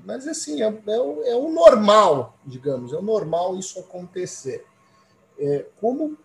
mas 0.04 0.28
assim, 0.28 0.62
é, 0.62 0.66
é, 0.66 1.00
o, 1.00 1.22
é, 1.24 1.34
o, 1.34 1.50
normal, 1.50 2.38
digamos, 2.46 2.92
é 2.92 2.96
o 2.96 3.02
normal 3.02 3.58
isso 3.58 3.80
acontecer. 3.80 4.64
É, 5.36 5.66
como 5.80 6.16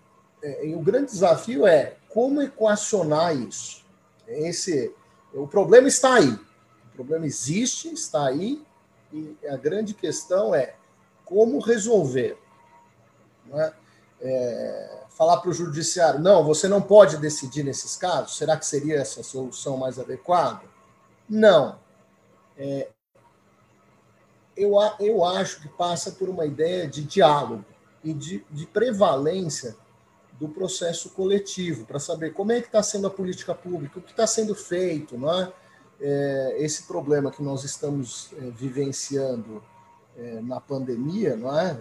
é, 0.42 0.74
o 0.76 0.80
grande 0.80 1.12
desafio 1.12 1.68
é 1.68 1.98
como 2.10 2.42
equacionar 2.42 3.36
isso. 3.36 3.86
Esse, 4.28 4.94
o 5.34 5.48
problema 5.48 5.88
está 5.88 6.16
aí. 6.16 6.32
O 6.32 6.96
problema 6.96 7.26
existe, 7.26 7.92
está 7.94 8.28
aí, 8.28 8.62
e 9.12 9.36
a 9.48 9.56
grande 9.56 9.94
questão 9.94 10.54
é 10.54 10.76
como 11.26 11.60
resolver. 11.60 12.38
É? 13.54 13.74
É, 14.22 15.04
falar 15.10 15.38
para 15.38 15.50
o 15.50 15.54
judiciário, 15.54 16.20
não, 16.20 16.44
você 16.44 16.68
não 16.68 16.82
pode 16.82 17.18
decidir 17.18 17.64
nesses 17.64 17.96
casos, 17.96 18.38
será 18.38 18.58
que 18.58 18.66
seria 18.66 18.98
essa 18.98 19.24
solução 19.24 19.78
mais 19.78 19.98
adequada? 19.98 20.62
Não. 21.28 21.80
É, 22.58 22.90
eu, 24.56 24.74
eu 25.00 25.24
acho 25.24 25.62
que 25.62 25.70
passa 25.70 26.12
por 26.12 26.28
uma 26.28 26.46
ideia 26.46 26.86
de 26.88 27.04
diálogo 27.04 27.64
e 28.04 28.14
de, 28.14 28.46
de 28.52 28.66
prevalência 28.66 29.76
do 30.40 30.48
processo 30.48 31.10
coletivo, 31.10 31.86
para 31.86 32.00
saber 32.00 32.34
como 32.34 32.52
é 32.52 32.62
que 32.62 32.68
está 32.68 32.82
sendo 32.82 33.08
a 33.08 33.10
política 33.10 33.54
pública, 33.54 34.00
o 34.00 34.02
que 34.02 34.12
está 34.12 34.26
sendo 34.26 34.56
feito, 34.56 35.18
não 35.18 35.32
é? 35.34 35.52
é, 36.02 36.56
esse 36.60 36.84
problema 36.84 37.32
que 37.32 37.44
nós 37.44 37.64
estamos 37.64 38.30
é, 38.38 38.50
vivenciando 38.50 39.62
é, 40.18 40.42
na 40.42 40.60
pandemia, 40.60 41.36
não 41.36 41.58
é? 41.58 41.78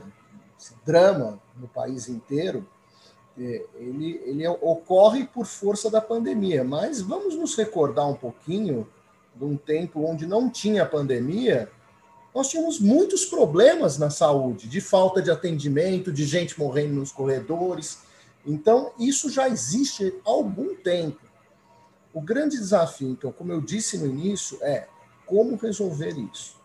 Esse 0.59 0.75
drama 0.85 1.41
no 1.57 1.69
país 1.69 2.09
inteiro, 2.09 2.67
é, 3.39 3.65
ele, 3.77 4.21
ele 4.25 4.47
ocorre 4.49 5.27
por 5.27 5.47
força 5.47 5.89
da 5.89 6.01
pandemia. 6.01 6.65
Mas 6.65 7.01
vamos 7.01 7.37
nos 7.37 7.55
recordar 7.55 8.09
um 8.09 8.15
pouquinho 8.15 8.89
de 9.35 9.45
um 9.45 9.57
tempo 9.57 10.05
onde 10.05 10.27
não 10.27 10.51
tinha 10.51 10.85
pandemia, 10.85 11.71
nós 12.35 12.49
tínhamos 12.49 12.79
muitos 12.79 13.25
problemas 13.25 13.99
na 13.99 14.11
saúde, 14.11 14.69
de 14.69 14.81
falta 14.81 15.23
de 15.23 15.31
atendimento, 15.31 16.13
de 16.13 16.25
gente 16.25 16.59
morrendo 16.59 16.95
nos 16.95 17.13
corredores. 17.13 18.01
Então, 18.49 18.93
isso 18.99 19.29
já 19.29 19.47
existe 19.47 20.19
há 20.25 20.31
algum 20.31 20.75
tempo. 20.75 21.21
O 22.15 22.21
grande 22.23 22.57
desafio, 22.57 23.11
então, 23.11 23.31
como 23.31 23.53
eu 23.53 23.61
disse 23.61 23.99
no 23.99 24.07
início, 24.07 24.59
é 24.63 24.89
como 25.27 25.55
resolver 25.57 26.19
isso. 26.19 26.57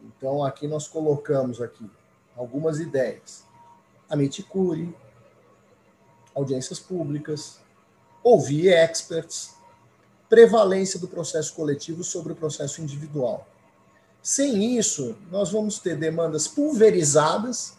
Então, 0.00 0.44
aqui 0.44 0.68
nós 0.68 0.86
colocamos 0.86 1.60
aqui 1.60 1.90
algumas 2.36 2.78
ideias. 2.78 3.44
A 4.08 4.14
Miticure, 4.14 4.94
audiências 6.32 6.78
públicas, 6.78 7.58
ouvir 8.22 8.68
experts, 8.68 9.56
prevalência 10.28 11.00
do 11.00 11.08
processo 11.08 11.52
coletivo 11.54 12.04
sobre 12.04 12.32
o 12.32 12.36
processo 12.36 12.80
individual. 12.80 13.48
Sem 14.22 14.78
isso, 14.78 15.16
nós 15.32 15.50
vamos 15.50 15.80
ter 15.80 15.96
demandas 15.96 16.46
pulverizadas 16.46 17.74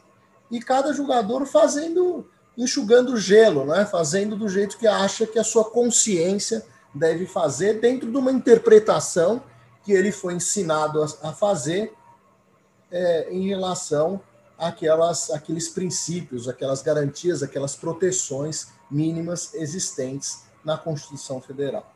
e 0.52 0.60
cada 0.60 0.92
jogador 0.92 1.46
fazendo, 1.46 2.30
enxugando 2.58 3.18
gelo, 3.18 3.66
né? 3.66 3.86
fazendo 3.86 4.36
do 4.36 4.48
jeito 4.48 4.78
que 4.78 4.88
acha 4.88 5.28
que 5.28 5.38
a 5.38 5.44
sua 5.44 5.66
consciência 5.66 6.66
deve 6.94 7.26
fazer 7.26 7.80
dentro 7.80 8.10
de 8.10 8.18
uma 8.18 8.32
interpretação 8.32 9.44
que 9.84 9.92
ele 9.92 10.12
foi 10.12 10.34
ensinado 10.34 11.04
a, 11.22 11.34
fazer 11.34 11.94
é, 12.90 13.32
em 13.32 13.48
relação 13.48 14.22
àquelas, 14.58 15.30
àqueles 15.30 15.70
princípios, 15.70 16.48
aquelas 16.48 16.82
garantias, 16.82 17.44
aquelas 17.44 17.76
proteções 17.76 18.70
mínimas 18.90 19.54
existentes 19.54 20.46
na 20.64 20.78
Constituição 20.78 21.42
Federal. 21.42 21.94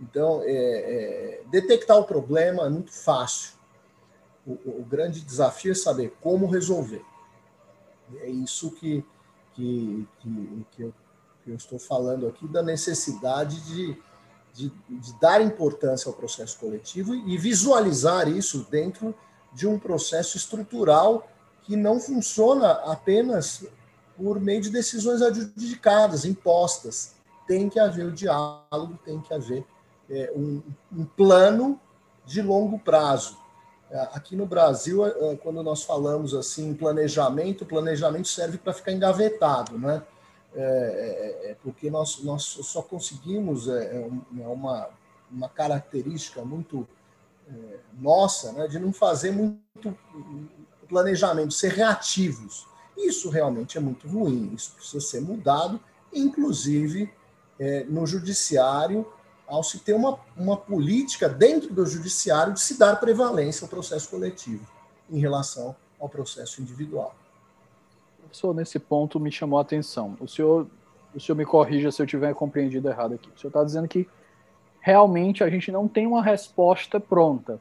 Então, 0.00 0.42
é, 0.44 0.50
é, 0.50 1.42
detectar 1.50 1.98
o 1.98 2.04
problema 2.04 2.66
é 2.66 2.70
muito 2.70 2.92
fácil. 2.92 3.54
O, 4.46 4.52
o, 4.52 4.86
grande 4.88 5.20
desafio 5.20 5.72
é 5.72 5.74
saber 5.74 6.14
como 6.20 6.46
resolver. 6.46 7.04
É 8.20 8.28
isso 8.28 8.70
que, 8.70 9.04
que, 9.56 10.06
que, 10.20 10.66
que, 10.70 10.82
eu, 10.82 10.94
que 11.42 11.50
eu 11.50 11.56
estou 11.56 11.78
falando 11.78 12.28
aqui, 12.28 12.46
da 12.46 12.62
necessidade 12.62 13.60
de, 13.62 13.96
de, 14.52 14.72
de 14.88 15.20
dar 15.20 15.40
importância 15.40 16.08
ao 16.08 16.14
processo 16.14 16.58
coletivo 16.58 17.14
e 17.14 17.38
visualizar 17.38 18.28
isso 18.28 18.66
dentro 18.70 19.14
de 19.54 19.66
um 19.66 19.78
processo 19.78 20.36
estrutural 20.36 21.26
que 21.62 21.74
não 21.74 21.98
funciona 21.98 22.72
apenas 22.84 23.66
por 24.16 24.38
meio 24.38 24.60
de 24.60 24.70
decisões 24.70 25.22
adjudicadas, 25.22 26.24
impostas. 26.24 27.14
Tem 27.46 27.68
que 27.68 27.80
haver 27.80 28.06
o 28.06 28.12
diálogo, 28.12 28.98
tem 29.04 29.20
que 29.20 29.32
haver 29.32 29.64
é, 30.10 30.32
um, 30.36 30.62
um, 30.92 31.04
plano 31.04 31.80
de 32.24 32.42
longo 32.42 32.78
prazo. 32.78 33.38
É, 33.90 34.00
aqui 34.12 34.34
no 34.34 34.46
Brasil, 34.46 35.06
é, 35.06 35.36
quando 35.36 35.62
nós 35.62 35.84
falamos 35.84 36.34
assim 36.34 36.74
planejamento, 36.74 37.64
planejamento 37.64 38.28
serve 38.28 38.58
para 38.58 38.72
ficar 38.72 38.92
engavetado, 38.92 39.78
né? 39.78 40.02
É, 40.58 40.60
é, 41.44 41.50
é, 41.50 41.56
porque 41.62 41.90
nós, 41.90 42.22
nós 42.24 42.42
só 42.42 42.80
conseguimos, 42.80 43.68
é, 43.68 43.98
é, 43.98 44.10
é 44.40 44.48
uma, 44.48 44.88
uma 45.30 45.50
característica 45.50 46.42
muito 46.42 46.88
é, 47.46 47.78
nossa, 48.00 48.52
né, 48.52 48.66
de 48.66 48.78
não 48.78 48.90
fazer 48.90 49.32
muito 49.32 49.94
planejamento, 50.88 51.52
ser 51.52 51.72
reativos. 51.72 52.66
Isso 52.96 53.28
realmente 53.28 53.76
é 53.76 53.80
muito 53.82 54.08
ruim, 54.08 54.54
isso 54.54 54.72
precisa 54.72 55.00
ser 55.00 55.20
mudado, 55.20 55.78
inclusive 56.10 57.12
no 57.88 58.06
judiciário, 58.06 59.06
ao 59.46 59.62
se 59.62 59.80
ter 59.80 59.94
uma, 59.94 60.18
uma 60.36 60.56
política 60.56 61.28
dentro 61.28 61.72
do 61.72 61.86
judiciário 61.86 62.52
de 62.54 62.60
se 62.60 62.78
dar 62.78 62.96
prevalência 62.96 63.64
ao 63.64 63.68
processo 63.68 64.10
coletivo 64.10 64.66
em 65.10 65.18
relação 65.18 65.76
ao 66.00 66.08
processo 66.08 66.60
individual 66.60 67.14
professor, 68.36 68.54
nesse 68.54 68.78
ponto 68.78 69.18
me 69.18 69.32
chamou 69.32 69.58
a 69.58 69.62
atenção. 69.62 70.16
O 70.20 70.28
senhor, 70.28 70.66
o 71.14 71.20
senhor 71.20 71.36
me 71.36 71.46
corrija 71.46 71.90
se 71.90 72.02
eu 72.02 72.06
tiver 72.06 72.34
compreendido 72.34 72.88
errado 72.88 73.14
aqui. 73.14 73.28
O 73.34 73.38
senhor 73.38 73.48
está 73.48 73.64
dizendo 73.64 73.88
que 73.88 74.06
realmente 74.80 75.42
a 75.42 75.48
gente 75.48 75.72
não 75.72 75.88
tem 75.88 76.06
uma 76.06 76.22
resposta 76.22 77.00
pronta, 77.00 77.58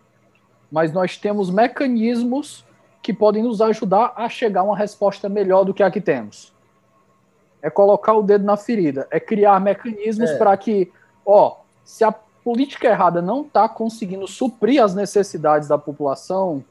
mas 0.72 0.92
nós 0.92 1.18
temos 1.18 1.50
mecanismos 1.50 2.66
que 3.02 3.14
podem 3.14 3.44
nos 3.44 3.62
ajudar 3.62 4.14
a 4.16 4.28
chegar 4.28 4.62
a 4.62 4.64
uma 4.64 4.78
resposta 4.78 5.30
melhor 5.30 5.64
do 5.64 5.74
que 5.74 5.84
a 5.84 5.90
que 5.90 6.02
temos. 6.02 6.54
É 7.62 7.70
colocar 7.70 8.14
o 8.14 8.22
dedo 8.22 8.44
na 8.44 8.58
ferida, 8.58 9.08
é 9.10 9.20
criar 9.20 9.60
mecanismos 9.62 10.30
é. 10.32 10.38
para 10.38 10.56
que, 10.58 10.92
ó, 11.26 11.58
se 11.86 12.04
a 12.04 12.12
política 12.12 12.88
errada 12.88 13.22
não 13.22 13.42
está 13.42 13.70
conseguindo 13.70 14.28
suprir 14.28 14.84
as 14.84 14.94
necessidades 14.94 15.68
da 15.68 15.78
população, 15.78 16.64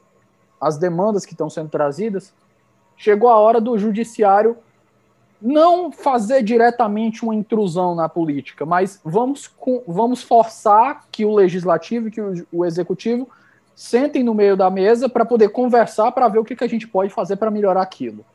as 0.61 0.77
demandas 0.77 1.25
que 1.25 1.33
estão 1.33 1.49
sendo 1.49 1.69
trazidas, 1.69 2.33
chegou 2.95 3.29
a 3.29 3.37
hora 3.37 3.59
do 3.59 3.77
judiciário 3.77 4.57
não 5.41 5.91
fazer 5.91 6.43
diretamente 6.43 7.23
uma 7.23 7.35
intrusão 7.35 7.93
na 7.93 8.07
política, 8.07 8.65
mas 8.65 8.99
vamos, 9.03 9.51
vamos 9.87 10.23
forçar 10.23 11.05
que 11.11 11.25
o 11.25 11.33
legislativo 11.33 12.07
e 12.07 12.11
que 12.11 12.21
o, 12.21 12.47
o 12.51 12.65
executivo 12.65 13.27
sentem 13.75 14.23
no 14.23 14.33
meio 14.33 14.55
da 14.55 14.69
mesa 14.69 15.09
para 15.09 15.25
poder 15.25 15.49
conversar 15.49 16.11
para 16.13 16.27
ver 16.29 16.39
o 16.39 16.45
que, 16.45 16.55
que 16.55 16.63
a 16.63 16.69
gente 16.69 16.87
pode 16.87 17.11
fazer 17.11 17.35
para 17.35 17.51
melhorar 17.51 17.81
aquilo. 17.81 18.25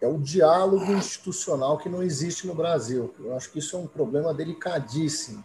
É 0.00 0.06
o 0.06 0.18
diálogo 0.18 0.92
institucional 0.92 1.78
que 1.78 1.88
não 1.88 2.02
existe 2.02 2.46
no 2.46 2.54
Brasil. 2.54 3.14
Eu 3.18 3.36
acho 3.36 3.50
que 3.50 3.58
isso 3.58 3.76
é 3.76 3.78
um 3.78 3.86
problema 3.86 4.34
delicadíssimo. 4.34 5.44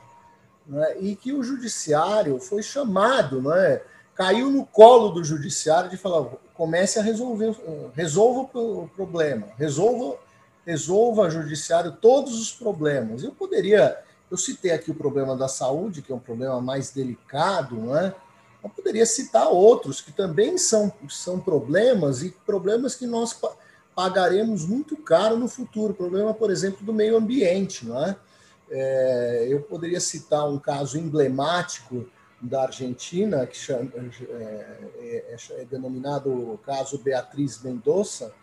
Né? 0.68 1.00
E 1.00 1.16
que 1.16 1.32
o 1.34 1.42
judiciário 1.42 2.40
foi 2.40 2.62
chamado, 2.62 3.42
não 3.42 3.54
é? 3.54 3.82
caiu 4.22 4.52
no 4.52 4.66
colo 4.66 5.10
do 5.10 5.24
judiciário 5.24 5.90
de 5.90 5.98
falar: 5.98 6.30
comece 6.54 7.00
a 7.00 7.02
resolver, 7.02 7.56
resolva 7.94 8.50
o 8.54 8.88
problema, 8.96 9.48
resolva, 9.58 10.18
resolva 10.66 11.30
judiciário 11.30 11.94
todos 11.94 12.40
os 12.40 12.52
problemas. 12.52 13.24
Eu 13.24 13.32
poderia, 13.32 13.98
eu 14.30 14.38
citei 14.38 14.72
aqui 14.72 14.92
o 14.92 14.96
problema 14.96 15.36
da 15.36 15.48
saúde, 15.48 16.02
que 16.02 16.12
é 16.12 16.16
um 16.16 16.20
problema 16.20 16.62
mais 16.62 16.92
delicado, 16.92 17.76
não 17.76 17.98
é? 17.98 18.14
Eu 18.64 18.70
poderia 18.70 19.08
citar 19.08 19.48
outros 19.48 20.02
que 20.02 20.12
também 20.12 20.56
são, 20.56 20.94
são 21.10 21.40
problemas 21.40 22.22
e 22.22 22.30
problemas 22.46 22.94
que 22.94 23.08
nós 23.08 23.36
pagaremos 23.96 24.66
muito 24.66 24.96
caro 24.98 25.38
no 25.38 25.48
futuro. 25.48 25.94
Problema, 25.94 26.34
por 26.34 26.50
exemplo, 26.50 26.86
do 26.86 26.94
meio 26.94 27.18
ambiente, 27.18 27.86
não 27.86 28.04
é? 28.04 28.16
é 28.70 29.48
eu 29.50 29.62
poderia 29.62 30.00
citar 30.00 30.50
um 30.50 30.58
caso 30.58 30.98
emblemático 30.98 32.08
da 32.42 32.64
Argentina, 32.64 33.46
que 33.46 33.56
chama, 33.56 33.92
é, 34.30 34.66
é, 35.00 35.36
é, 35.52 35.66
denominado 35.66 36.32
o 36.32 36.58
caso 36.58 36.98
Beatriz 36.98 37.62
Mendonça, 37.62 38.34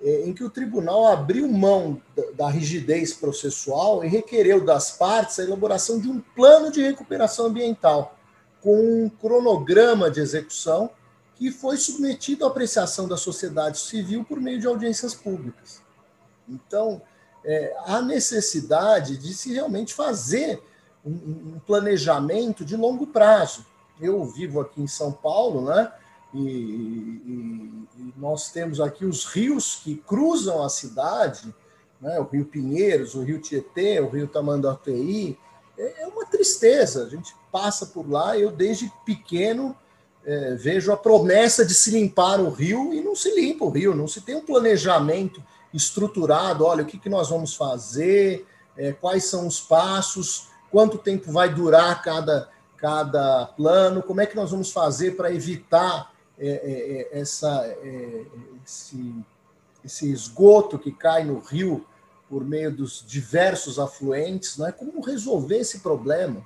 é, 0.00 0.28
em 0.28 0.32
que 0.32 0.44
o 0.44 0.50
tribunal 0.50 1.06
abriu 1.06 1.48
mão 1.48 2.00
da, 2.14 2.22
da 2.36 2.48
rigidez 2.48 3.12
processual 3.12 4.04
e 4.04 4.08
requereu 4.08 4.64
das 4.64 4.92
partes 4.92 5.38
a 5.38 5.42
elaboração 5.42 5.98
de 5.98 6.08
um 6.08 6.20
plano 6.20 6.70
de 6.70 6.80
recuperação 6.80 7.46
ambiental, 7.46 8.16
com 8.60 9.04
um 9.04 9.08
cronograma 9.08 10.10
de 10.10 10.20
execução 10.20 10.90
que 11.36 11.50
foi 11.50 11.76
submetido 11.76 12.44
à 12.44 12.48
apreciação 12.48 13.08
da 13.08 13.16
sociedade 13.16 13.78
civil 13.78 14.24
por 14.24 14.40
meio 14.40 14.60
de 14.60 14.66
audiências 14.66 15.14
públicas. 15.14 15.82
Então, 16.48 17.02
é, 17.44 17.76
há 17.86 18.00
necessidade 18.00 19.16
de 19.16 19.34
se 19.34 19.52
realmente 19.52 19.92
fazer 19.92 20.62
um, 21.04 21.10
um 21.10 21.60
planejamento 21.66 22.64
de 22.64 22.76
longo 22.76 23.06
prazo. 23.06 23.66
Eu 24.00 24.24
vivo 24.24 24.60
aqui 24.60 24.80
em 24.80 24.86
São 24.86 25.12
Paulo, 25.12 25.66
né? 25.66 25.92
E, 26.32 26.40
e, 26.40 27.88
e, 27.96 28.14
nós 28.16 28.50
temos 28.50 28.80
aqui 28.80 29.04
os 29.04 29.24
rios 29.24 29.76
que 29.76 29.94
cruzam 29.96 30.64
a 30.64 30.68
cidade, 30.68 31.54
né? 32.00 32.18
o 32.18 32.24
Rio 32.24 32.44
Pinheiros, 32.44 33.14
o 33.14 33.22
Rio 33.22 33.40
Tietê, 33.40 34.00
o 34.00 34.08
Rio 34.08 34.26
Tamanduateí. 34.26 35.38
É, 35.78 36.02
é 36.02 36.06
uma 36.08 36.26
tristeza, 36.26 37.04
a 37.04 37.08
gente 37.08 37.36
passa 37.52 37.86
por 37.86 38.10
lá. 38.10 38.36
Eu, 38.36 38.50
desde 38.50 38.92
pequeno, 39.04 39.76
é, 40.26 40.54
vejo 40.54 40.92
a 40.92 40.96
promessa 40.96 41.64
de 41.64 41.74
se 41.74 41.90
limpar 41.90 42.40
o 42.40 42.50
rio 42.50 42.94
e 42.94 43.00
não 43.00 43.14
se 43.14 43.34
limpa 43.34 43.64
o 43.64 43.70
rio, 43.70 43.94
não 43.94 44.08
se 44.08 44.20
tem 44.20 44.36
um 44.36 44.44
planejamento 44.44 45.42
estruturado. 45.72 46.64
Olha, 46.64 46.82
o 46.82 46.86
que, 46.86 46.98
que 46.98 47.08
nós 47.08 47.28
vamos 47.28 47.54
fazer, 47.54 48.46
é, 48.76 48.92
quais 48.92 49.24
são 49.24 49.46
os 49.46 49.60
passos 49.60 50.48
quanto 50.74 50.98
tempo 50.98 51.30
vai 51.30 51.54
durar 51.54 52.02
cada, 52.02 52.48
cada 52.76 53.46
plano, 53.46 54.02
como 54.02 54.20
é 54.20 54.26
que 54.26 54.34
nós 54.34 54.50
vamos 54.50 54.72
fazer 54.72 55.16
para 55.16 55.32
evitar 55.32 56.12
é, 56.36 56.48
é, 56.48 57.16
é, 57.16 57.20
essa, 57.20 57.64
é, 57.64 58.24
esse, 58.66 59.14
esse 59.84 60.10
esgoto 60.10 60.76
que 60.76 60.90
cai 60.90 61.22
no 61.22 61.38
rio 61.38 61.86
por 62.28 62.44
meio 62.44 62.74
dos 62.74 63.04
diversos 63.06 63.78
afluentes, 63.78 64.58
né? 64.58 64.72
como 64.72 65.00
resolver 65.00 65.58
esse 65.58 65.78
problema. 65.78 66.44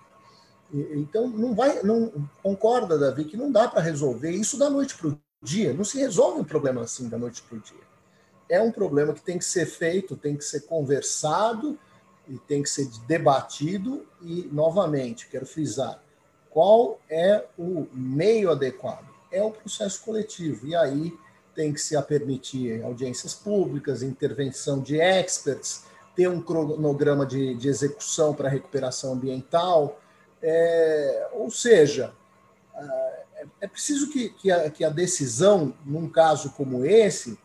Então, 0.73 1.29
não 1.29 1.55
vai, 1.55 1.83
não 1.83 2.13
concorda, 2.43 2.99
Davi, 2.99 3.25
que 3.25 3.37
não 3.37 3.51
dá 3.51 3.69
para 3.69 3.81
resolver 3.81 4.31
isso 4.31 4.59
da 4.59 4.69
noite 4.69 4.97
para 4.97 5.09
o 5.09 5.19
dia. 5.43 5.73
Não 5.73 5.85
se 5.85 5.99
resolve 5.99 6.41
um 6.41 6.45
problema 6.45 6.83
assim 6.83 7.09
da 7.09 7.19
noite 7.19 7.43
para 7.43 7.57
o 7.57 7.61
dia. 7.61 7.89
É 8.49 8.61
um 8.61 8.73
problema 8.73 9.13
que 9.15 9.23
tem 9.23 9.39
que 9.39 9.45
ser 9.45 9.67
feito, 9.67 10.17
tem 10.17 10.37
que 10.37 10.45
ser 10.45 10.63
conversado, 10.63 11.79
e 12.29 12.39
tem 12.39 12.63
que 12.63 12.69
ser 12.69 12.89
debatido 13.07 14.07
e, 14.21 14.49
novamente, 14.53 15.29
quero 15.29 15.47
frisar, 15.47 16.03
qual 16.51 17.01
é 17.09 17.45
o 17.59 17.87
meio 17.93 18.51
adequado? 18.51 19.07
É 19.31 19.43
o 19.43 19.51
processo 19.51 20.03
coletivo. 20.05 20.67
E 20.67 20.77
aí 20.77 21.17
tem 21.55 21.73
que 21.73 21.81
se 21.81 22.01
permitir 22.03 22.83
audiências 22.85 23.35
públicas, 23.35 24.03
intervenção 24.03 24.81
de 24.81 25.01
experts, 25.01 25.85
ter 26.15 26.29
um 26.29 26.41
cronograma 26.41 27.25
de, 27.25 27.55
de 27.55 27.69
execução 27.69 28.35
para 28.35 28.49
recuperação 28.49 29.15
ambiental. 29.15 30.01
É, 30.43 31.29
ou 31.33 31.51
seja, 31.51 32.13
é, 32.75 33.47
é 33.63 33.69
preciso 33.69 34.11
que, 34.11 34.31
que, 34.31 34.51
a, 34.51 34.71
que 34.71 34.85
a 34.85 34.89
decisão, 34.89 35.75
num 35.85 36.09
caso 36.09 36.51
como 36.51 36.85
esse, 36.85 37.39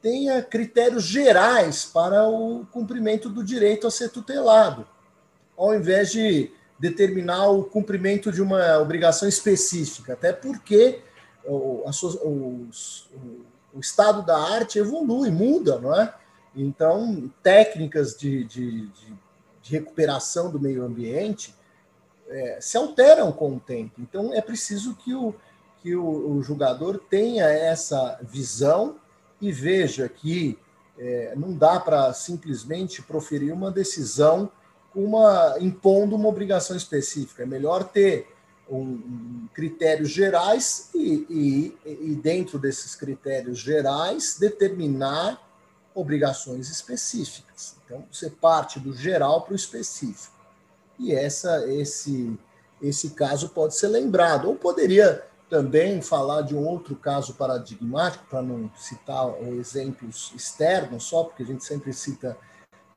tenha 0.00 0.42
critérios 0.42 1.04
gerais 1.04 1.84
para 1.84 2.28
o 2.28 2.66
cumprimento 2.70 3.28
do 3.28 3.42
direito 3.42 3.86
a 3.86 3.90
ser 3.90 4.10
tutelado, 4.10 4.86
ao 5.56 5.74
invés 5.74 6.12
de 6.12 6.52
determinar 6.78 7.48
o 7.48 7.64
cumprimento 7.64 8.30
de 8.30 8.40
uma 8.40 8.78
obrigação 8.78 9.28
específica, 9.28 10.12
até 10.12 10.32
porque 10.32 11.00
o, 11.44 11.84
o, 12.22 12.68
o 13.74 13.80
estado 13.80 14.24
da 14.24 14.38
arte 14.38 14.78
evolui, 14.78 15.30
muda, 15.30 15.78
não 15.78 16.00
é? 16.00 16.14
Então, 16.54 17.30
técnicas 17.42 18.16
de, 18.16 18.44
de, 18.44 18.86
de 18.88 19.70
recuperação 19.70 20.50
do 20.50 20.60
meio 20.60 20.84
ambiente 20.84 21.54
é, 22.28 22.58
se 22.60 22.76
alteram 22.76 23.32
com 23.32 23.56
o 23.56 23.60
tempo. 23.60 24.00
Então, 24.00 24.32
é 24.32 24.40
preciso 24.40 24.94
que 24.94 25.14
o, 25.14 25.34
que 25.82 25.94
o, 25.96 26.32
o 26.32 26.42
julgador 26.42 26.98
tenha 27.10 27.44
essa 27.44 28.18
visão 28.22 28.96
e 29.40 29.52
veja 29.52 30.08
que 30.08 30.58
é, 30.98 31.34
não 31.36 31.52
dá 31.52 31.78
para 31.78 32.12
simplesmente 32.12 33.02
proferir 33.02 33.52
uma 33.52 33.70
decisão 33.70 34.50
uma, 34.94 35.56
impondo 35.60 36.16
uma 36.16 36.28
obrigação 36.28 36.76
específica. 36.76 37.42
É 37.42 37.46
melhor 37.46 37.84
ter 37.84 38.34
um, 38.68 38.80
um 38.80 39.48
critérios 39.54 40.10
gerais 40.10 40.90
e, 40.94 41.26
e, 41.30 41.78
e, 41.84 42.14
dentro 42.14 42.58
desses 42.58 42.94
critérios 42.94 43.58
gerais, 43.58 44.36
determinar 44.38 45.40
obrigações 45.94 46.68
específicas. 46.68 47.76
Então, 47.84 48.04
você 48.10 48.28
parte 48.28 48.78
do 48.78 48.92
geral 48.92 49.42
para 49.42 49.52
o 49.52 49.56
específico. 49.56 50.37
E 50.98 51.14
essa, 51.14 51.66
esse, 51.72 52.38
esse 52.82 53.10
caso 53.10 53.50
pode 53.50 53.76
ser 53.76 53.88
lembrado. 53.88 54.48
Ou 54.48 54.56
poderia 54.56 55.24
também 55.48 56.02
falar 56.02 56.42
de 56.42 56.54
um 56.54 56.66
outro 56.66 56.94
caso 56.96 57.34
paradigmático, 57.34 58.26
para 58.28 58.42
não 58.42 58.70
citar 58.76 59.26
exemplos 59.42 60.32
externos 60.34 61.04
só, 61.04 61.24
porque 61.24 61.42
a 61.42 61.46
gente 61.46 61.64
sempre 61.64 61.92
cita 61.92 62.36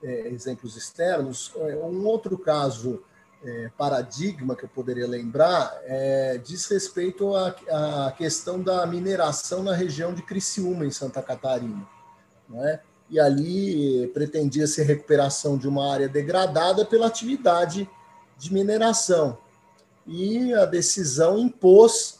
é, 0.04 0.28
exemplos 0.30 0.76
externos. 0.76 1.54
É, 1.56 1.76
um 1.78 2.06
outro 2.06 2.38
caso 2.38 3.04
é, 3.44 3.72
paradigma 3.78 4.56
que 4.56 4.66
eu 4.66 4.70
poderia 4.70 5.08
lembrar 5.08 5.80
é, 5.84 6.38
diz 6.38 6.66
respeito 6.68 7.36
à, 7.36 7.56
à, 8.08 8.12
questão 8.12 8.62
da 8.62 8.86
mineração 8.86 9.64
na 9.64 9.74
região 9.74 10.14
de 10.14 10.22
Criciúma, 10.22 10.86
em 10.86 10.92
Santa 10.92 11.22
Catarina. 11.22 11.88
Né? 12.48 12.80
E 13.12 13.20
ali 13.20 14.08
pretendia-se 14.14 14.82
recuperação 14.82 15.58
de 15.58 15.68
uma 15.68 15.92
área 15.92 16.08
degradada 16.08 16.86
pela 16.86 17.08
atividade 17.08 17.88
de 18.38 18.54
mineração. 18.54 19.38
E 20.08 20.54
a 20.54 20.66
decisão 20.66 21.38
impôs 21.38 22.20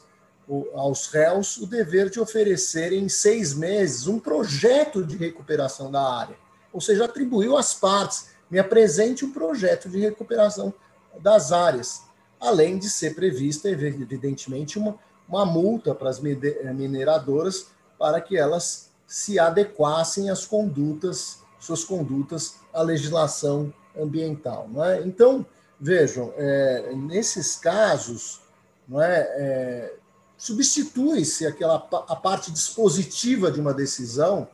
aos 0.74 1.06
réus 1.08 1.56
o 1.56 1.66
dever 1.66 2.10
de 2.10 2.20
oferecer 2.20 2.92
em 2.92 3.08
seis 3.08 3.54
meses 3.54 4.06
um 4.06 4.20
projeto 4.20 5.02
de 5.02 5.16
recuperação 5.16 5.90
da 5.90 6.02
área. 6.02 6.36
Ou 6.72 6.80
seja, 6.80 7.06
atribuiu 7.06 7.56
às 7.56 7.72
partes, 7.72 8.28
me 8.50 8.58
apresente 8.58 9.24
um 9.24 9.32
projeto 9.32 9.88
de 9.88 9.98
recuperação 9.98 10.74
das 11.20 11.52
áreas, 11.52 12.02
além 12.38 12.78
de 12.78 12.90
ser 12.90 13.14
prevista, 13.14 13.68
evidentemente, 13.68 14.78
uma, 14.78 14.98
uma 15.26 15.46
multa 15.46 15.94
para 15.94 16.10
as 16.10 16.20
mineradoras 16.20 17.68
para 17.98 18.20
que 18.20 18.36
elas 18.36 18.91
se 19.12 19.38
adequassem 19.38 20.30
às 20.30 20.46
condutas, 20.46 21.40
suas 21.60 21.84
condutas 21.84 22.54
à 22.72 22.80
legislação 22.80 23.70
ambiental. 23.94 24.66
Não 24.72 24.82
é? 24.82 25.02
Então, 25.02 25.44
vejam, 25.78 26.32
é, 26.34 26.94
nesses 26.94 27.56
casos, 27.56 28.40
não 28.88 29.02
é, 29.02 29.20
é 29.20 29.94
substitui-se 30.38 31.46
aquela 31.46 31.76
a 32.08 32.16
parte 32.16 32.50
dispositiva 32.50 33.52
de 33.52 33.60
uma 33.60 33.74
decisão, 33.74 34.48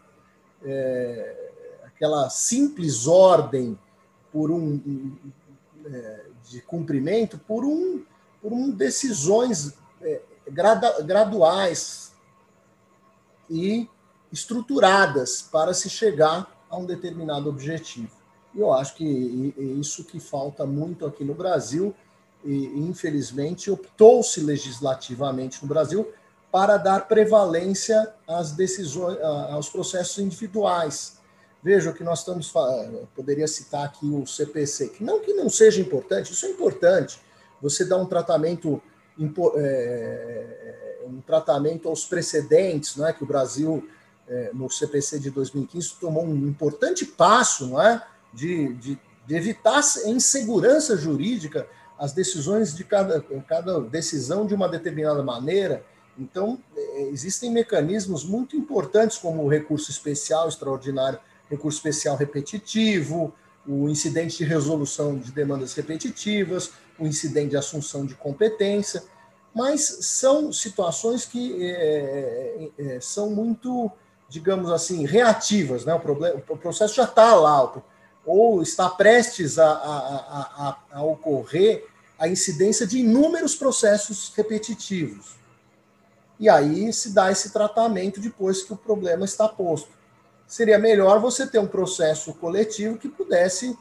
é, 0.64 1.50
aquela 1.84 2.28
simples 2.28 3.06
ordem 3.06 3.78
por 4.32 4.50
um, 4.50 5.16
é, 5.86 6.24
de 6.50 6.60
cumprimento 6.62 7.38
por 7.38 7.64
um 7.64 8.04
por 8.42 8.52
um 8.52 8.72
decisões 8.72 9.72
é, 10.02 10.20
grada, 10.50 11.00
graduais 11.02 12.12
e 13.48 13.88
estruturadas 14.32 15.42
para 15.42 15.72
se 15.72 15.88
chegar 15.88 16.50
a 16.68 16.76
um 16.76 16.84
determinado 16.84 17.48
objetivo. 17.48 18.10
E 18.54 18.60
eu 18.60 18.72
acho 18.72 18.94
que 18.94 19.04
isso 19.78 20.04
que 20.04 20.18
falta 20.18 20.66
muito 20.66 21.06
aqui 21.06 21.24
no 21.24 21.34
Brasil, 21.34 21.94
e 22.44 22.78
infelizmente 22.78 23.70
optou-se 23.70 24.40
legislativamente 24.40 25.62
no 25.62 25.68
Brasil 25.68 26.10
para 26.50 26.76
dar 26.76 27.06
prevalência 27.06 28.14
às 28.26 28.52
decisões, 28.52 29.18
aos 29.20 29.68
processos 29.68 30.18
individuais. 30.18 31.18
Veja 31.62 31.90
o 31.90 31.94
que 31.94 32.04
nós 32.04 32.20
estamos 32.20 32.48
falando, 32.48 33.08
poderia 33.14 33.46
citar 33.48 33.84
aqui 33.84 34.06
o 34.06 34.24
CPC, 34.26 34.90
que 34.90 35.04
não 35.04 35.20
que 35.20 35.34
não 35.34 35.50
seja 35.50 35.80
importante, 35.80 36.32
isso 36.32 36.46
é 36.46 36.50
importante. 36.50 37.20
Você 37.60 37.84
dá 37.84 37.96
um 37.96 38.06
tratamento 38.06 38.80
é, 39.56 40.98
um 41.04 41.20
tratamento 41.20 41.88
aos 41.88 42.04
precedentes, 42.04 42.96
não 42.96 43.06
é 43.06 43.12
que 43.12 43.24
o 43.24 43.26
Brasil 43.26 43.88
é, 44.28 44.50
no 44.52 44.70
CPC 44.70 45.18
de 45.18 45.30
2015 45.30 45.94
tomou 46.00 46.24
um 46.24 46.46
importante 46.46 47.04
passo, 47.04 47.66
não 47.66 47.82
é, 47.82 48.04
de, 48.32 48.74
de, 48.74 48.98
de 49.26 49.34
evitar 49.34 49.80
a 49.80 50.08
insegurança 50.08 50.96
jurídica 50.96 51.66
as 51.98 52.12
decisões 52.12 52.74
de 52.74 52.84
cada, 52.84 53.20
cada 53.48 53.80
decisão 53.80 54.46
de 54.46 54.54
uma 54.54 54.68
determinada 54.68 55.22
maneira. 55.22 55.84
Então, 56.16 56.58
é, 56.76 57.02
existem 57.08 57.50
mecanismos 57.50 58.24
muito 58.24 58.56
importantes, 58.56 59.18
como 59.18 59.42
o 59.42 59.48
recurso 59.48 59.90
especial 59.90 60.48
extraordinário, 60.48 61.18
recurso 61.50 61.78
especial 61.78 62.16
repetitivo, 62.16 63.34
o 63.66 63.88
incidente 63.88 64.38
de 64.38 64.44
resolução 64.44 65.18
de 65.18 65.32
demandas 65.32 65.74
repetitivas, 65.74 66.70
o 66.98 67.06
incidente 67.06 67.50
de 67.50 67.56
assunção 67.56 68.06
de 68.06 68.14
competência, 68.14 69.02
mas 69.54 69.80
são 70.02 70.52
situações 70.52 71.24
que 71.24 71.62
é, 71.62 72.70
é, 72.78 72.96
é 72.96 73.00
são 73.00 73.30
muito, 73.30 73.90
digamos 74.28 74.70
assim, 74.70 75.06
reativas. 75.06 75.84
Né? 75.84 75.94
O, 75.94 76.00
problema, 76.00 76.42
o 76.48 76.56
processo 76.56 76.94
já 76.94 77.04
está 77.04 77.34
lá, 77.34 77.72
ou 78.26 78.62
está 78.62 78.88
prestes 78.90 79.58
a, 79.58 79.70
a, 79.70 80.76
a, 80.92 80.98
a 80.98 81.02
ocorrer 81.02 81.86
a 82.18 82.28
incidência 82.28 82.86
de 82.86 82.98
inúmeros 82.98 83.54
processos 83.54 84.32
repetitivos. 84.34 85.36
E 86.38 86.48
aí 86.48 86.92
se 86.92 87.14
dá 87.14 87.30
esse 87.30 87.52
tratamento 87.52 88.20
depois 88.20 88.62
que 88.62 88.72
o 88.72 88.76
problema 88.76 89.24
está 89.24 89.48
posto. 89.48 89.90
Seria 90.46 90.78
melhor 90.78 91.20
você 91.20 91.46
ter 91.46 91.58
um 91.58 91.66
processo 91.66 92.32
coletivo 92.34 92.98
que 92.98 93.08
pudesse 93.08 93.76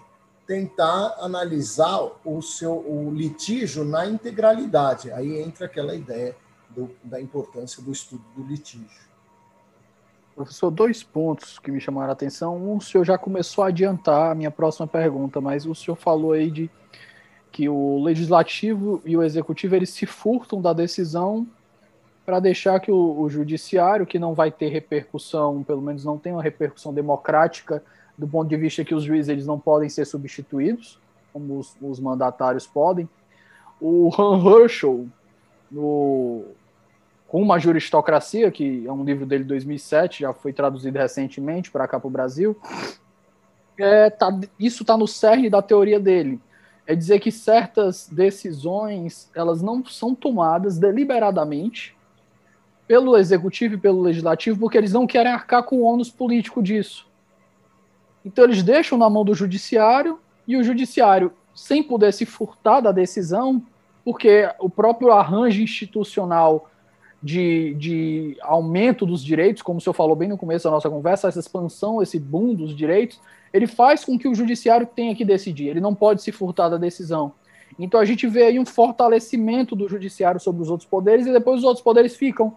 tentar 0.45 1.15
analisar 1.19 1.99
o 2.23 2.41
seu 2.41 2.73
o 2.73 3.11
litígio 3.13 3.83
na 3.83 4.05
integralidade. 4.05 5.11
Aí 5.11 5.41
entra 5.41 5.65
aquela 5.65 5.93
ideia 5.93 6.35
do, 6.69 6.89
da 7.03 7.19
importância 7.19 7.81
do 7.81 7.91
estudo 7.91 8.23
do 8.35 8.43
litígio. 8.43 9.06
Professor, 10.37 10.69
dois 10.69 11.01
pontos 11.01 11.57
que 11.57 11.71
me 11.71 11.81
chamaram 11.81 12.11
a 12.11 12.13
atenção. 12.13 12.57
Um, 12.57 12.77
o 12.77 12.81
senhor 12.81 13.03
já 13.03 13.17
começou 13.17 13.63
a 13.63 13.69
adiantar 13.69 14.31
a 14.31 14.35
minha 14.35 14.51
próxima 14.51 14.85
pergunta, 14.85 15.41
mas 15.41 15.65
o 15.65 15.73
senhor 15.73 15.95
falou 15.95 16.33
aí 16.33 16.51
de 16.51 16.69
que 17.51 17.67
o 17.67 18.03
legislativo 18.03 19.01
e 19.03 19.17
o 19.17 19.23
executivo 19.23 19.75
eles 19.75 19.89
se 19.89 20.05
furtam 20.05 20.61
da 20.61 20.73
decisão 20.73 21.47
para 22.23 22.39
deixar 22.39 22.79
que 22.79 22.91
o, 22.91 23.19
o, 23.19 23.27
judiciário, 23.27 24.05
que 24.05 24.19
não 24.19 24.35
vai 24.35 24.51
ter 24.51 24.67
repercussão, 24.67 25.63
pelo 25.63 25.81
menos 25.81 26.05
não 26.05 26.19
tem 26.19 26.33
uma 26.33 26.43
repercussão 26.43 26.93
democrática, 26.93 27.81
do 28.15 28.27
ponto 28.27 28.47
de 28.47 28.57
vista 28.57 28.85
que 28.85 28.93
os 28.93 29.03
juízes 29.03 29.29
eles 29.29 29.47
não 29.47 29.59
podem 29.59 29.89
ser 29.89 30.05
substituídos, 30.05 30.99
como 31.33 31.57
os, 31.57 31.75
os 31.81 31.99
mandatários 31.99 32.67
podem. 32.67 33.09
O 33.81 34.11
Han 34.15 34.37
Herschel, 34.45 35.07
no 35.71 36.45
com 37.27 37.41
uma 37.41 37.59
juristocracia, 37.59 38.49
que 38.49 38.85
é 38.87 38.91
um 38.91 39.03
livro 39.03 39.25
dele 39.25 39.43
de 39.43 39.49
2007, 39.49 40.21
já 40.21 40.33
foi 40.33 40.53
traduzido 40.53 40.97
recentemente 40.97 41.69
para 41.69 41.87
cá 41.87 41.99
para 41.99 42.07
o 42.07 42.11
Brasil. 42.11 42.57
É, 43.77 44.09
tá, 44.09 44.31
isso 44.57 44.83
está 44.83 44.97
no 44.97 45.07
cerne 45.07 45.49
da 45.49 45.61
teoria 45.61 45.99
dele. 45.99 46.39
É 46.85 46.95
dizer 46.95 47.19
que 47.19 47.31
certas 47.31 48.07
decisões 48.09 49.29
elas 49.35 49.61
não 49.61 49.85
são 49.85 50.15
tomadas 50.15 50.79
deliberadamente 50.79 51.95
pelo 52.87 53.17
executivo 53.17 53.75
e 53.75 53.77
pelo 53.77 54.01
legislativo 54.01 54.57
porque 54.57 54.77
eles 54.77 54.93
não 54.93 55.05
querem 55.05 55.31
arcar 55.31 55.63
com 55.63 55.79
o 55.79 55.83
ônus 55.83 56.09
político 56.09 56.63
disso. 56.63 57.05
Então 58.23 58.45
eles 58.45 58.63
deixam 58.63 58.97
na 58.97 59.09
mão 59.09 59.25
do 59.25 59.35
judiciário 59.35 60.17
e 60.47 60.55
o 60.55 60.63
judiciário, 60.63 61.33
sem 61.53 61.83
poder 61.83 62.13
se 62.13 62.25
furtar 62.25 62.79
da 62.79 62.93
decisão, 62.93 63.61
porque 64.05 64.49
o 64.59 64.69
próprio 64.69 65.11
arranjo 65.11 65.61
institucional 65.61 66.69
de, 67.21 67.73
de 67.75 68.37
aumento 68.41 69.05
dos 69.05 69.23
direitos, 69.23 69.61
como 69.61 69.79
o 69.79 69.81
senhor 69.81 69.93
falou 69.93 70.15
bem 70.15 70.29
no 70.29 70.37
começo 70.37 70.65
da 70.65 70.71
nossa 70.71 70.89
conversa, 70.89 71.27
essa 71.27 71.39
expansão, 71.39 72.01
esse 72.01 72.19
boom 72.19 72.53
dos 72.53 72.75
direitos, 72.75 73.19
ele 73.51 73.67
faz 73.67 74.05
com 74.05 74.17
que 74.17 74.27
o 74.27 74.35
judiciário 74.35 74.85
tenha 74.85 75.15
que 75.15 75.25
decidir, 75.25 75.67
ele 75.67 75.79
não 75.79 75.95
pode 75.95 76.21
se 76.21 76.31
furtar 76.31 76.69
da 76.69 76.77
decisão. 76.77 77.33
Então 77.79 77.99
a 77.99 78.05
gente 78.05 78.27
vê 78.27 78.43
aí 78.43 78.59
um 78.59 78.65
fortalecimento 78.65 79.75
do 79.75 79.87
judiciário 79.87 80.39
sobre 80.39 80.61
os 80.61 80.69
outros 80.69 80.89
poderes 80.89 81.25
e 81.25 81.31
depois 81.31 81.59
os 81.59 81.63
outros 81.63 81.83
poderes 81.83 82.15
ficam, 82.15 82.55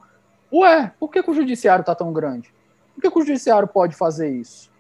ué, 0.52 0.92
por 0.98 1.10
que, 1.10 1.22
que 1.22 1.30
o 1.30 1.34
judiciário 1.34 1.82
está 1.82 1.94
tão 1.94 2.12
grande? 2.12 2.52
Por 2.94 3.02
que, 3.02 3.10
que, 3.10 3.18
o 3.18 3.24
judiciário 3.24 3.68
pode 3.68 3.94
fazer 3.94 4.30
isso? 4.30 4.70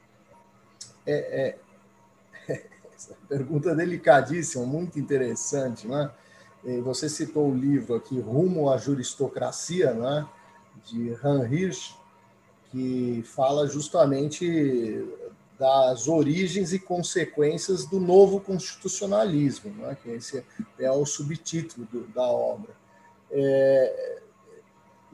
É, 1.06 1.56
é, 2.48 2.54
essa 2.94 3.14
pergunta 3.28 3.70
é 3.70 3.74
delicadíssima, 3.74 4.64
muito 4.64 4.98
interessante, 4.98 5.86
né? 5.86 6.10
Você 6.82 7.08
citou 7.08 7.48
o 7.48 7.54
livro 7.54 7.94
aqui, 7.94 8.20
Rumo 8.20 8.70
à 8.70 8.76
Juristocracia, 8.76 9.94
né, 9.94 10.26
de 10.84 11.16
Han 11.24 11.48
Hirsch, 11.48 11.94
que 12.70 13.22
fala 13.24 13.66
justamente 13.66 15.06
das 15.58 16.06
origens 16.08 16.72
e 16.72 16.78
consequências 16.78 17.84
do 17.86 17.98
novo 17.98 18.40
constitucionalismo, 18.40 19.70
né, 19.74 19.96
que 20.02 20.10
esse 20.10 20.44
é 20.78 20.90
o 20.90 21.04
subtítulo 21.04 21.86
do, 21.86 22.06
da 22.08 22.24
obra. 22.24 22.72
É, 23.30 24.20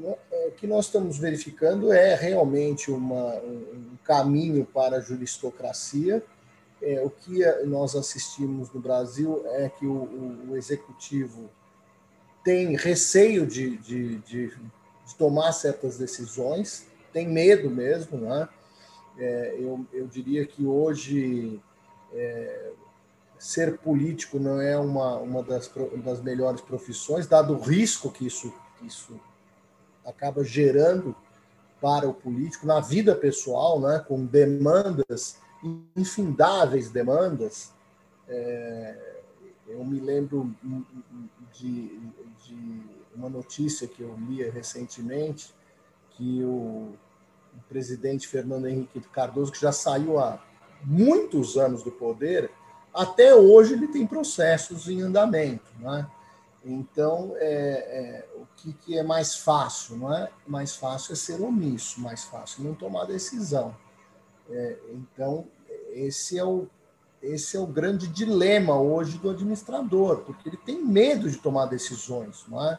é, 0.05 0.49
o 0.49 0.53
que 0.53 0.67
nós 0.67 0.87
estamos 0.87 1.19
verificando 1.19 1.93
é 1.93 2.15
realmente 2.15 2.91
uma, 2.91 3.35
um 3.37 3.97
caminho 4.05 4.65
para 4.65 4.99
a 4.99 5.01
juristocracia, 5.01 6.23
é, 6.87 7.03
o 7.03 7.11
que 7.11 7.45
nós 7.65 7.97
assistimos 7.97 8.71
no 8.71 8.81
Brasil 8.81 9.43
é 9.47 9.69
que 9.69 9.85
o, 9.85 10.49
o, 10.49 10.57
executivo 10.57 11.51
tem 12.45 12.77
receio 12.77 13.45
de, 13.45 13.77
de, 13.79 14.19
de, 14.19 14.49
de, 14.49 15.15
tomar 15.19 15.51
certas 15.51 15.99
decisões, 15.99 16.87
tem 17.13 17.27
medo 17.27 17.69
mesmo, 17.69 18.19
né? 18.19 18.49
É, 19.19 19.57
eu, 19.59 19.85
eu 19.93 20.07
diria 20.07 20.47
que 20.47 20.65
hoje 20.65 21.61
é, 22.13 22.71
ser 23.37 23.79
político 23.79 24.39
não 24.39 24.61
é 24.61 24.79
uma, 24.79 25.17
uma 25.17 25.43
das, 25.43 25.69
das 26.05 26.23
melhores 26.23 26.61
profissões, 26.61 27.27
dado 27.27 27.55
o 27.55 27.61
risco 27.61 28.13
que 28.13 28.27
isso, 28.27 28.55
que 28.79 28.87
isso 28.87 29.19
acaba 30.05 30.45
gerando 30.45 31.17
para 31.81 32.09
o 32.09 32.15
político 32.15 32.65
na 32.65 32.79
vida 32.79 33.17
pessoal, 33.17 33.81
né, 33.81 34.05
com 34.07 34.25
demandas 34.25 35.39
infindáveis 35.97 36.91
demandas. 36.91 37.73
É, 38.29 39.17
eu 39.69 39.85
me 39.85 40.01
lembro 40.01 40.55
de, 41.53 42.01
de, 42.45 42.83
uma 43.15 43.29
notícia 43.29 43.89
que 43.89 44.03
eu 44.03 44.15
li 44.29 44.43
recentemente, 44.51 45.55
que 46.11 46.43
o, 46.45 46.95
o 47.55 47.63
presidente 47.69 48.29
Fernando 48.29 48.67
Henrique 48.67 49.01
Cardoso, 49.01 49.53
que 49.53 49.61
já 49.61 49.73
saiu 49.73 50.19
há 50.19 50.43
muitos 50.85 51.57
anos 51.57 51.83
do 51.83 51.91
poder, 51.91 52.51
até 52.95 53.35
hoje 53.35 53.75
ele 53.75 53.89
tem 53.89 54.07
processos 54.07 54.89
em 54.89 55.03
andamento. 55.03 55.71
Né? 55.79 56.07
Então, 56.65 57.35
é, 57.37 57.49
é, 57.49 58.29
o 58.37 58.47
que, 58.57 58.73
que, 58.73 58.99
é 58.99 59.03
mais 59.03 59.37
fácil? 59.37 59.97
Não 59.97 60.13
é? 60.13 60.31
Mais 60.47 60.75
fácil 60.75 61.13
é 61.13 61.17
ser 61.17 61.41
omisso, 61.41 62.01
mais 62.01 62.25
fácil 62.25 62.65
não 62.65 62.75
tomar 62.75 63.05
decisão. 63.05 63.77
É, 64.51 64.79
então, 64.93 65.47
esse 65.97 66.39
é, 66.39 66.45
o, 66.45 66.67
esse 67.23 67.57
é 67.57 67.61
o 67.61 67.67
grande 67.67 68.07
dilema 68.07 68.79
hoje 68.79 69.17
do 69.19 69.31
administrador, 69.31 70.19
porque 70.19 70.49
ele 70.49 70.59
tem 70.59 70.85
medo 70.85 71.31
de 71.31 71.39
tomar 71.39 71.67
decisões, 71.67 72.45
não 72.49 72.63
é? 72.63 72.79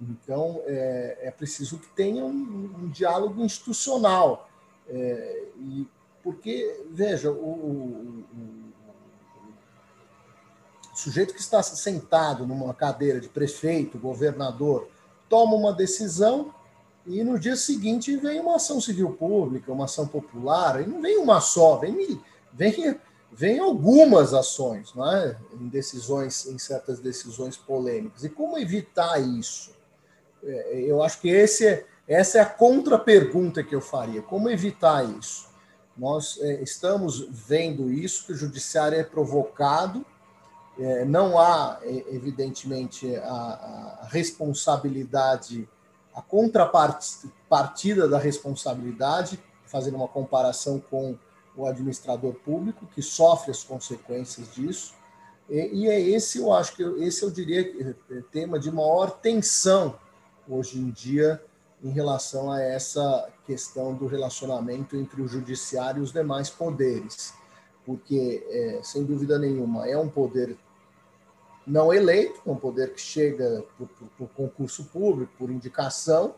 Então, 0.00 0.60
é, 0.66 1.18
é 1.22 1.30
preciso 1.30 1.78
que 1.78 1.88
tenha 1.90 2.24
um, 2.24 2.74
um 2.82 2.88
diálogo 2.88 3.44
institucional. 3.44 4.48
É, 4.88 5.44
e 5.58 5.86
porque, 6.22 6.84
veja, 6.90 7.30
o, 7.30 7.34
o, 7.34 8.24
o, 8.32 8.64
sujeito 10.96 11.34
que 11.34 11.40
está 11.40 11.62
sentado 11.62 12.46
numa 12.46 12.74
cadeira 12.74 13.20
de 13.20 13.28
prefeito, 13.28 13.98
governador, 13.98 14.88
toma 15.28 15.54
uma 15.54 15.72
decisão 15.72 16.52
e 17.06 17.22
no 17.24 17.38
dia 17.38 17.56
seguinte 17.56 18.16
vem 18.16 18.40
uma 18.40 18.56
ação 18.56 18.80
civil 18.80 19.12
pública, 19.12 19.72
uma 19.72 19.86
ação 19.86 20.06
popular, 20.06 20.80
e 20.80 20.86
não 20.86 21.02
vem 21.02 21.18
uma 21.18 21.40
só, 21.40 21.76
vem, 21.76 22.20
vem, 22.52 22.98
vem 23.32 23.58
algumas 23.58 24.34
ações, 24.34 24.94
não 24.94 25.10
é? 25.10 25.36
em 25.60 25.68
decisões, 25.68 26.46
em 26.46 26.58
certas 26.58 27.00
decisões 27.00 27.56
polêmicas. 27.56 28.24
E 28.24 28.28
como 28.28 28.58
evitar 28.58 29.18
isso? 29.18 29.72
É, 30.42 30.80
eu 30.80 31.02
acho 31.02 31.20
que 31.20 31.28
esse 31.28 31.66
é, 31.66 31.86
essa 32.06 32.38
é 32.38 32.40
a 32.40 32.46
contra-pergunta 32.46 33.62
que 33.62 33.74
eu 33.74 33.80
faria. 33.80 34.22
Como 34.22 34.50
evitar 34.50 35.04
isso? 35.18 35.48
Nós 35.96 36.38
é, 36.40 36.62
estamos 36.62 37.26
vendo 37.30 37.92
isso, 37.92 38.26
que 38.26 38.32
o 38.32 38.36
judiciário 38.36 38.98
é 38.98 39.04
provocado, 39.04 40.04
é, 40.78 41.04
não 41.04 41.38
há, 41.38 41.78
é, 41.82 42.04
evidentemente, 42.14 43.14
a 43.16 44.06
responsabilidade, 44.10 45.68
a 46.14 46.22
contrapartida 46.22 48.08
da 48.08 48.18
responsabilidade, 48.18 49.38
fazendo 49.66 49.96
uma 49.96 50.08
comparação 50.08 50.82
com 50.90 51.16
o 51.56 51.66
administrador 51.66 52.34
público, 52.34 52.86
que 52.86 53.02
sofre 53.02 53.50
as 53.50 53.62
consequências 53.62 54.54
disso. 54.54 54.94
E, 55.48 55.82
e 55.82 55.88
é 55.88 56.00
esse, 56.00 56.38
eu 56.38 56.52
acho 56.52 56.74
que 56.74 56.82
esse 56.82 57.22
eu 57.22 57.30
diria 57.30 57.60
é 58.10 58.22
tema 58.30 58.58
de 58.58 58.70
maior 58.70 59.10
tensão 59.10 59.98
hoje 60.48 60.78
em 60.78 60.90
dia 60.90 61.42
em 61.82 61.90
relação 61.90 62.50
a 62.50 62.60
essa 62.60 63.28
questão 63.44 63.94
do 63.94 64.06
relacionamento 64.06 64.96
entre 64.96 65.20
o 65.20 65.26
judiciário 65.26 66.00
e 66.00 66.02
os 66.02 66.12
demais 66.12 66.48
poderes, 66.48 67.34
porque, 67.84 68.46
é, 68.48 68.80
sem 68.84 69.04
dúvida 69.04 69.38
nenhuma, 69.38 69.88
é 69.88 69.98
um 69.98 70.08
poder 70.08 70.56
não 71.66 71.92
eleito, 71.92 72.40
é 72.46 72.50
um 72.50 72.56
poder 72.56 72.92
que 72.92 73.00
chega 73.00 73.64
por, 73.76 73.88
por, 73.88 74.08
por 74.18 74.28
concurso 74.30 74.84
público, 74.84 75.32
por 75.36 75.50
indicação, 75.50 76.34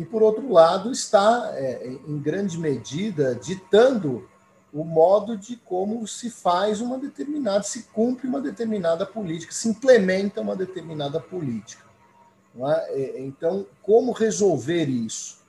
e, 0.00 0.04
por 0.06 0.22
outro 0.22 0.50
lado, 0.50 0.90
está, 0.90 1.50
é, 1.52 1.86
em 2.08 2.18
grande 2.18 2.58
medida, 2.58 3.34
ditando 3.34 4.26
o 4.72 4.82
modo 4.82 5.36
de 5.36 5.56
como 5.56 6.08
se 6.08 6.30
faz 6.30 6.80
uma 6.80 6.96
determinada, 6.96 7.62
se 7.64 7.82
cumpre 7.82 8.26
uma 8.26 8.40
determinada 8.40 9.04
política, 9.04 9.52
se 9.52 9.68
implementa 9.68 10.40
uma 10.40 10.56
determinada 10.56 11.20
política. 11.20 11.84
É? 12.58 13.20
Então, 13.20 13.66
como 13.82 14.12
resolver 14.12 14.86
isso? 14.86 15.40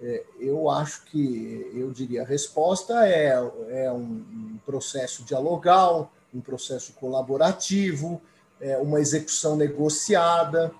É, 0.00 0.24
eu 0.38 0.70
acho 0.70 1.04
que, 1.06 1.68
eu 1.74 1.90
diria, 1.90 2.22
a 2.22 2.24
resposta 2.24 3.04
é, 3.08 3.32
é 3.70 3.90
um 3.90 4.56
processo 4.64 5.24
dialogal, 5.24 6.12
um 6.32 6.40
processo 6.40 6.92
colaborativo, 6.92 8.22
é 8.60 8.78
uma 8.78 9.00
execução 9.00 9.56
negociada, 9.56 10.72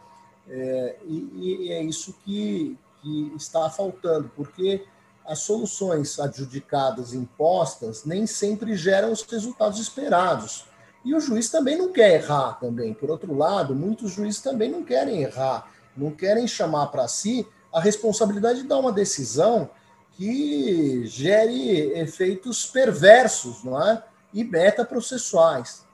é, 0.48 0.96
e, 1.04 1.72
é 1.72 1.82
isso 1.82 2.14
que, 2.24 2.78
que 3.06 3.32
está 3.36 3.70
faltando, 3.70 4.28
porque 4.34 4.84
as 5.24 5.38
soluções 5.40 6.18
adjudicadas 6.18 7.14
impostas 7.14 8.04
nem 8.04 8.26
sempre 8.26 8.74
geram 8.76 9.12
os 9.12 9.22
resultados 9.22 9.78
esperados. 9.78 10.66
E 11.04 11.14
o 11.14 11.20
juiz 11.20 11.48
também 11.48 11.78
não 11.78 11.92
quer 11.92 12.14
errar 12.14 12.54
também. 12.54 12.92
Por 12.92 13.10
outro 13.10 13.32
lado, 13.32 13.76
muitos 13.76 14.10
juízes 14.10 14.40
também 14.40 14.68
não 14.68 14.82
querem 14.82 15.22
errar, 15.22 15.70
não 15.96 16.10
querem 16.10 16.48
chamar 16.48 16.88
para 16.88 17.06
si 17.06 17.46
a 17.72 17.80
responsabilidade 17.80 18.62
de 18.62 18.68
dar 18.68 18.78
uma 18.78 18.92
decisão 18.92 19.70
que 20.12 21.06
gere 21.06 21.92
efeitos 21.98 22.66
perversos, 22.66 23.62
não 23.62 23.80
é? 23.80 24.02
E 24.34 24.42
metaprocessuais. 24.42 25.84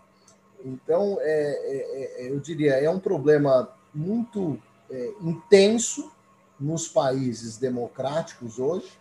Então, 0.65 1.19
é, 1.21 1.25
é, 1.27 2.25
é, 2.25 2.31
eu 2.31 2.41
diria, 2.41 2.75
é 2.75 2.89
um 2.89 3.01
problema 3.01 3.69
muito 3.93 4.59
é, 4.91 5.13
intenso 5.21 6.11
nos 6.63 6.87
países 6.87 7.59
democráticos 7.59 8.59
hoje. 8.59 8.93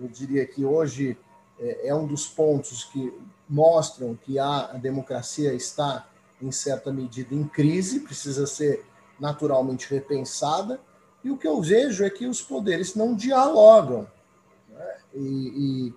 Eu 0.00 0.08
diria 0.08 0.44
que 0.44 0.64
hoje 0.64 1.16
é, 1.58 1.88
é 1.88 1.94
um 1.94 2.06
dos 2.06 2.26
pontos 2.26 2.84
que 2.84 3.16
mostram 3.48 4.16
que 4.16 4.38
a, 4.38 4.72
democracia 4.72 5.54
está, 5.54 6.08
em 6.40 6.50
certa 6.50 6.92
medida, 6.92 7.34
em 7.34 7.44
crise, 7.44 8.00
precisa 8.00 8.46
ser 8.46 8.84
naturalmente 9.20 9.88
repensada. 9.88 10.80
E 11.22 11.30
o 11.30 11.36
que 11.36 11.46
eu 11.46 11.62
vejo 11.62 12.04
é 12.04 12.10
que 12.10 12.26
os 12.26 12.42
poderes 12.42 12.96
não 12.96 13.14
dialogam. 13.14 14.08
Né? 14.68 14.96
E, 15.14 15.20
e, 15.20 15.94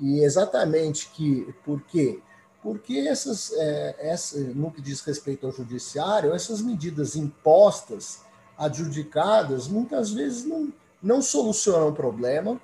e, 0.00 0.20
exatamente 0.20 1.08
que 1.08 1.52
por 1.64 1.82
quê? 1.82 2.22
Porque 2.62 2.98
essas, 2.98 3.52
é, 3.54 3.96
essa, 3.98 4.38
no 4.38 4.70
que 4.70 4.80
diz 4.80 5.00
respeito 5.00 5.46
ao 5.46 5.52
judiciário, 5.52 6.32
essas 6.32 6.60
medidas 6.60 7.16
impostas, 7.16 8.20
adjudicadas, 8.58 9.68
muitas 9.68 10.10
vezes 10.10 10.44
não, 10.44 10.72
não 11.02 11.22
solucionam 11.22 11.88
o 11.88 11.94
problema, 11.94 12.60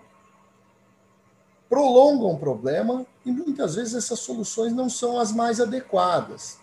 prolongam 1.69 2.33
o 2.33 2.39
problema 2.39 3.07
e 3.25 3.33
muitas 3.33 3.77
vezes 3.77 3.95
essas 3.95 4.19
soluções 4.19 4.73
não 4.73 4.91
são 4.91 5.19
as 5.19 5.33
mais 5.33 5.61
adequadas. 5.61 6.59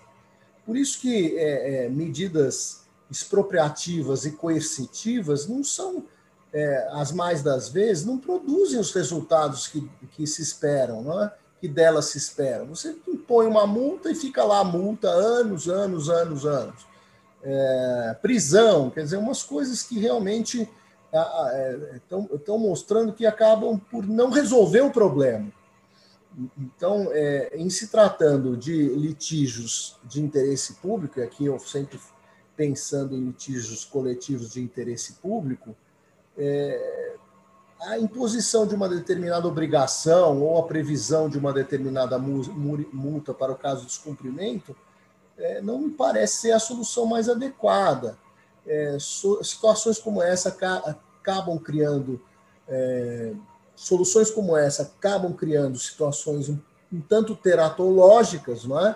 Por 0.65 0.77
isso 0.77 0.99
que 0.99 1.38
é, 1.38 1.86
é, 1.86 1.89
medidas 1.89 2.82
expropriativas 3.09 4.25
e 4.25 4.32
coercitivas 4.32 5.47
não 5.47 5.63
são, 5.63 6.05
é, 6.53 6.88
as 6.91 7.11
mais 7.11 7.41
das 7.41 7.69
vezes, 7.69 8.05
não 8.05 8.17
produzem 8.17 8.79
os 8.79 8.91
resultados 8.93 9.67
que, 9.67 9.89
que 10.11 10.27
se 10.27 10.41
esperam, 10.41 11.01
não 11.01 11.23
é? 11.23 11.34
que 11.59 11.67
delas 11.67 12.05
se 12.05 12.17
esperam. 12.17 12.67
Você 12.67 12.97
impõe 13.07 13.45
uma 13.45 13.67
multa 13.67 14.09
e 14.09 14.15
fica 14.15 14.43
lá 14.43 14.59
a 14.59 14.63
multa 14.63 15.07
anos, 15.07 15.67
anos, 15.69 16.09
anos, 16.09 16.45
anos. 16.45 16.91
É, 17.44 18.16
prisão, 18.22 18.89
quer 18.89 19.04
dizer, 19.04 19.18
umas 19.18 19.42
coisas 19.42 19.82
que 19.82 20.00
realmente 20.00 20.70
estão 21.96 22.56
é, 22.56 22.58
mostrando 22.60 23.14
que 23.14 23.26
acabam 23.26 23.80
por 23.80 24.08
não 24.08 24.30
resolver 24.30 24.82
o 24.82 24.92
problema. 24.92 25.52
Então, 26.58 27.10
é, 27.12 27.52
em 27.56 27.70
se 27.70 27.88
tratando 27.88 28.56
de 28.56 28.88
litígios 28.96 30.00
de 30.04 30.22
interesse 30.22 30.76
público, 30.76 31.20
e 31.20 31.24
aqui 31.24 31.46
eu 31.46 31.60
sempre 31.60 32.00
pensando 32.56 33.16
em 33.16 33.26
litígios 33.26 33.84
coletivos 33.84 34.52
de 34.52 34.62
interesse 34.62 35.14
público, 35.14 35.76
é, 36.38 37.16
a 37.82 37.98
imposição 37.98 38.66
de 38.68 38.76
uma 38.76 38.88
determinada 38.88 39.48
obrigação 39.48 40.42
ou 40.42 40.60
a 40.60 40.68
previsão 40.68 41.28
de 41.28 41.38
uma 41.38 41.52
determinada 41.52 42.18
multa 42.18 43.34
para 43.34 43.52
o 43.52 43.58
caso 43.58 43.82
de 43.82 43.88
descumprimento 43.88 44.76
é, 45.38 45.61
não 45.61 45.79
me 45.79 45.91
parece 45.91 46.38
ser 46.41 46.51
a 46.51 46.59
solução 46.59 47.05
mais 47.05 47.29
adequada. 47.29 48.17
É, 48.65 48.97
so, 48.99 49.43
situações 49.43 49.97
como 49.97 50.21
essa 50.21 50.49
acabam 50.49 51.57
criando 51.57 52.21
é, 52.67 53.34
soluções 53.75 54.29
como 54.29 54.55
essa 54.55 54.84
acabam 54.84 55.34
criando 55.34 55.77
situações 55.79 56.47
um, 56.47 56.57
um 56.93 57.01
tanto 57.01 57.36
teratológicas, 57.36 58.63
não 58.63 58.79
é? 58.79 58.95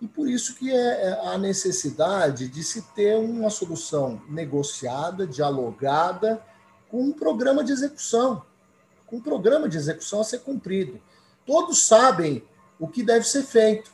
E 0.00 0.08
por 0.08 0.28
isso 0.28 0.56
que 0.56 0.70
é, 0.70 1.08
é 1.08 1.28
a 1.28 1.38
necessidade 1.38 2.48
de 2.48 2.62
se 2.62 2.82
ter 2.94 3.16
uma 3.16 3.48
solução 3.48 4.20
negociada, 4.28 5.26
dialogada, 5.26 6.44
com 6.90 7.02
um 7.02 7.12
programa 7.12 7.64
de 7.64 7.72
execução, 7.72 8.42
com 9.06 9.16
um 9.16 9.20
programa 9.20 9.68
de 9.68 9.76
execução 9.76 10.20
a 10.20 10.24
ser 10.24 10.40
cumprido. 10.40 11.00
Todos 11.46 11.86
sabem 11.86 12.42
o 12.78 12.88
que 12.88 13.02
deve 13.02 13.24
ser 13.26 13.44
feito, 13.44 13.92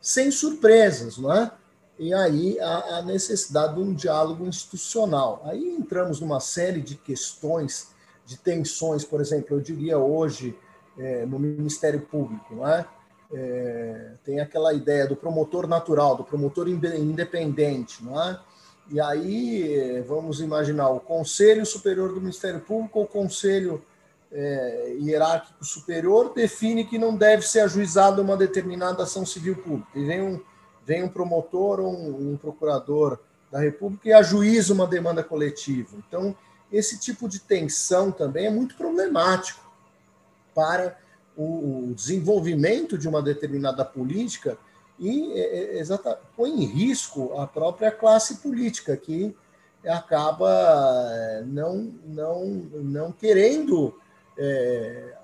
sem 0.00 0.30
surpresas, 0.30 1.18
não 1.18 1.32
é? 1.32 1.50
E 1.98 2.14
aí 2.14 2.58
a, 2.60 2.98
a 2.98 3.02
necessidade 3.02 3.74
de 3.74 3.80
um 3.80 3.92
diálogo 3.92 4.46
institucional. 4.46 5.42
Aí 5.44 5.68
entramos 5.68 6.20
numa 6.20 6.40
série 6.40 6.80
de 6.80 6.94
questões, 6.94 7.88
de 8.24 8.36
tensões, 8.36 9.04
por 9.04 9.20
exemplo, 9.20 9.56
eu 9.56 9.60
diria 9.60 9.98
hoje 9.98 10.56
é, 10.96 11.26
no 11.26 11.38
Ministério 11.38 12.00
Público, 12.00 12.54
não 12.54 12.68
é? 12.68 12.86
é, 13.32 14.12
tem 14.24 14.40
aquela 14.40 14.72
ideia 14.72 15.06
do 15.06 15.16
promotor 15.16 15.66
natural, 15.66 16.16
do 16.16 16.24
promotor 16.24 16.68
independente, 16.68 18.04
não 18.04 18.20
é? 18.22 18.40
E 18.90 18.98
aí 19.00 20.02
vamos 20.06 20.40
imaginar 20.40 20.88
o 20.88 21.00
Conselho 21.00 21.66
Superior 21.66 22.14
do 22.14 22.20
Ministério 22.20 22.60
Público 22.60 22.98
ou 22.98 23.04
o 23.04 23.08
Conselho 23.08 23.82
é, 24.30 24.96
Hierárquico 25.00 25.64
Superior 25.64 26.32
define 26.34 26.84
que 26.84 26.98
não 26.98 27.16
deve 27.16 27.42
ser 27.46 27.60
ajuizada 27.60 28.20
uma 28.20 28.36
determinada 28.36 29.02
ação 29.02 29.24
civil 29.24 29.56
pública. 29.56 29.90
E 29.94 30.04
vem 30.04 30.22
um, 30.22 30.40
vem 30.84 31.02
um 31.02 31.08
promotor 31.08 31.80
ou 31.80 31.92
um, 31.92 32.32
um 32.32 32.36
procurador 32.36 33.18
da 33.50 33.58
República 33.58 34.08
e 34.08 34.12
ajuiza 34.12 34.74
uma 34.74 34.86
demanda 34.86 35.22
coletiva. 35.22 35.96
Então, 35.96 36.36
esse 36.70 36.98
tipo 36.98 37.28
de 37.28 37.40
tensão 37.40 38.12
também 38.12 38.46
é 38.46 38.50
muito 38.50 38.76
problemático 38.76 39.66
para 40.54 40.98
o 41.36 41.92
desenvolvimento 41.94 42.98
de 42.98 43.08
uma 43.08 43.22
determinada 43.22 43.84
política 43.84 44.58
e 44.98 45.32
é, 45.32 45.40
é, 45.40 45.78
exata, 45.78 46.18
põe 46.36 46.50
em 46.50 46.64
risco 46.64 47.38
a 47.38 47.46
própria 47.46 47.90
classe 47.90 48.38
política, 48.38 48.96
que 48.96 49.34
acaba 49.86 50.50
é, 51.12 51.42
não, 51.46 51.94
não, 52.04 52.44
não 52.46 53.12
querendo 53.12 53.94
é, 54.38 55.14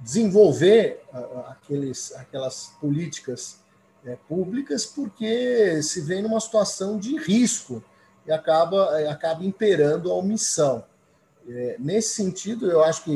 desenvolver 0.00 1.02
aqueles, 1.48 2.12
aquelas 2.16 2.72
políticas 2.80 3.60
é, 4.04 4.16
públicas 4.28 4.84
porque 4.84 5.82
se 5.82 6.00
vê 6.00 6.20
numa 6.20 6.40
situação 6.40 6.98
de 6.98 7.16
risco 7.16 7.82
e 8.26 8.32
acaba, 8.32 8.98
acaba 9.08 9.44
imperando 9.44 10.10
a 10.10 10.14
omissão. 10.14 10.84
É, 11.48 11.76
nesse 11.78 12.14
sentido, 12.14 12.68
eu 12.68 12.82
acho 12.82 13.04
que 13.04 13.10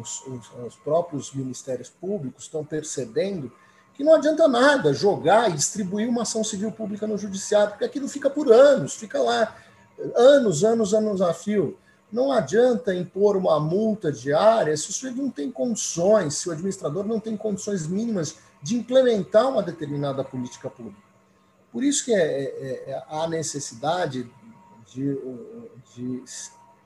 os, 0.00 0.26
os, 0.26 0.52
os, 0.66 0.76
próprios 0.76 1.32
ministérios 1.34 1.90
públicos 1.90 2.44
estão 2.44 2.64
percebendo 2.64 3.52
que 3.92 4.02
não 4.02 4.14
adianta 4.14 4.48
nada 4.48 4.94
jogar 4.94 5.50
e 5.50 5.52
distribuir 5.52 6.08
uma 6.08 6.22
ação 6.22 6.42
civil 6.42 6.72
pública 6.72 7.06
no 7.06 7.18
judiciário, 7.18 7.70
porque 7.70 7.84
aquilo 7.84 8.08
fica 8.08 8.30
por 8.30 8.50
anos, 8.50 8.94
fica 8.94 9.20
lá 9.20 9.54
anos, 10.14 10.64
anos, 10.64 10.94
anos 10.94 11.20
a 11.20 11.34
fio. 11.34 11.76
Não 12.10 12.32
adianta 12.32 12.94
impor 12.94 13.36
uma 13.36 13.60
multa 13.60 14.10
diária 14.10 14.76
se 14.76 14.88
o 14.88 14.92
sujeito 14.92 15.20
não 15.20 15.30
tem 15.30 15.50
condições, 15.50 16.34
se 16.34 16.48
o 16.48 16.52
administrador 16.52 17.06
não 17.06 17.20
tem 17.20 17.36
condições 17.36 17.86
mínimas 17.86 18.36
de 18.62 18.76
implementar 18.76 19.48
uma 19.48 19.62
determinada 19.62 20.24
política 20.24 20.70
pública. 20.70 21.08
Por 21.70 21.84
isso 21.84 22.04
que 22.04 22.14
é, 22.14 22.44
é, 22.44 22.90
é 22.90 23.04
há 23.08 23.28
necessidade 23.28 24.28
de, 24.92 25.18
de, 25.94 26.22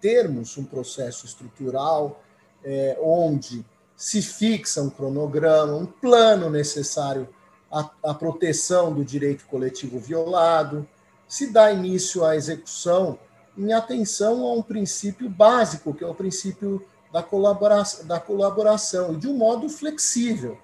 termos 0.01 0.59
um 0.59 0.65
processo 0.65 1.25
estrutural 1.25 2.21
é, 2.65 2.99
onde 3.01 3.65
se 3.97 4.21
fixa 4.21 4.83
um 4.83 4.91
cronograma, 4.91 5.75
um 5.75 5.87
plano 5.87 6.51
necessário 6.51 7.29
à, 7.71 7.89
à 8.03 8.13
proteção 8.13 8.93
do 8.93 9.05
direito 9.05 9.47
coletivo 9.47 10.01
violado, 10.01 10.87
se 11.29 11.53
dá 11.53 11.73
início 11.73 12.25
à 12.25 12.35
execução 12.35 13.17
em 13.57 13.73
atenção 13.73 14.45
a 14.47 14.53
um 14.55 14.63
princípio 14.63 15.29
básico, 15.29 15.93
que 15.95 16.05
é 16.05 16.07
o 16.07 16.15
princípio 16.15 16.85
da 17.13 17.23
colaboração, 17.23 18.07
da 18.07 18.19
colaboração 18.19 19.19
de 19.19 19.29
um 19.29 19.37
modo 19.37 19.69
flexível. 19.69 20.59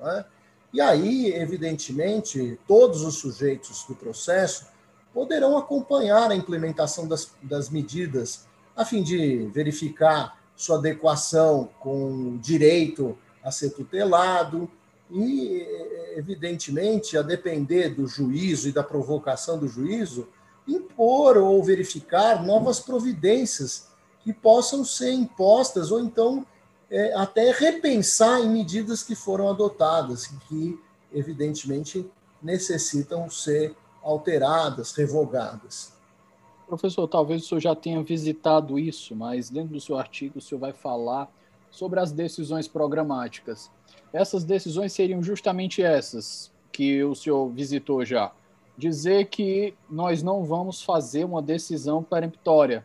Né? 0.00 0.24
E 0.72 0.80
aí, 0.80 1.32
evidentemente, 1.32 2.58
todos 2.66 3.02
os 3.02 3.18
sujeitos 3.18 3.84
do 3.84 3.94
processo 3.94 4.66
poderão 5.12 5.56
acompanhar 5.56 6.32
a 6.32 6.34
implementação 6.34 7.06
das, 7.06 7.30
das 7.40 7.70
medidas 7.70 8.46
a 8.76 8.84
fim 8.84 9.02
de 9.02 9.48
verificar 9.54 10.36
sua 10.56 10.78
adequação 10.78 11.70
com 11.78 12.30
o 12.34 12.38
direito 12.38 13.16
a 13.42 13.50
ser 13.50 13.70
tutelado 13.70 14.68
e, 15.10 15.64
evidentemente, 16.16 17.16
a 17.16 17.22
depender 17.22 17.90
do 17.90 18.06
juízo 18.06 18.68
e 18.68 18.72
da 18.72 18.82
provocação 18.82 19.58
do 19.58 19.68
juízo, 19.68 20.28
impor 20.66 21.36
ou 21.36 21.62
verificar 21.62 22.44
novas 22.44 22.80
providências 22.80 23.88
que 24.22 24.32
possam 24.32 24.84
ser 24.84 25.12
impostas 25.12 25.90
ou 25.92 26.00
então 26.00 26.46
é, 26.90 27.12
até 27.14 27.50
repensar 27.50 28.40
em 28.40 28.48
medidas 28.48 29.02
que 29.02 29.14
foram 29.14 29.48
adotadas, 29.48 30.26
que 30.48 30.78
evidentemente 31.12 32.08
necessitam 32.42 33.28
ser 33.28 33.74
alteradas, 34.02 34.92
revogadas. 34.92 35.92
Professor, 36.66 37.06
talvez 37.06 37.42
o 37.42 37.46
senhor 37.46 37.60
já 37.60 37.74
tenha 37.74 38.02
visitado 38.02 38.78
isso, 38.78 39.14
mas 39.14 39.50
dentro 39.50 39.74
do 39.74 39.80
seu 39.80 39.98
artigo 39.98 40.38
o 40.38 40.40
senhor 40.40 40.58
vai 40.60 40.72
falar 40.72 41.30
sobre 41.70 42.00
as 42.00 42.12
decisões 42.12 42.68
programáticas. 42.68 43.70
Essas 44.12 44.44
decisões 44.44 44.92
seriam 44.92 45.22
justamente 45.22 45.82
essas 45.82 46.50
que 46.72 47.02
o 47.04 47.14
senhor 47.14 47.48
visitou 47.50 48.04
já 48.04 48.32
dizer 48.76 49.26
que 49.26 49.74
nós 49.88 50.22
não 50.22 50.44
vamos 50.44 50.82
fazer 50.82 51.24
uma 51.24 51.40
decisão 51.40 52.02
peremptória. 52.02 52.84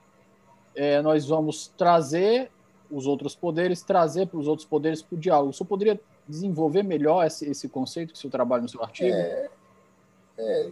É, 0.75 1.01
nós 1.01 1.27
vamos 1.27 1.67
trazer 1.77 2.51
os 2.89 3.05
outros 3.05 3.35
poderes, 3.35 3.81
trazer 3.81 4.27
para 4.27 4.39
os 4.39 4.47
outros 4.47 4.67
poderes 4.67 5.01
para 5.01 5.15
o 5.15 5.19
diálogo. 5.19 5.49
O 5.49 5.53
senhor 5.53 5.67
poderia 5.67 5.99
desenvolver 6.27 6.83
melhor 6.83 7.25
esse, 7.25 7.49
esse 7.49 7.67
conceito 7.67 8.13
que 8.13 8.17
o 8.17 8.21
senhor 8.21 8.31
trabalha 8.31 8.61
no 8.61 8.69
seu 8.69 8.81
artigo? 8.81 9.15
É, 9.15 9.49
é, 10.37 10.69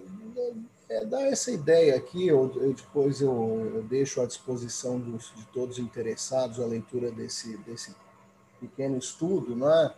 é 0.89 1.05
dar 1.05 1.23
essa 1.23 1.51
ideia 1.51 1.95
aqui, 1.95 2.27
eu, 2.27 2.51
eu 2.55 2.73
depois 2.73 3.21
eu, 3.21 3.71
eu, 3.75 3.83
deixo 3.83 4.21
à 4.21 4.25
disposição 4.25 4.99
dos, 4.99 5.33
de 5.35 5.45
todos 5.47 5.79
interessados 5.79 6.59
a 6.59 6.65
leitura 6.65 7.11
desse, 7.11 7.57
desse 7.57 7.93
pequeno 8.59 8.97
estudo, 8.97 9.55
né? 9.55 9.93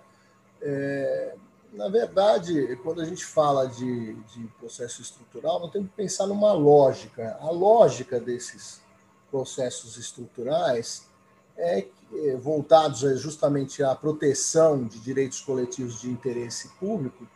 É, 0.62 1.36
na 1.74 1.88
verdade, 1.88 2.76
quando 2.84 3.02
a 3.02 3.06
gente 3.06 3.24
fala 3.24 3.68
de, 3.68 4.14
de 4.14 4.48
processo 4.60 5.02
estrutural, 5.02 5.60
nós 5.60 5.72
temos 5.72 5.90
que 5.90 5.96
pensar 5.96 6.26
numa 6.26 6.52
lógica. 6.52 7.38
A 7.42 7.52
lógica 7.52 8.20
desses 8.20 8.82
processos 9.30 9.98
estruturais 9.98 11.08
é, 11.56 11.86
é 12.14 12.36
voltados 12.36 13.02
justamente 13.22 13.84
à 13.84 13.94
proteção 13.94 14.84
de 14.84 15.00
direitos 15.00 15.42
coletivos 15.42 16.02
de 16.02 16.10
interesse 16.10 16.70
público, 16.80 17.28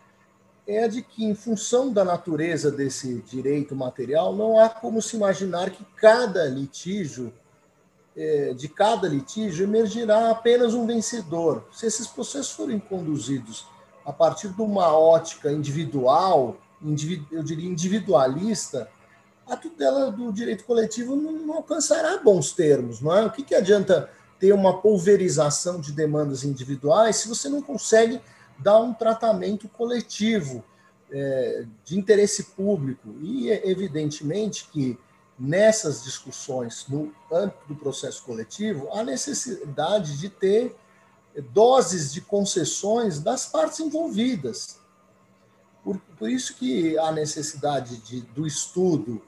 é 0.66 0.86
a 0.86 0.88
de 0.88 1.02
que, 1.02 1.26
em 1.26 1.36
função 1.36 1.92
da 1.92 2.06
natureza 2.06 2.72
desse 2.72 3.16
direito 3.22 3.76
material, 3.76 4.34
não 4.34 4.58
há 4.58 4.70
como 4.70 5.02
se 5.02 5.18
imaginar 5.18 5.70
que 5.70 5.84
cada 5.98 6.46
litígio, 6.46 7.34
é, 8.16 8.54
de 8.54 8.70
cada 8.70 9.08
litígio, 9.08 9.66
emergirá 9.66 10.32
apenas 10.32 10.74
um 10.74 10.88
vencedor. 10.88 11.68
Se 11.72 11.86
esses 11.86 12.08
processos 12.08 12.54
forem 12.54 12.80
conduzidos 12.80 13.68
a 14.06 14.12
partir 14.12 14.50
de 14.50 14.62
uma 14.62 14.98
ótica 14.98 15.52
individual, 15.52 16.58
eu 17.32 17.44
diria 17.44 17.70
individualista, 17.70 18.90
a 19.48 19.58
tutela 19.58 20.12
do 20.12 20.32
direito 20.32 20.64
coletivo 20.66 21.16
não, 21.16 21.54
alcançará 21.54 22.18
bons 22.18 22.52
termos, 22.52 23.02
não 23.02 23.16
é? 23.16 23.26
O 23.26 23.32
que, 23.32 23.44
que 23.44 23.56
adianta 23.56 24.10
ter 24.40 24.54
uma 24.54 24.82
pulverização 24.82 25.80
de 25.80 25.92
demandas 25.92 26.44
individuais 26.44 27.18
se 27.18 27.28
você 27.28 27.50
não 27.50 27.62
consegue 27.62 28.22
dar 28.60 28.80
um 28.80 28.94
tratamento 28.94 29.68
coletivo 29.70 30.64
é, 31.12 31.66
de 31.84 31.98
interesse 31.98 32.44
público? 32.56 33.16
E, 33.22 33.50
evidentemente, 33.50 34.68
que 34.72 34.98
nessas 35.38 36.04
discussões, 36.04 36.86
no 36.88 37.14
âmbito 37.32 37.68
do 37.68 37.76
processo 37.76 38.24
coletivo, 38.24 38.90
há 38.94 39.04
necessidade 39.04 40.18
de 40.18 40.30
ter 40.30 40.76
doses 41.42 42.14
de 42.14 42.22
concessões 42.22 43.20
das 43.20 43.46
partes 43.46 43.80
envolvidas. 43.80 44.80
Por, 45.84 45.98
por 46.18 46.30
isso 46.30 46.56
que 46.56 46.98
há 46.98 47.12
necessidade 47.12 47.98
de, 47.98 48.22
do 48.22 48.46
estudo 48.48 49.22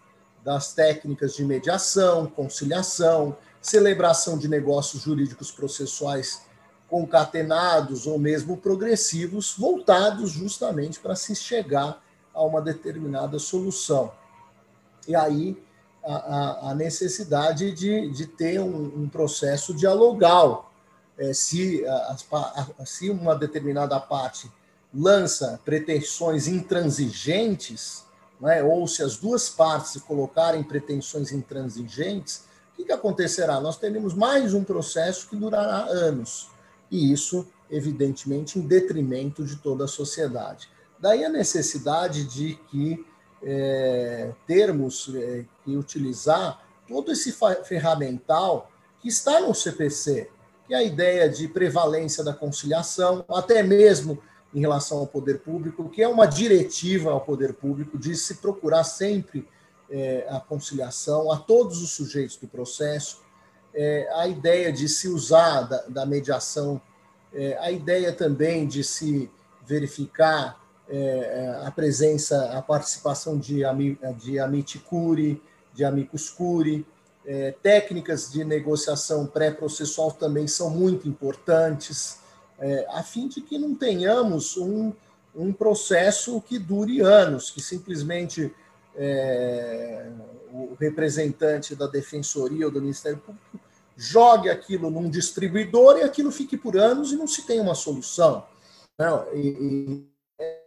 das 0.44 0.74
técnicas 0.74 1.36
de 1.36 1.44
mediação, 1.44 2.28
conciliação, 2.28 3.36
celebração 3.62 4.38
de 4.38 4.48
negócios 4.48 5.02
jurídicos 5.02 5.52
processuais 5.52 6.44
concatenados 6.88 8.06
ou 8.06 8.20
mesmo 8.20 8.56
progressivos, 8.58 9.56
voltados 9.58 10.32
justamente 10.32 11.00
para 11.00 11.16
se 11.16 11.36
chegar 11.36 12.04
a 12.32 12.44
uma 12.44 12.62
determinada 12.62 13.40
solução. 13.40 14.12
E 15.08 15.16
aí 15.16 15.58
a, 16.04 16.70
a 16.70 16.76
necessidade 16.76 17.72
de, 17.72 18.12
de 18.12 18.28
ter 18.28 18.60
um, 18.60 19.04
um 19.04 19.10
processo 19.10 19.74
dialogal 19.74 20.72
é, 21.18 21.34
se, 21.34 21.84
se 22.86 23.10
uma 23.10 23.36
determinada 23.36 24.00
parte 24.00 24.52
lança 24.94 25.60
pretensões 25.66 26.48
intransigentes, 26.48 28.06
é? 28.44 28.64
ou 28.64 28.88
se 28.88 29.04
as 29.04 29.18
duas 29.18 29.50
partes 29.50 30.02
colocarem 30.02 30.64
pretensões 30.64 31.32
intransigentes, 31.32 32.44
o 32.74 32.76
que, 32.78 32.86
que 32.86 32.92
acontecerá? 32.92 33.60
Nós 33.60 33.78
teremos 33.78 34.14
mais 34.14 34.54
um 34.54 34.64
processo 34.64 35.30
que 35.30 35.36
durará 35.36 35.86
anos, 35.86 36.50
e 36.92 37.12
isso, 37.12 37.48
evidentemente, 37.70 38.60
em 38.60 38.62
detrimento 38.62 39.44
de 39.44 39.56
toda 39.58 39.86
a 39.86 39.88
sociedade. 39.88 40.70
Daí 41.00 41.24
a 41.24 41.30
necessidade 41.30 42.26
de 42.26 42.56
que 42.70 43.06
é, 43.44 44.34
termos 44.48 45.12
é, 45.14 45.46
que 45.64 45.76
utilizar 45.76 46.64
todo 46.88 47.12
esse 47.12 47.36
ferramental 47.64 48.72
que 49.02 49.08
está 49.08 49.40
no 49.40 49.54
CPC, 49.54 50.30
que 50.68 50.74
é 50.74 50.78
a 50.78 50.84
ideia 50.84 51.30
de 51.30 51.48
prevalência 51.48 52.24
da 52.24 52.34
conciliação, 52.34 53.24
até 53.30 53.62
mesmo 53.62 54.22
em 54.54 54.60
relação 54.60 55.00
ao 55.00 55.08
poder 55.08 55.40
público, 55.40 55.90
que 55.90 56.02
é 56.02 56.08
uma 56.08 56.26
diretiva 56.26 57.12
ao 57.12 57.22
poder 57.22 57.54
público 57.54 57.98
de 57.98 58.16
se 58.16 58.36
procurar 58.36 58.84
sempre 58.84 59.48
é, 59.90 60.26
a 60.30 60.40
conciliação 60.40 61.32
a 61.32 61.38
todos 61.38 61.82
os 61.82 61.92
sujeitos 61.92 62.38
do 62.38 62.48
processo, 62.48 63.22
é, 63.74 64.10
a 64.14 64.28
ideia 64.28 64.72
de 64.72 64.88
se 64.88 65.08
usar 65.08 65.64
da, 65.64 65.82
da 65.88 66.06
mediação, 66.06 66.82
é, 67.34 67.58
a 67.60 67.70
ideia 67.70 68.14
também 68.14 68.66
de 68.66 68.84
se 68.84 69.30
verificar 69.66 70.64
a 71.64 71.72
presença, 71.72 72.56
a 72.56 72.62
participação 72.62 73.40
de, 73.40 73.64
de 74.18 74.38
amicus 74.38 74.80
curi, 74.88 75.42
de 75.74 75.84
amicus 75.84 76.30
curi, 76.30 76.86
é, 77.26 77.52
técnicas 77.62 78.32
de 78.32 78.44
negociação 78.44 79.26
pré-processual 79.26 80.12
também 80.12 80.48
são 80.48 80.70
muito 80.70 81.08
importantes, 81.08 82.20
é, 82.60 82.86
a 82.90 83.04
fim 83.04 83.28
de 83.28 83.42
que 83.42 83.58
não 83.58 83.76
tenhamos 83.76 84.58
um, 84.58 84.94
um 85.36 85.52
processo 85.52 86.40
que 86.42 86.58
dure 86.58 87.02
anos, 87.02 87.50
que 87.50 87.62
simplesmente 87.62 88.54
é, 88.96 90.10
o 90.54 90.76
representante 90.80 91.76
da 91.76 91.88
defensoria 91.88 92.66
ou 92.66 92.72
do 92.72 92.82
Ministério 92.82 93.18
Público 93.18 93.60
jogue 93.98 94.50
aquilo 94.50 94.90
num 94.90 95.10
distribuidor 95.10 95.98
e 95.98 96.04
aquilo 96.04 96.32
fique 96.32 96.58
por 96.58 96.78
anos 96.78 97.12
e 97.12 97.16
não 97.16 97.28
se 97.28 97.46
tem 97.46 97.60
uma 97.60 97.76
solução. 97.76 98.46
Não, 98.98 99.26
e, 99.34 99.48
e 99.50 100.10
é 100.40 100.62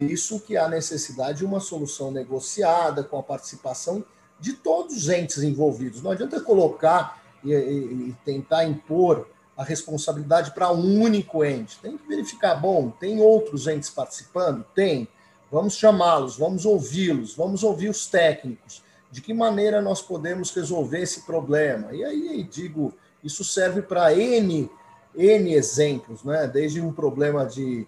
isso 0.00 0.40
que 0.40 0.56
há 0.56 0.68
necessidade 0.68 1.38
de 1.38 1.44
uma 1.44 1.60
solução 1.60 2.10
negociada 2.10 3.04
com 3.04 3.18
a 3.18 3.22
participação 3.22 4.04
de 4.40 4.54
todos 4.54 4.96
os 4.96 5.08
entes 5.08 5.42
envolvidos. 5.42 6.02
Não 6.02 6.10
adianta 6.10 6.40
colocar 6.40 7.22
e, 7.44 7.52
e, 7.52 8.16
tentar 8.24 8.64
impor 8.64 9.28
a 9.56 9.62
responsabilidade 9.62 10.52
para 10.52 10.72
um 10.72 11.00
único 11.00 11.44
ente. 11.44 11.78
Tem 11.80 11.96
que 11.96 12.08
verificar, 12.08 12.54
bom, 12.54 12.90
tem 12.90 13.20
outros 13.20 13.66
entes 13.66 13.90
participando? 13.90 14.64
Tem. 14.74 15.06
Vamos 15.50 15.74
chamá-los, 15.74 16.38
vamos 16.38 16.64
ouvi-los, 16.64 17.34
vamos 17.34 17.62
ouvir 17.62 17.88
os 17.88 18.06
técnicos. 18.06 18.82
de 19.10 19.20
que 19.20 19.34
maneira 19.34 19.82
nós 19.82 20.00
podemos 20.00 20.54
resolver 20.54 21.00
esse 21.00 21.22
problema. 21.22 21.92
E 21.92 22.04
aí 22.04 22.44
digo, 22.44 22.94
isso 23.24 23.44
serve 23.44 23.82
para 23.82 24.14
N, 24.14 24.70
N 25.16 25.52
exemplos, 25.52 26.22
né? 26.22 26.46
desde 26.46 26.80
um 26.80 26.92
problema 26.92 27.44
de 27.44 27.86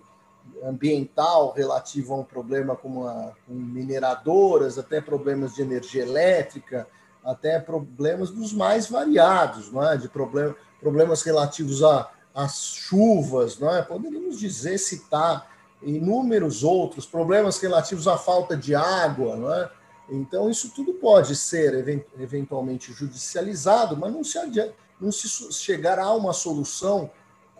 ambiental 0.62 1.52
relativo 1.52 2.14
a 2.14 2.18
um 2.18 2.24
problema 2.24 2.76
como 2.76 3.06
a, 3.06 3.32
com 3.46 3.52
mineradoras, 3.52 4.78
até 4.78 5.00
problemas 5.00 5.54
de 5.54 5.62
energia 5.62 6.02
elétrica, 6.02 6.86
até 7.24 7.58
problemas 7.58 8.30
dos 8.30 8.52
mais 8.52 8.88
variados, 8.88 9.70
não 9.70 9.88
é? 9.88 9.96
de 9.96 10.08
problem, 10.08 10.54
problemas 10.80 11.22
relativos 11.22 11.82
a, 11.82 12.10
às 12.34 12.74
chuvas, 12.74 13.58
não 13.58 13.74
é? 13.74 13.82
poderíamos 13.82 14.38
dizer, 14.38 14.78
citar 14.78 15.50
inúmeros 15.82 16.62
outros, 16.62 17.06
problemas 17.06 17.58
relativos 17.58 18.06
à 18.06 18.16
falta 18.16 18.56
de 18.56 18.74
água, 18.74 19.36
não 19.36 19.52
é? 19.52 19.70
Então, 20.08 20.50
isso 20.50 20.70
tudo 20.74 20.94
pode 20.94 21.34
ser 21.34 21.86
eventualmente 22.18 22.92
judicializado, 22.92 23.96
mas 23.96 24.12
não 24.12 24.22
se, 24.22 24.36
adianta, 24.36 24.74
não 25.00 25.10
se 25.10 25.28
chegará 25.52 26.04
a 26.04 26.14
uma 26.14 26.32
solução 26.32 27.10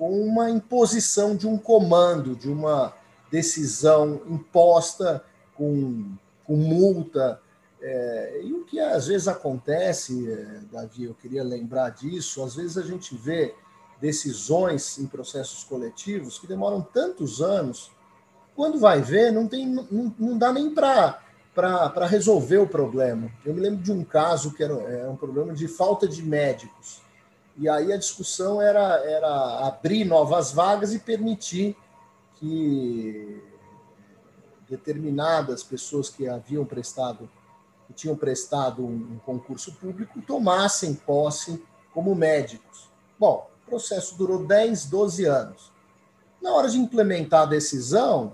com 0.03 0.11
uma 0.21 0.51
imposição 0.51 1.37
de 1.37 1.47
um 1.47 1.57
comando, 1.57 2.35
de 2.35 2.51
uma 2.51 2.93
decisão 3.31 4.21
imposta 4.27 5.25
com, 5.55 6.17
com 6.45 6.57
multa. 6.57 7.41
É, 7.81 8.41
e 8.43 8.53
o 8.53 8.65
que 8.65 8.81
às 8.81 9.07
vezes 9.07 9.29
acontece, 9.29 10.29
é, 10.29 10.59
Davi, 10.73 11.05
eu 11.05 11.15
queria 11.15 11.45
lembrar 11.45 11.91
disso, 11.91 12.43
às 12.43 12.57
vezes 12.57 12.77
a 12.77 12.83
gente 12.83 13.15
vê 13.15 13.55
decisões 14.01 14.99
em 14.99 15.07
processos 15.07 15.63
coletivos 15.63 16.37
que 16.37 16.49
demoram 16.49 16.83
tantos 16.83 17.41
anos, 17.41 17.93
quando 18.57 18.81
vai 18.81 19.01
ver, 19.01 19.31
não, 19.31 19.47
tem, 19.47 19.69
não, 19.69 20.13
não 20.19 20.37
dá 20.37 20.53
nem 20.53 20.75
para 20.75 21.21
para 21.55 22.07
resolver 22.07 22.57
o 22.57 22.67
problema. 22.67 23.31
Eu 23.45 23.55
me 23.55 23.61
lembro 23.61 23.83
de 23.83 23.93
um 23.93 24.03
caso 24.03 24.53
que 24.53 24.65
era, 24.65 24.73
era 24.73 25.11
um 25.11 25.17
problema 25.17 25.53
de 25.53 25.69
falta 25.69 26.09
de 26.09 26.23
médicos. 26.23 27.03
E 27.57 27.69
aí 27.69 27.93
a 27.93 27.97
discussão 27.97 28.61
era, 28.61 28.99
era 29.05 29.67
abrir 29.67 30.05
novas 30.05 30.53
vagas 30.53 30.95
e 30.95 30.99
permitir 30.99 31.77
que 32.39 33.43
determinadas 34.69 35.63
pessoas 35.63 36.09
que 36.09 36.27
haviam 36.27 36.65
prestado, 36.65 37.29
que 37.87 37.93
tinham 37.93 38.17
prestado 38.17 38.85
um, 38.85 39.19
concurso 39.25 39.73
público, 39.75 40.23
tomassem 40.23 40.95
posse 40.95 41.63
como 41.93 42.15
médicos. 42.15 42.91
Bom, 43.19 43.51
o 43.63 43.71
processo 43.71 44.17
durou 44.17 44.47
10, 44.47 44.87
12 44.87 45.27
anos. 45.27 45.71
Na 46.41 46.53
hora 46.53 46.69
de 46.69 46.79
implementar 46.79 47.43
a 47.43 47.47
decisão, 47.47 48.33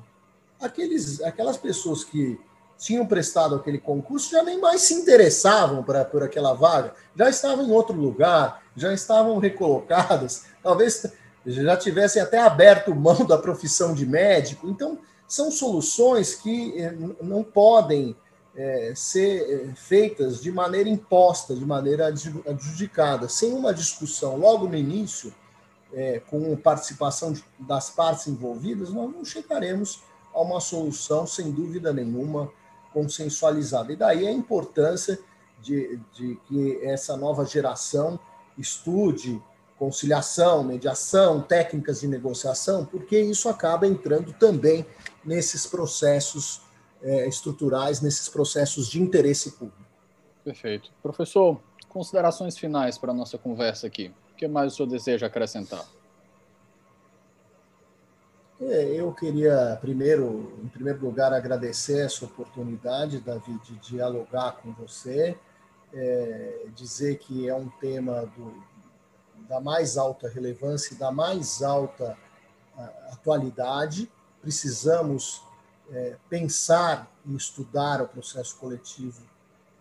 aqueles, 0.60 1.20
aquelas 1.22 1.56
pessoas 1.56 2.04
que 2.04 2.40
tinham 2.78 3.04
prestado 3.04 3.56
aquele 3.56 3.78
concurso 3.78 4.30
já 4.30 4.42
nem 4.42 4.60
mais 4.60 4.82
se 4.82 4.94
interessavam 4.94 5.82
pra, 5.82 6.04
por 6.04 6.22
aquela 6.22 6.54
vaga, 6.54 6.94
já 7.16 7.28
estavam 7.28 7.66
em 7.66 7.72
outro 7.72 7.96
lugar, 7.96 8.62
já 8.78 8.92
estavam 8.92 9.38
recolocadas, 9.38 10.44
talvez 10.62 11.06
já 11.46 11.76
tivessem 11.76 12.20
até 12.20 12.38
aberto 12.38 12.94
mão 12.94 13.24
da 13.24 13.38
profissão 13.38 13.94
de 13.94 14.06
médico. 14.06 14.68
Então, 14.68 14.98
são 15.26 15.50
soluções 15.50 16.34
que 16.34 16.80
eh, 16.80 16.94
não 17.20 17.42
podem 17.42 18.16
é, 18.58 18.92
ser 18.94 19.72
feitas 19.76 20.40
de 20.40 20.50
maneira 20.50 20.88
imposta, 20.88 21.54
de 21.54 21.64
maneira 21.64 22.08
adjudicada, 22.08 23.28
sem 23.28 23.52
uma 23.52 23.72
discussão 23.72 24.36
logo 24.36 24.66
no 24.66 24.76
início, 24.76 25.32
é, 25.92 26.20
com 26.20 26.54
participação 26.56 27.34
das 27.58 27.88
partes 27.88 28.26
envolvidas, 28.26 28.90
nós 28.90 29.10
não 29.12 29.24
chegaremos 29.24 30.02
a 30.34 30.40
uma 30.40 30.60
solução, 30.60 31.26
sem 31.26 31.50
dúvida 31.50 31.92
nenhuma, 31.92 32.50
consensualizada. 32.92 33.92
E 33.92 33.96
daí 33.96 34.26
a 34.26 34.32
importância 34.32 35.18
de, 35.62 35.98
de 36.12 36.38
que 36.46 36.84
essa 36.84 37.16
nova 37.16 37.44
geração 37.44 38.18
estude 38.58 39.40
conciliação, 39.78 40.64
mediação, 40.64 41.40
técnicas 41.40 42.00
de 42.00 42.08
negociação, 42.08 42.84
porque 42.84 43.18
isso 43.18 43.48
acaba 43.48 43.86
entrando 43.86 44.32
também 44.32 44.84
nesses 45.24 45.66
processos 45.66 46.60
é, 47.00 47.28
estruturais, 47.28 48.00
nesses 48.00 48.28
processos 48.28 48.88
de 48.88 49.00
interesse 49.00 49.52
público. 49.52 49.78
Perfeito. 50.44 50.90
Professor, 51.00 51.60
considerações 51.88 52.58
finais 52.58 52.98
para 52.98 53.12
a 53.12 53.14
nossa 53.14 53.38
conversa 53.38 53.86
aqui. 53.86 54.12
O 54.32 54.34
que 54.34 54.48
mais 54.48 54.72
o 54.72 54.76
senhor 54.76 54.88
deseja 54.88 55.26
acrescentar? 55.26 55.84
É, 58.60 58.92
eu 58.92 59.12
queria, 59.12 59.78
primeiro, 59.80 60.58
em 60.64 60.68
primeiro 60.68 61.00
lugar, 61.00 61.32
agradecer 61.32 62.06
essa 62.06 62.24
oportunidade, 62.24 63.20
Davi, 63.20 63.56
de 63.64 63.76
dialogar 63.76 64.56
com 64.60 64.72
você, 64.72 65.38
é, 65.92 66.66
dizer 66.74 67.18
que 67.18 67.48
é 67.48 67.54
um 67.54 67.68
tema 67.68 68.26
do, 68.36 68.62
da 69.48 69.60
mais 69.60 69.96
alta 69.96 70.28
relevância 70.28 70.94
e 70.94 70.98
da 70.98 71.10
mais 71.10 71.62
alta 71.62 72.16
atualidade. 73.10 74.10
Precisamos 74.40 75.42
é, 75.90 76.16
pensar 76.28 77.10
e 77.24 77.34
estudar 77.34 78.02
o 78.02 78.08
processo 78.08 78.56
coletivo 78.56 79.22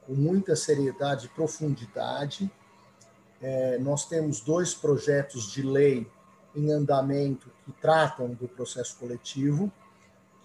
com 0.06 0.14
muita 0.14 0.56
seriedade 0.56 1.28
e 1.28 1.30
profundidade. 1.30 2.50
É, 3.42 3.78
nós 3.78 4.06
temos 4.06 4.42
dois 4.42 4.74
projetos 4.74 5.52
de 5.52 5.62
lei 5.62 6.10
em 6.56 6.72
andamento 6.72 7.52
que 7.66 7.72
tratam 7.74 8.30
do 8.34 8.48
processo 8.48 8.98
coletivo. 8.98 9.72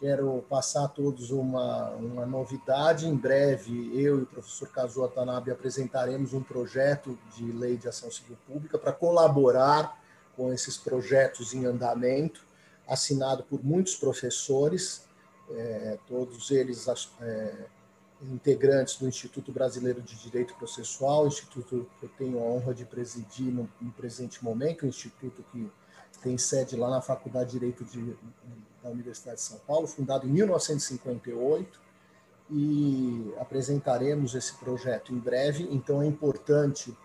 Quero 0.03 0.45
passar 0.51 0.87
a 0.87 0.89
todos 0.89 1.31
uma, 1.31 1.91
uma 1.91 2.27
novidade. 2.27 3.07
Em 3.07 3.15
breve, 3.15 3.93
eu 3.95 4.19
e 4.19 4.23
o 4.23 4.27
professor 4.27 4.69
Kazuo 4.69 5.07
Tanabe 5.07 5.53
apresentaremos 5.53 6.33
um 6.33 6.43
projeto 6.43 7.17
de 7.37 7.53
lei 7.53 7.77
de 7.77 7.87
ação 7.87 8.11
civil 8.11 8.37
pública 8.45 8.77
para 8.77 8.93
colaborar 8.93 9.97
com 10.37 10.53
esses 10.53 10.77
projetos 10.77 11.55
em 11.55 11.67
andamento, 11.67 12.45
assinado 12.89 13.45
por 13.45 13.65
muitos 13.65 13.95
professores, 13.95 15.05
é, 15.53 15.97
todos 16.09 16.51
eles 16.51 16.89
é, 17.21 17.67
integrantes 18.23 18.97
do 18.97 19.07
Instituto 19.07 19.53
Brasileiro 19.53 20.03
de 20.03 20.17
Direito 20.17 20.53
Processual, 20.55 21.29
instituto 21.29 21.89
que 22.01 22.07
eu 22.07 22.11
tenho 22.19 22.41
a 22.41 22.43
honra 22.43 22.75
de 22.75 22.85
presidir 22.85 23.53
no, 23.53 23.71
no 23.81 23.93
presente 23.93 24.43
momento, 24.43 24.85
um 24.85 24.89
instituto 24.89 25.45
que 25.53 25.71
tem 26.21 26.37
sede 26.37 26.75
lá 26.75 26.91
na 26.91 27.01
Faculdade 27.01 27.53
de 27.53 27.61
Direito 27.61 27.85
de, 27.85 28.17
da 28.83 28.91
Universidade 28.91 29.37
de 29.37 29.43
São 29.43 29.59
Paulo, 29.67 29.87
fundado 29.87 30.27
em 30.27 30.31
1958, 30.31 31.81
e 32.51 33.33
apresentaremos 33.39 34.35
esse 34.35 34.55
projeto 34.55 35.13
em 35.15 35.19
breve. 35.19 35.69
Então, 35.71 36.03
é 36.03 36.07
importante 36.07 36.97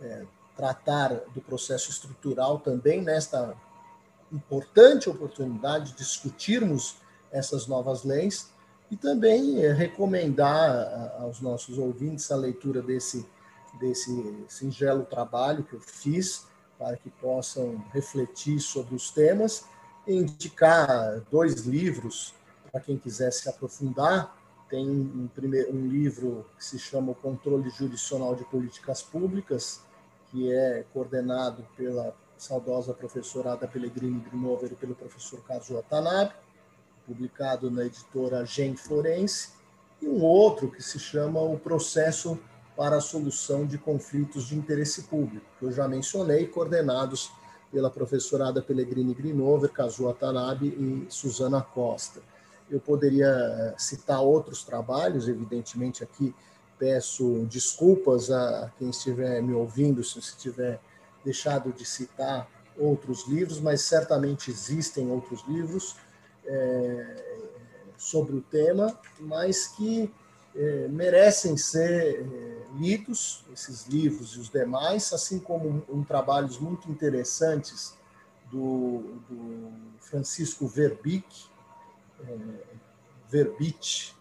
é, 0.00 0.24
tratar 0.56 1.14
do 1.34 1.40
processo 1.40 1.90
estrutural 1.90 2.58
também 2.58 3.02
nesta 3.02 3.54
importante 4.32 5.08
oportunidade 5.08 5.92
de 5.92 5.98
discutirmos 5.98 6.96
essas 7.30 7.66
novas 7.66 8.02
leis 8.02 8.50
e 8.90 8.96
também 8.96 9.62
é, 9.62 9.72
recomendar 9.72 11.14
aos 11.20 11.40
nossos 11.40 11.78
ouvintes 11.78 12.30
a 12.30 12.36
leitura 12.36 12.82
desse, 12.82 13.26
desse 13.78 14.44
singelo 14.48 15.04
trabalho 15.04 15.62
que 15.62 15.74
eu 15.74 15.80
fiz 15.80 16.46
para 16.78 16.96
que 16.96 17.10
possam 17.10 17.84
refletir 17.92 18.60
sobre 18.60 18.94
os 18.94 19.10
temas 19.10 19.64
indicar 20.06 21.20
dois 21.30 21.66
livros 21.66 22.34
para 22.70 22.80
quem 22.80 22.96
quiser 22.96 23.32
se 23.32 23.48
aprofundar. 23.48 24.36
Tem 24.68 24.88
um, 24.88 25.28
primeiro, 25.34 25.74
um 25.74 25.86
livro 25.86 26.44
que 26.56 26.64
se 26.64 26.78
chama 26.78 27.12
O 27.12 27.14
Controle 27.14 27.70
Jurisdicional 27.70 28.34
de 28.34 28.44
Políticas 28.44 29.02
Públicas, 29.02 29.80
que 30.30 30.52
é 30.52 30.84
coordenado 30.92 31.66
pela 31.76 32.14
saudosa 32.36 32.92
professora 32.92 33.52
Ada 33.52 33.66
Pellegrini 33.66 34.20
Grinover 34.20 34.72
e 34.72 34.76
pelo 34.76 34.94
professor 34.94 35.42
Kazuo 35.44 35.82
Tanabe, 35.88 36.34
publicado 37.06 37.70
na 37.70 37.84
editora 37.84 38.44
Gen 38.44 38.76
Forense, 38.76 39.50
e 40.02 40.08
um 40.08 40.22
outro 40.22 40.70
que 40.70 40.82
se 40.82 40.98
chama 40.98 41.40
O 41.40 41.58
Processo 41.58 42.38
para 42.76 42.96
a 42.96 43.00
solução 43.00 43.64
de 43.64 43.78
conflitos 43.78 44.48
de 44.48 44.56
interesse 44.56 45.04
público, 45.04 45.46
que 45.58 45.64
eu 45.64 45.72
já 45.72 45.88
mencionei, 45.88 46.46
coordenados 46.46 47.30
pela 47.76 47.90
professora 47.90 48.48
Ada 48.48 48.62
Pellegrini 48.62 49.12
Grinover, 49.12 49.70
Kazuo 49.70 50.10
Tanabe 50.14 50.68
e 50.68 51.06
Suzana 51.10 51.60
Costa. 51.60 52.22
Eu 52.70 52.80
poderia 52.80 53.26
eh, 53.26 53.74
citar 53.76 54.22
outros 54.22 54.64
trabalhos, 54.64 55.28
evidentemente 55.28 56.02
aqui 56.02 56.34
peço 56.78 57.44
desculpas 57.50 58.30
a 58.30 58.72
quem 58.78 58.88
estiver 58.88 59.42
me 59.42 59.52
ouvindo 59.52 60.02
se 60.02 60.18
estiver 60.18 60.80
deixado 61.22 61.70
de 61.70 61.84
citar 61.84 62.48
outros 62.78 63.28
livros, 63.28 63.60
mas 63.60 63.82
certamente 63.82 64.50
existem 64.50 65.10
outros 65.10 65.44
livros 65.46 65.96
é, 66.46 67.44
sobre 67.98 68.36
o 68.36 68.40
tema, 68.40 68.98
mas 69.20 69.66
que 69.66 70.10
é, 70.56 70.88
merecem 70.88 71.56
ser 71.56 72.22
é, 72.22 72.66
lidos, 72.78 73.44
esses 73.52 73.86
livros 73.86 74.34
e 74.34 74.40
os 74.40 74.48
demais, 74.48 75.12
assim 75.12 75.38
como 75.38 75.68
um, 75.68 75.98
um 75.98 76.04
trabalhos 76.04 76.58
muito 76.58 76.90
interessantes 76.90 77.94
do, 78.50 79.20
do 79.28 79.72
Francisco 80.00 80.66
Verbic, 80.66 81.26
Verbit, 83.28 84.14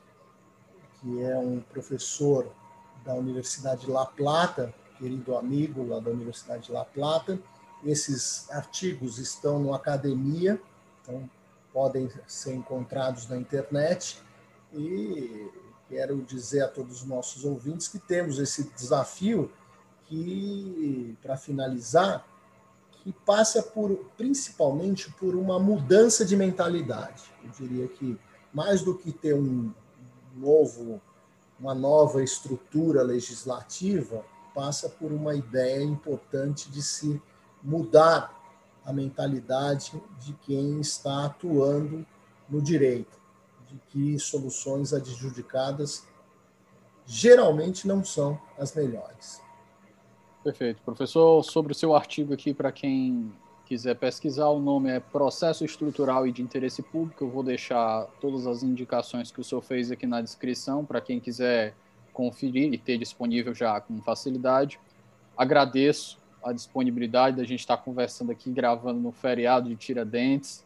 que 0.99 1.21
é 1.21 1.37
um 1.37 1.59
professor 1.61 2.51
da 3.03 3.13
Universidade 3.13 3.85
de 3.85 3.91
La 3.91 4.05
Plata, 4.05 4.73
querido 4.97 5.37
amigo 5.37 5.85
lá 5.85 5.99
da 5.99 6.09
Universidade 6.09 6.65
de 6.67 6.71
La 6.71 6.83
Plata. 6.83 7.39
Esses 7.83 8.49
artigos 8.49 9.19
estão 9.19 9.59
no 9.59 9.73
Academia, 9.73 10.59
então 11.01 11.29
podem 11.71 12.09
ser 12.25 12.55
encontrados 12.55 13.27
na 13.27 13.37
internet. 13.37 14.19
E 14.73 15.51
quero 15.87 16.21
dizer 16.21 16.61
a 16.61 16.67
todos 16.67 17.01
os 17.01 17.07
nossos 17.07 17.45
ouvintes 17.45 17.87
que 17.87 17.99
temos 17.99 18.39
esse 18.39 18.63
desafio 18.75 19.51
que, 20.07 21.17
para 21.21 21.37
finalizar, 21.37 22.25
que 23.03 23.11
passa 23.11 23.61
por 23.61 23.95
principalmente 24.17 25.11
por 25.13 25.35
uma 25.35 25.59
mudança 25.59 26.25
de 26.25 26.35
mentalidade. 26.35 27.23
Eu 27.43 27.51
diria 27.51 27.87
que 27.87 28.17
mais 28.53 28.81
do 28.81 28.97
que 28.97 29.11
ter 29.11 29.35
um 29.35 29.71
novo, 30.35 31.01
uma 31.59 31.75
nova 31.75 32.23
estrutura 32.23 33.03
legislativa, 33.03 34.23
passa 34.53 34.89
por 34.89 35.11
uma 35.11 35.35
ideia 35.35 35.83
importante 35.83 36.71
de 36.71 36.81
se 36.81 37.21
mudar 37.61 38.33
a 38.85 38.93
mentalidade 38.93 40.01
de 40.19 40.33
quem 40.33 40.79
está 40.79 41.25
atuando 41.25 42.05
no 42.49 42.61
direito, 42.61 43.19
de 43.75 43.81
que 43.89 44.19
soluções 44.19 44.93
adjudicadas 44.93 46.07
geralmente 47.05 47.87
não 47.87 48.03
são 48.03 48.39
as 48.57 48.73
melhores. 48.73 49.41
Perfeito. 50.43 50.81
Professor, 50.83 51.43
sobre 51.43 51.71
o 51.71 51.75
seu 51.75 51.95
artigo 51.95 52.33
aqui, 52.33 52.53
para 52.53 52.71
quem 52.71 53.31
quiser 53.65 53.95
pesquisar, 53.95 54.47
o 54.49 54.59
nome 54.59 54.89
é 54.89 54.99
Processo 54.99 55.65
Estrutural 55.65 56.27
e 56.27 56.31
de 56.31 56.41
Interesse 56.41 56.81
Público. 56.81 57.23
Eu 57.23 57.29
vou 57.29 57.43
deixar 57.43 58.05
todas 58.21 58.45
as 58.47 58.63
indicações 58.63 59.31
que 59.31 59.41
o 59.41 59.43
senhor 59.43 59.61
fez 59.61 59.91
aqui 59.91 60.05
na 60.05 60.21
descrição, 60.21 60.85
para 60.85 61.01
quem 61.01 61.19
quiser 61.19 61.75
conferir 62.13 62.73
e 62.73 62.77
ter 62.77 62.97
disponível 62.97 63.53
já 63.53 63.79
com 63.81 63.99
facilidade. 64.01 64.79
Agradeço 65.35 66.19
a 66.43 66.53
disponibilidade 66.53 67.37
da 67.37 67.43
gente 67.43 67.59
estar 67.59 67.77
conversando 67.77 68.31
aqui, 68.31 68.51
gravando 68.51 68.99
no 68.99 69.11
feriado 69.11 69.67
de 69.67 69.75
Tiradentes. 69.75 70.63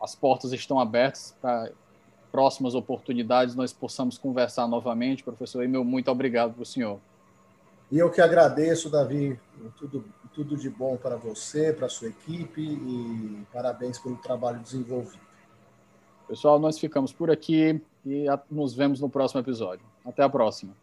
As 0.00 0.14
portas 0.14 0.52
estão 0.52 0.78
abertas 0.78 1.36
para 1.40 1.70
próximas 2.30 2.74
oportunidades 2.74 3.54
nós 3.54 3.72
possamos 3.72 4.18
conversar 4.18 4.66
novamente. 4.68 5.24
Professor 5.24 5.62
Emil, 5.62 5.84
muito 5.84 6.10
obrigado 6.10 6.52
para 6.52 6.62
o 6.62 6.66
senhor. 6.66 7.00
E 7.90 7.98
eu 7.98 8.10
que 8.10 8.20
agradeço, 8.20 8.90
Davi, 8.90 9.38
tudo, 9.78 10.04
tudo 10.34 10.56
de 10.56 10.68
bom 10.68 10.96
para 10.96 11.16
você, 11.16 11.72
para 11.72 11.86
a 11.86 11.88
sua 11.88 12.08
equipe 12.08 12.60
e 12.60 13.46
parabéns 13.52 13.98
pelo 13.98 14.16
trabalho 14.16 14.60
desenvolvido. 14.60 15.26
Pessoal, 16.26 16.58
nós 16.58 16.78
ficamos 16.78 17.12
por 17.12 17.30
aqui 17.30 17.80
e 18.04 18.26
nos 18.50 18.74
vemos 18.74 19.00
no 19.00 19.08
próximo 19.08 19.40
episódio. 19.40 19.84
Até 20.04 20.22
a 20.22 20.28
próxima. 20.28 20.74